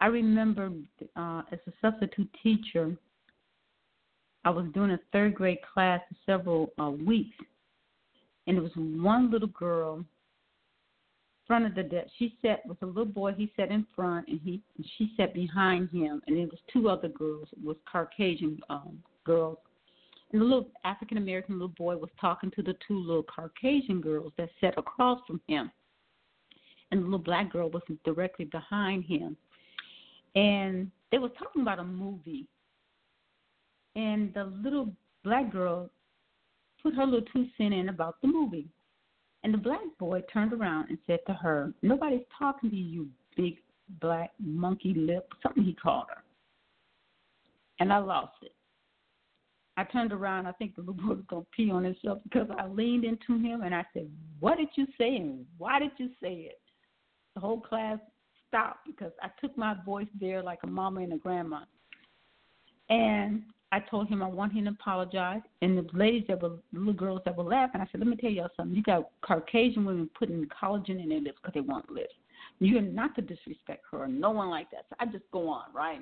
[0.00, 0.70] I remember
[1.16, 2.96] uh, as a substitute teacher,
[4.44, 7.36] I was doing a third grade class for several uh, weeks,
[8.46, 10.06] and there was one little girl in
[11.46, 12.08] front of the desk.
[12.18, 13.32] She sat with a little boy.
[13.32, 16.22] He sat in front, and he and she sat behind him.
[16.26, 19.58] And there was two other girls, it was Caucasian um, girls.
[20.32, 24.32] And the little African American little boy was talking to the two little Caucasian girls
[24.38, 25.70] that sat across from him.
[26.90, 29.36] And the little black girl was directly behind him.
[30.34, 32.46] And they was talking about a movie.
[33.96, 34.92] And the little
[35.24, 35.90] black girl
[36.82, 38.68] put her little two cent in about the movie.
[39.42, 43.56] And the black boy turned around and said to her, Nobody's talking to you, big
[44.00, 46.22] black monkey lip, something he called her.
[47.80, 48.54] And I lost it.
[49.76, 52.48] I turned around, I think the little boy was going to pee on himself because
[52.58, 56.10] I leaned into him and I said, What did you say and why did you
[56.22, 56.60] say it?
[57.34, 57.98] The whole class
[58.50, 61.60] stopped because I took my voice there like a mama and a grandma.
[62.90, 65.42] And I told him I want him to apologize.
[65.62, 68.30] And the ladies that were little girls that were laughing, I said, "Let me tell
[68.30, 68.76] y'all something.
[68.76, 72.14] You got Caucasian women putting collagen in their lips because they want lips.
[72.58, 74.84] You're not to disrespect her, no one like that.
[74.90, 76.00] So I just go on, right?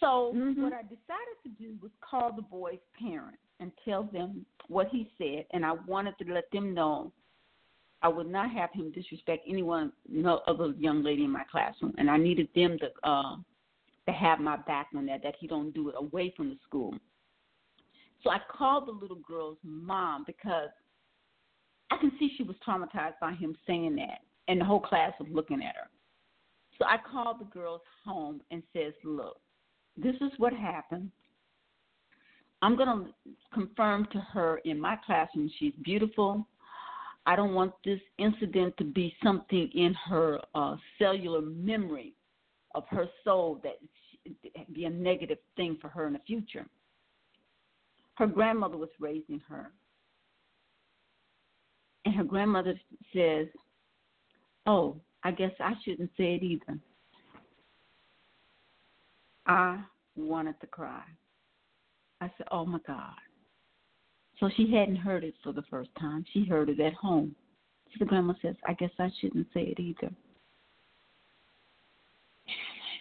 [0.00, 0.62] So mm-hmm.
[0.62, 5.08] what I decided to do was call the boy's parents and tell them what he
[5.18, 7.12] said, and I wanted to let them know
[8.04, 12.08] I would not have him disrespect anyone, no other young lady in my classroom, and
[12.08, 13.08] I needed them to.
[13.08, 13.36] Uh,
[14.06, 16.94] to have my back on that, that he don't do it away from the school.
[18.22, 20.70] So I called the little girl's mom because
[21.90, 25.28] I can see she was traumatized by him saying that, and the whole class was
[25.30, 25.88] looking at her.
[26.78, 29.40] So I called the girls home and says, "Look,
[29.96, 31.10] this is what happened.
[32.62, 36.46] I'm going to confirm to her in my classroom she's beautiful.
[37.26, 42.14] I don't want this incident to be something in her uh, cellular memory
[42.74, 43.78] of her soul that
[44.72, 46.66] be a negative thing for her in the future.
[48.14, 49.70] Her grandmother was raising her.
[52.04, 52.78] And her grandmother
[53.14, 53.46] says,
[54.66, 56.78] Oh, I guess I shouldn't say it either.
[59.46, 59.80] I
[60.16, 61.02] wanted to cry.
[62.20, 63.14] I said, Oh my God.
[64.40, 66.24] So she hadn't heard it for the first time.
[66.32, 67.34] She heard it at home.
[67.92, 70.12] So the grandma says, I guess I shouldn't say it either.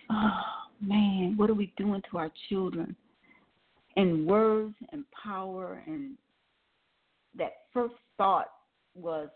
[0.09, 0.41] Oh
[0.81, 2.95] man, what are we doing to our children?
[3.95, 6.15] And words and power and
[7.37, 8.47] that first thought
[8.95, 9.29] was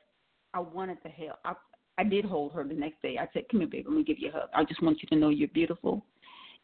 [0.53, 1.39] I wanted to help.
[1.45, 1.53] I
[1.99, 3.17] I did hold her the next day.
[3.19, 4.49] I said, Come here, baby, let me give you a hug.
[4.53, 6.05] I just want you to know you're beautiful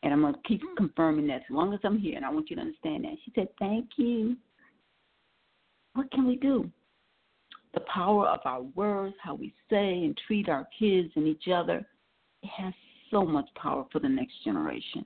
[0.04, 0.76] and I'm gonna keep mm.
[0.78, 3.16] confirming that as long as I'm here and I want you to understand that.
[3.26, 4.36] She said, Thank you.
[5.94, 6.70] What can we do?
[7.74, 11.86] The power of our words, how we say and treat our kids and each other,
[12.42, 12.74] it has
[13.12, 15.06] so much power for the next generation.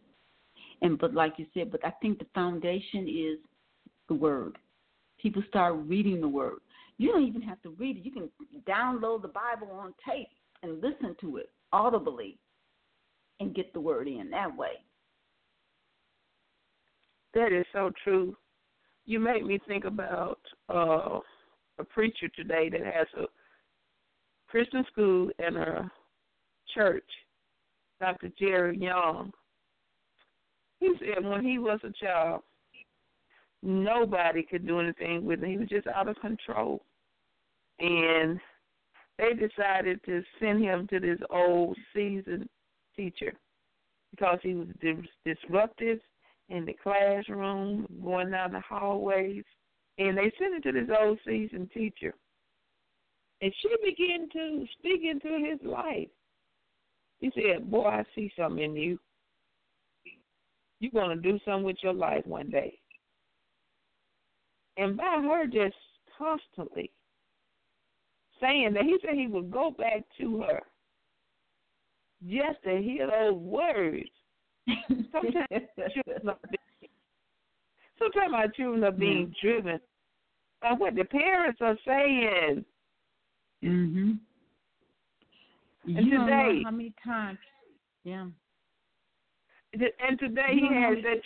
[0.81, 3.39] And but like you said, but I think the foundation is
[4.07, 4.57] the word.
[5.22, 6.59] People start reading the word.
[6.97, 8.05] You don't even have to read it.
[8.05, 8.30] You can
[8.68, 10.27] download the Bible on tape
[10.64, 12.38] and listen to it audibly
[13.39, 14.72] and get the word in that way.
[17.34, 18.35] That is so true.
[19.08, 20.40] You make me think about
[20.70, 21.20] uh,
[21.80, 23.26] a preacher today that has a
[24.48, 25.92] Christian school and a
[26.76, 27.04] church
[28.00, 28.30] Dr.
[28.38, 29.32] Jerry Young.
[30.80, 32.42] He said when he was a child,
[33.64, 35.50] nobody could do anything with him.
[35.50, 36.84] He was just out of control.
[37.80, 38.40] And
[39.18, 42.48] they decided to send him to this old seasoned
[42.96, 43.34] teacher
[44.12, 44.68] because he was
[45.26, 46.00] disruptive
[46.49, 49.44] in the classroom, going down the hallways.
[49.98, 52.14] And they sent it to this old seasoned teacher.
[53.41, 56.07] And she began to speak into his life.
[57.19, 58.99] He said, Boy, I see something in you.
[60.80, 62.78] You're going to do something with your life one day.
[64.78, 65.76] And by her just
[66.18, 66.91] constantly
[68.40, 70.61] saying that, he said he would go back to her
[72.28, 74.10] just to hear those words.
[75.11, 75.48] Sometimes
[75.94, 76.91] children are being,
[77.99, 79.34] sometimes our children are being mm.
[79.41, 79.80] driven
[80.61, 82.65] by what the parents are saying.
[83.64, 84.19] Mhm.
[85.85, 87.39] And you today, how many times?
[88.03, 88.27] Yeah.
[89.73, 91.22] And today he has that.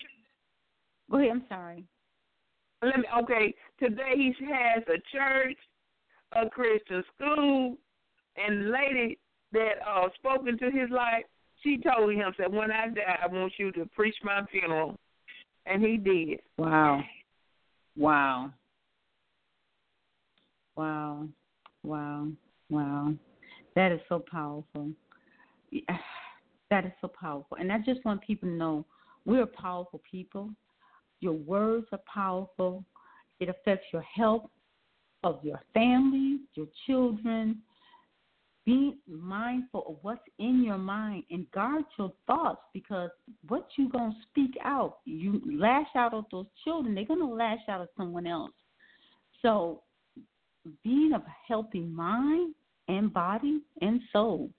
[1.09, 1.31] Go ahead.
[1.31, 1.85] I'm sorry.
[2.83, 3.05] Let me.
[3.23, 3.53] Okay.
[3.79, 5.57] Today he has a church,
[6.33, 7.77] a Christian school,
[8.37, 9.19] and lady
[9.51, 11.25] that uh spoke into his life.
[11.63, 14.97] She told him said, "When I die, I want you to preach my funeral,"
[15.65, 16.39] and he did.
[16.57, 17.03] Wow.
[17.97, 18.51] Wow.
[20.75, 21.27] Wow.
[21.83, 22.27] Wow.
[22.69, 23.13] Wow.
[23.75, 24.91] That is so powerful.
[26.69, 27.57] That is so powerful.
[27.59, 28.85] And I just want people to know
[29.25, 30.49] we're powerful people.
[31.19, 32.83] Your words are powerful.
[33.39, 34.49] It affects your health
[35.23, 37.61] of your family, your children.
[38.65, 43.09] Be mindful of what's in your mind and guard your thoughts because
[43.47, 47.25] what you're going to speak out, you lash out at those children, they're going to
[47.25, 48.51] lash out at someone else.
[49.41, 49.81] So,
[50.83, 52.53] being of a healthy mind
[52.87, 54.51] and body and soul,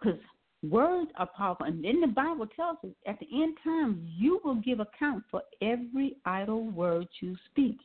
[0.00, 0.18] because
[0.62, 1.66] Words are powerful.
[1.66, 5.42] And then the Bible tells us at the end time, you will give account for
[5.60, 7.78] every idle word you speak.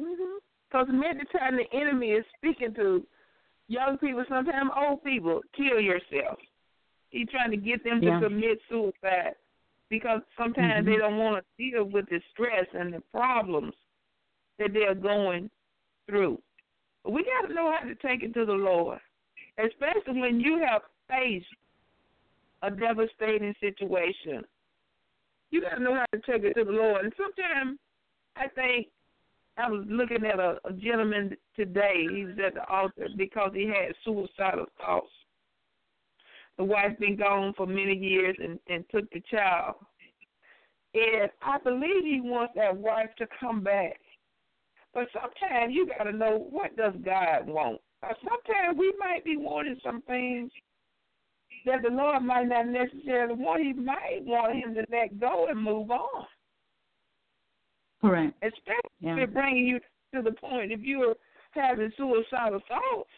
[0.00, 0.38] Mm-hmm.
[0.74, 3.06] Because many times the enemy is speaking to
[3.68, 6.38] young people, sometimes old people, kill yourself.
[7.10, 8.18] He's trying to get them yeah.
[8.18, 9.36] to commit suicide
[9.88, 10.90] because sometimes mm-hmm.
[10.90, 13.74] they don't want to deal with the stress and the problems
[14.58, 15.48] that they're going
[16.08, 16.40] through.
[17.04, 18.98] But we got to know how to take it to the Lord
[19.58, 21.46] especially when you have faced
[22.62, 24.42] a devastating situation.
[25.50, 27.04] You got to know how to take it to the Lord.
[27.04, 27.78] And sometimes
[28.36, 28.88] I think
[29.56, 32.06] I was looking at a, a gentleman today.
[32.10, 35.06] He was at the altar because he had suicidal thoughts.
[36.58, 39.76] The wife been gone for many years and, and took the child.
[40.94, 44.00] And I believe he wants that wife to come back.
[44.92, 47.80] But sometimes you got to know what does God want
[48.22, 50.50] sometimes we might be wanting some things
[51.66, 53.62] that the Lord might not necessarily want.
[53.62, 56.26] He might want him to let go and move on.
[58.08, 58.34] Correct.
[58.42, 59.16] Especially yeah.
[59.18, 59.80] if bringing you
[60.14, 61.14] to the point if you're
[61.52, 63.08] having suicidal thoughts.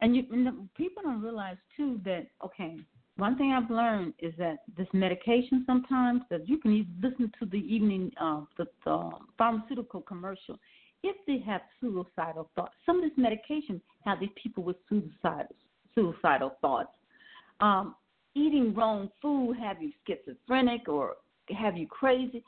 [0.00, 2.76] And you, and the, people don't realize too that okay,
[3.16, 7.58] one thing I've learned is that this medication sometimes that you can listen to the
[7.58, 10.58] evening uh, the, the pharmaceutical commercial
[11.04, 12.74] if they have suicidal thoughts.
[12.86, 15.54] Some of this medication have these people with suicidal
[15.94, 16.90] suicidal thoughts.
[17.60, 17.94] Um,
[18.34, 21.16] eating wrong food have you schizophrenic or
[21.56, 22.42] have you crazy.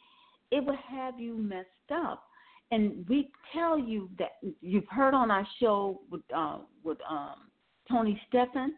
[0.55, 2.23] It will have you messed up.
[2.71, 7.51] And we tell you that you've heard on our show with uh, with um,
[7.89, 8.75] Tony Stephan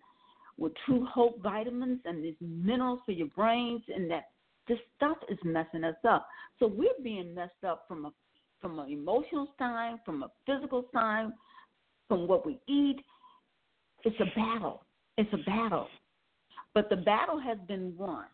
[0.58, 4.30] with Truehope vitamins and these minerals for your brains, and that
[4.66, 6.26] this stuff is messing us up.
[6.58, 8.12] So we're being messed up from a
[8.60, 11.28] from an emotional side, from a physical side,
[12.08, 12.96] from what we eat.
[14.04, 14.82] It's a battle.
[15.18, 15.88] It's a battle.
[16.74, 18.24] But the battle has been won.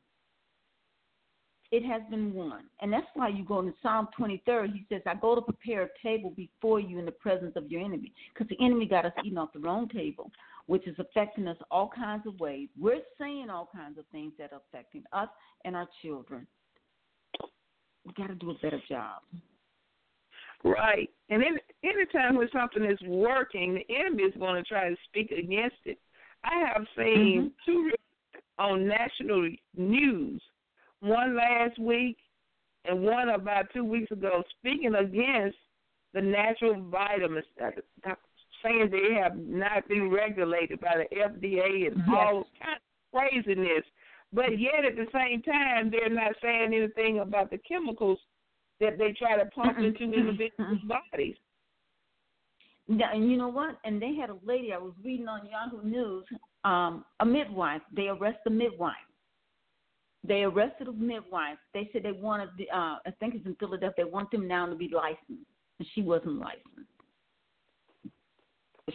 [1.72, 2.64] It has been won.
[2.82, 5.88] And that's why you go into Psalm 23, he says, I go to prepare a
[6.02, 8.12] table before you in the presence of your enemy.
[8.32, 10.30] Because the enemy got us eating off the wrong table,
[10.66, 12.68] which is affecting us all kinds of ways.
[12.78, 15.28] We're saying all kinds of things that are affecting us
[15.64, 16.46] and our children.
[18.04, 19.22] We got to do a better job.
[20.62, 21.08] Right.
[21.30, 25.30] And any anytime when something is working, the enemy is going to try to speak
[25.30, 25.98] against it.
[26.44, 27.70] I have seen mm-hmm.
[27.72, 27.90] two
[28.58, 30.42] on national news,
[31.02, 32.16] one last week
[32.84, 35.58] and one about two weeks ago, speaking against
[36.14, 37.44] the natural vitamins,
[38.62, 42.06] saying they have not been regulated by the FDA and yes.
[42.08, 43.84] all kind of craziness.
[44.32, 48.18] But yet at the same time, they're not saying anything about the chemicals
[48.80, 51.36] that they try to pump into individuals' bodies.
[52.88, 53.78] Yeah, and you know what?
[53.84, 56.24] And they had a lady I was reading on Yahoo News,
[56.64, 57.82] um, a midwife.
[57.94, 58.94] They arrested a midwife.
[60.24, 61.58] They arrested a midwife.
[61.74, 64.04] They said they wanted, the, uh, I think it's in Philadelphia.
[64.04, 66.88] They want them now to be licensed, and she wasn't licensed.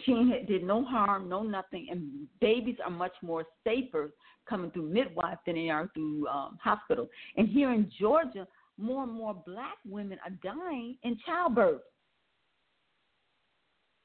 [0.04, 4.10] She did no harm, no nothing, and babies are much more safer
[4.48, 7.08] coming through midwife than they are through um, hospital.
[7.36, 8.46] And here in Georgia,
[8.78, 11.80] more and more black women are dying in childbirth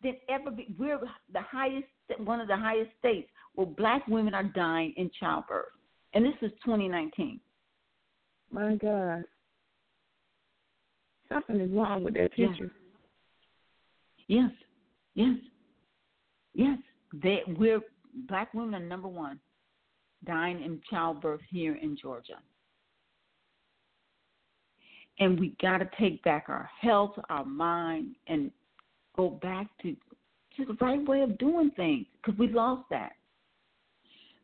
[0.02, 0.52] than ever.
[0.52, 1.00] Be, we're
[1.32, 1.88] the highest,
[2.18, 5.66] one of the highest states where black women are dying in childbirth,
[6.14, 7.40] and this is 2019.
[8.52, 9.24] My God,
[11.30, 12.72] something is wrong with that picture.
[14.28, 14.52] Yes,
[15.16, 15.36] yes,
[16.54, 16.78] yes.
[17.22, 17.82] They, we're
[18.28, 19.40] black women are number one
[20.26, 22.38] dying in childbirth here in Georgia.
[25.20, 28.52] And we got to take back our health, our mind, and
[29.16, 29.96] go back to
[30.58, 33.14] to the right way of doing things because we lost that.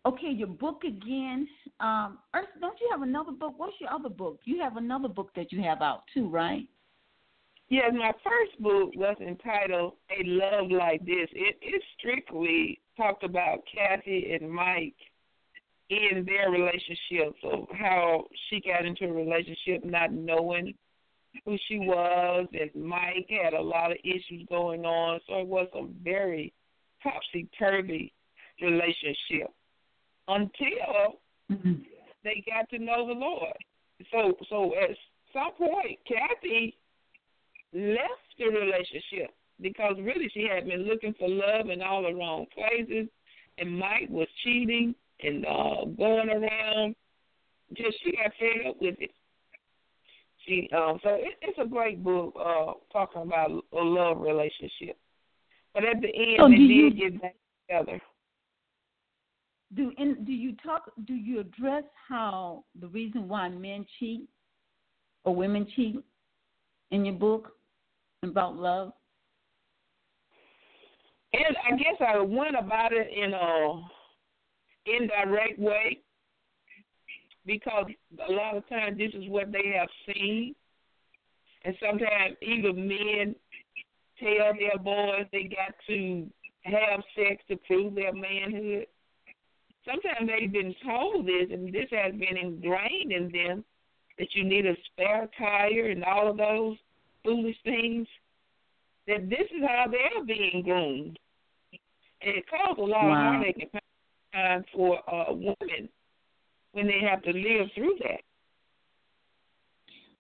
[0.06, 1.48] Okay, your book again.
[1.80, 3.54] Um, Ernest, don't you have another book?
[3.58, 4.40] What's your other book?
[4.46, 6.68] You have another book that you have out too, right?
[7.68, 13.60] Yes, my first book was entitled "A Love Like This." It it strictly talked about
[13.72, 14.96] Kathy and Mike
[15.90, 20.74] in their relationship, so how she got into a relationship not knowing
[21.46, 25.68] who she was, and Mike had a lot of issues going on, so it was
[25.74, 26.54] a very
[27.04, 28.14] topsy turvy
[28.62, 29.52] relationship
[30.30, 31.20] until
[31.52, 31.74] mm-hmm.
[32.24, 33.58] they got to know the Lord.
[34.12, 34.96] So, so at
[35.34, 36.78] some point, Kathy
[37.74, 39.32] left the relationship
[39.62, 43.10] because really she had been looking for love in all the wrong places,
[43.58, 46.96] and Mike was cheating and uh going around.
[47.76, 49.12] Just she got fed up with it.
[50.46, 54.98] She um so it, it's a great book uh talking about a love relationship.
[55.74, 57.36] But at the end, so they did did you, get back
[57.68, 58.02] together.
[59.76, 60.92] Do in, do you talk?
[61.06, 64.28] Do you address how the reason why men cheat
[65.24, 66.04] or women cheat
[66.92, 67.52] in your book
[68.24, 68.94] about love?
[71.34, 73.82] And I guess I went about it in a
[74.86, 76.00] indirect way
[77.46, 77.86] because
[78.28, 80.56] a lot of times this is what they have seen.
[81.66, 83.36] And sometimes even men
[84.20, 86.28] tell their boys they got to
[86.64, 88.88] have sex to prove their manhood.
[89.90, 93.64] Sometimes they've been told this, and this has been ingrained in them
[94.18, 96.78] that you need a spare tire and all of those
[97.24, 98.08] foolish things.
[99.08, 101.18] That this is how they're being groomed,
[102.22, 103.10] and it causes a lot wow.
[103.10, 103.82] of heartache and
[104.34, 105.90] pain for uh, women
[106.74, 108.22] when they have to live through that.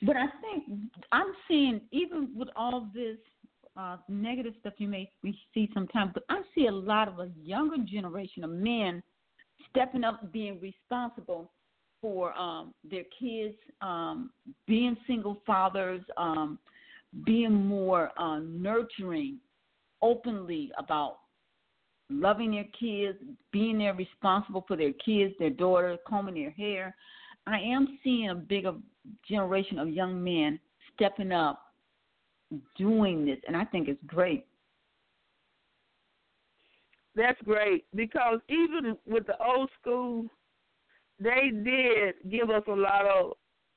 [0.01, 0.63] But I think
[1.11, 3.17] I'm seeing even with all this
[3.77, 7.29] uh, negative stuff you may we see sometimes, but I see a lot of a
[7.43, 9.03] younger generation of men
[9.69, 11.51] stepping up, being responsible
[12.01, 14.29] for um, their kids, um,
[14.67, 16.57] being single fathers, um,
[17.25, 19.37] being more uh, nurturing,
[20.01, 21.19] openly about
[22.09, 23.17] loving their kids,
[23.51, 26.95] being there responsible for their kids, their daughter, combing their hair.
[27.47, 28.73] I am seeing a bigger
[29.27, 30.59] generation of young men
[30.95, 31.61] stepping up,
[32.77, 34.45] doing this, and I think it's great.
[37.19, 40.27] That's great because even with the old school,
[41.19, 43.33] they did give us a lot of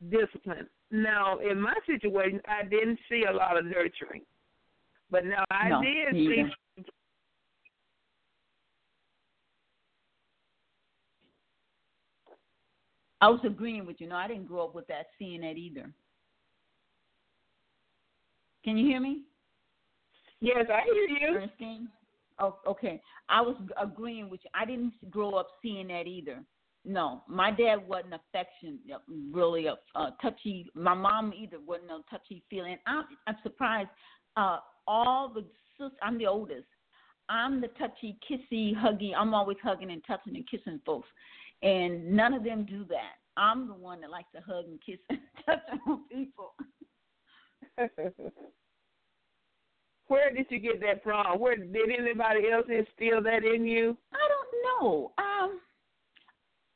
[0.09, 0.69] discipline.
[0.93, 4.23] Now, in my situation, I didn't see a lot of nurturing,
[5.10, 6.44] but now I no, did see.
[13.20, 14.09] I was agreeing with you.
[14.09, 15.93] No, I didn't grow up with that, seeing that either.
[18.64, 19.23] Can you hear me?
[20.40, 21.36] Yes, I hear you.
[21.39, 21.89] Earnestine?
[22.39, 23.01] Oh, okay.
[23.29, 24.51] I was agreeing with you.
[24.55, 26.43] I didn't grow up seeing that either.
[26.85, 28.99] No, my dad wasn't affection uh,
[29.31, 30.69] really a, a touchy.
[30.75, 32.77] My mom either wasn't a touchy feeling.
[32.87, 33.91] I'm, I'm surprised.
[34.37, 35.45] Uh, all the
[35.79, 36.67] sisters, I'm the oldest.
[37.29, 39.13] I'm the touchy, kissy, huggy.
[39.17, 41.09] I'm always hugging and touching and kissing folks,
[41.63, 43.15] and none of them do that.
[43.37, 46.55] I'm the one that likes to hug and kiss and touch on people.
[50.12, 51.40] Where did you get that from?
[51.40, 53.97] Where did anybody else instill that in you?
[54.12, 55.12] I don't know.
[55.16, 55.59] Um,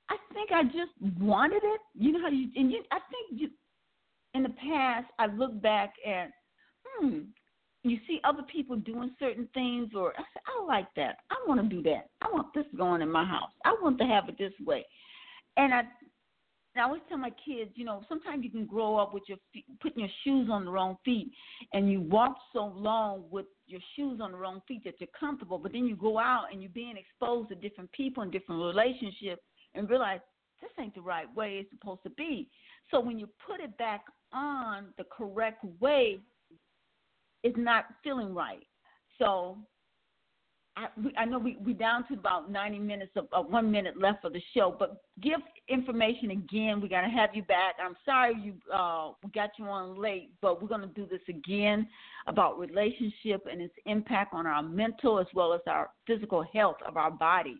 [0.08, 1.80] I think I just wanted it.
[1.94, 2.82] You know how you and you.
[2.90, 3.50] I think you.
[4.32, 6.30] In the past, I look back at,
[6.86, 7.24] hmm,
[7.82, 11.18] you see other people doing certain things, or I say, I like that.
[11.30, 12.08] I want to do that.
[12.22, 13.50] I want this going in my house.
[13.66, 14.82] I want to have it this way.
[15.58, 15.82] And I
[16.77, 19.39] and I always tell my kids, you know, sometimes you can grow up with your
[19.51, 21.31] feet, putting your shoes on the wrong feet,
[21.73, 25.57] and you walk so long with your shoes on the wrong feet that you're comfortable,
[25.57, 29.40] but then you go out and you're being exposed to different people and different relationships,
[29.74, 30.20] and realize
[30.61, 32.47] this ain't the right way it's supposed to be.
[32.90, 34.05] So when you put it back
[34.35, 36.19] on the correct way,
[37.43, 38.66] it's not feeling right.
[39.19, 39.57] So
[40.77, 44.35] I, I know we we down to about 90 minutes of, one minute left of
[44.35, 46.81] the show, but give information again.
[46.82, 47.77] We're gonna have you back.
[47.82, 51.89] I'm sorry you uh, we got you on late, but we're gonna do this again
[52.27, 56.98] about relationship and its impact on our mental as well as our physical health of
[56.98, 57.57] our body.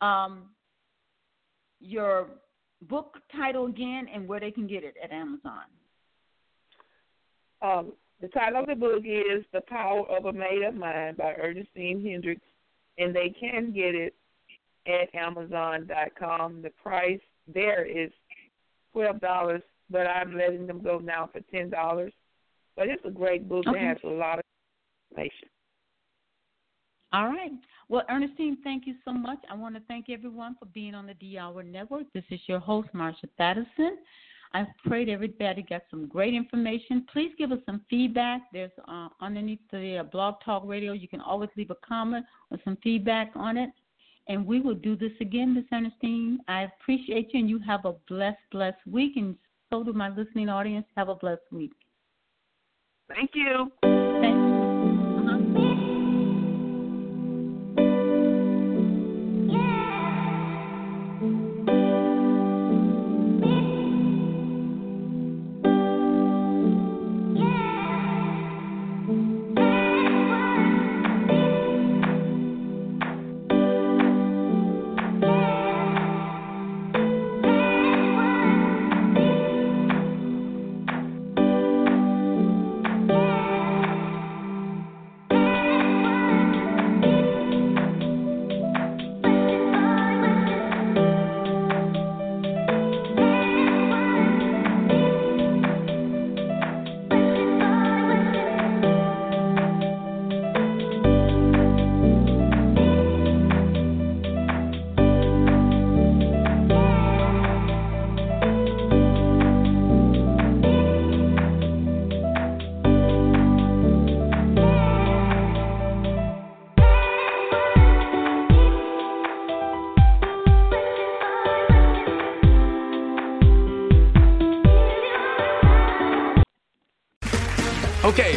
[0.00, 0.50] Um,
[1.80, 2.28] your
[2.82, 5.62] book title again and where they can get it at Amazon.
[7.62, 11.34] Um, the title of the book is The Power of a Made Up Mind by
[11.34, 12.42] Earnestine Hendricks,
[12.98, 14.14] and they can get it
[14.86, 16.62] at Amazon.com.
[16.62, 17.20] The price
[17.52, 18.10] there is
[18.92, 22.12] twelve dollars, but I'm letting them go now for ten dollars.
[22.76, 23.78] But it's a great book okay.
[23.78, 24.44] that has a lot of
[25.10, 25.48] information.
[27.12, 27.50] All right.
[27.88, 29.38] Well, Earnestine, thank you so much.
[29.50, 32.04] I want to thank everyone for being on the D Hour Network.
[32.14, 33.96] This is your host, Marsha Thadison.
[34.52, 37.06] I prayed everybody got some great information.
[37.12, 38.42] Please give us some feedback.
[38.52, 41.00] There's uh, underneath the uh, BlogTalkRadio.
[41.00, 43.70] You can always leave a comment or some feedback on it.
[44.28, 46.38] And we will do this again, Miss Earnestine.
[46.48, 49.12] I appreciate you, and you have a blessed, blessed week.
[49.16, 49.36] And
[49.70, 50.86] so do my listening audience.
[50.96, 51.72] Have a blessed week.
[53.08, 53.70] Thank you.
[53.82, 53.89] Thank you.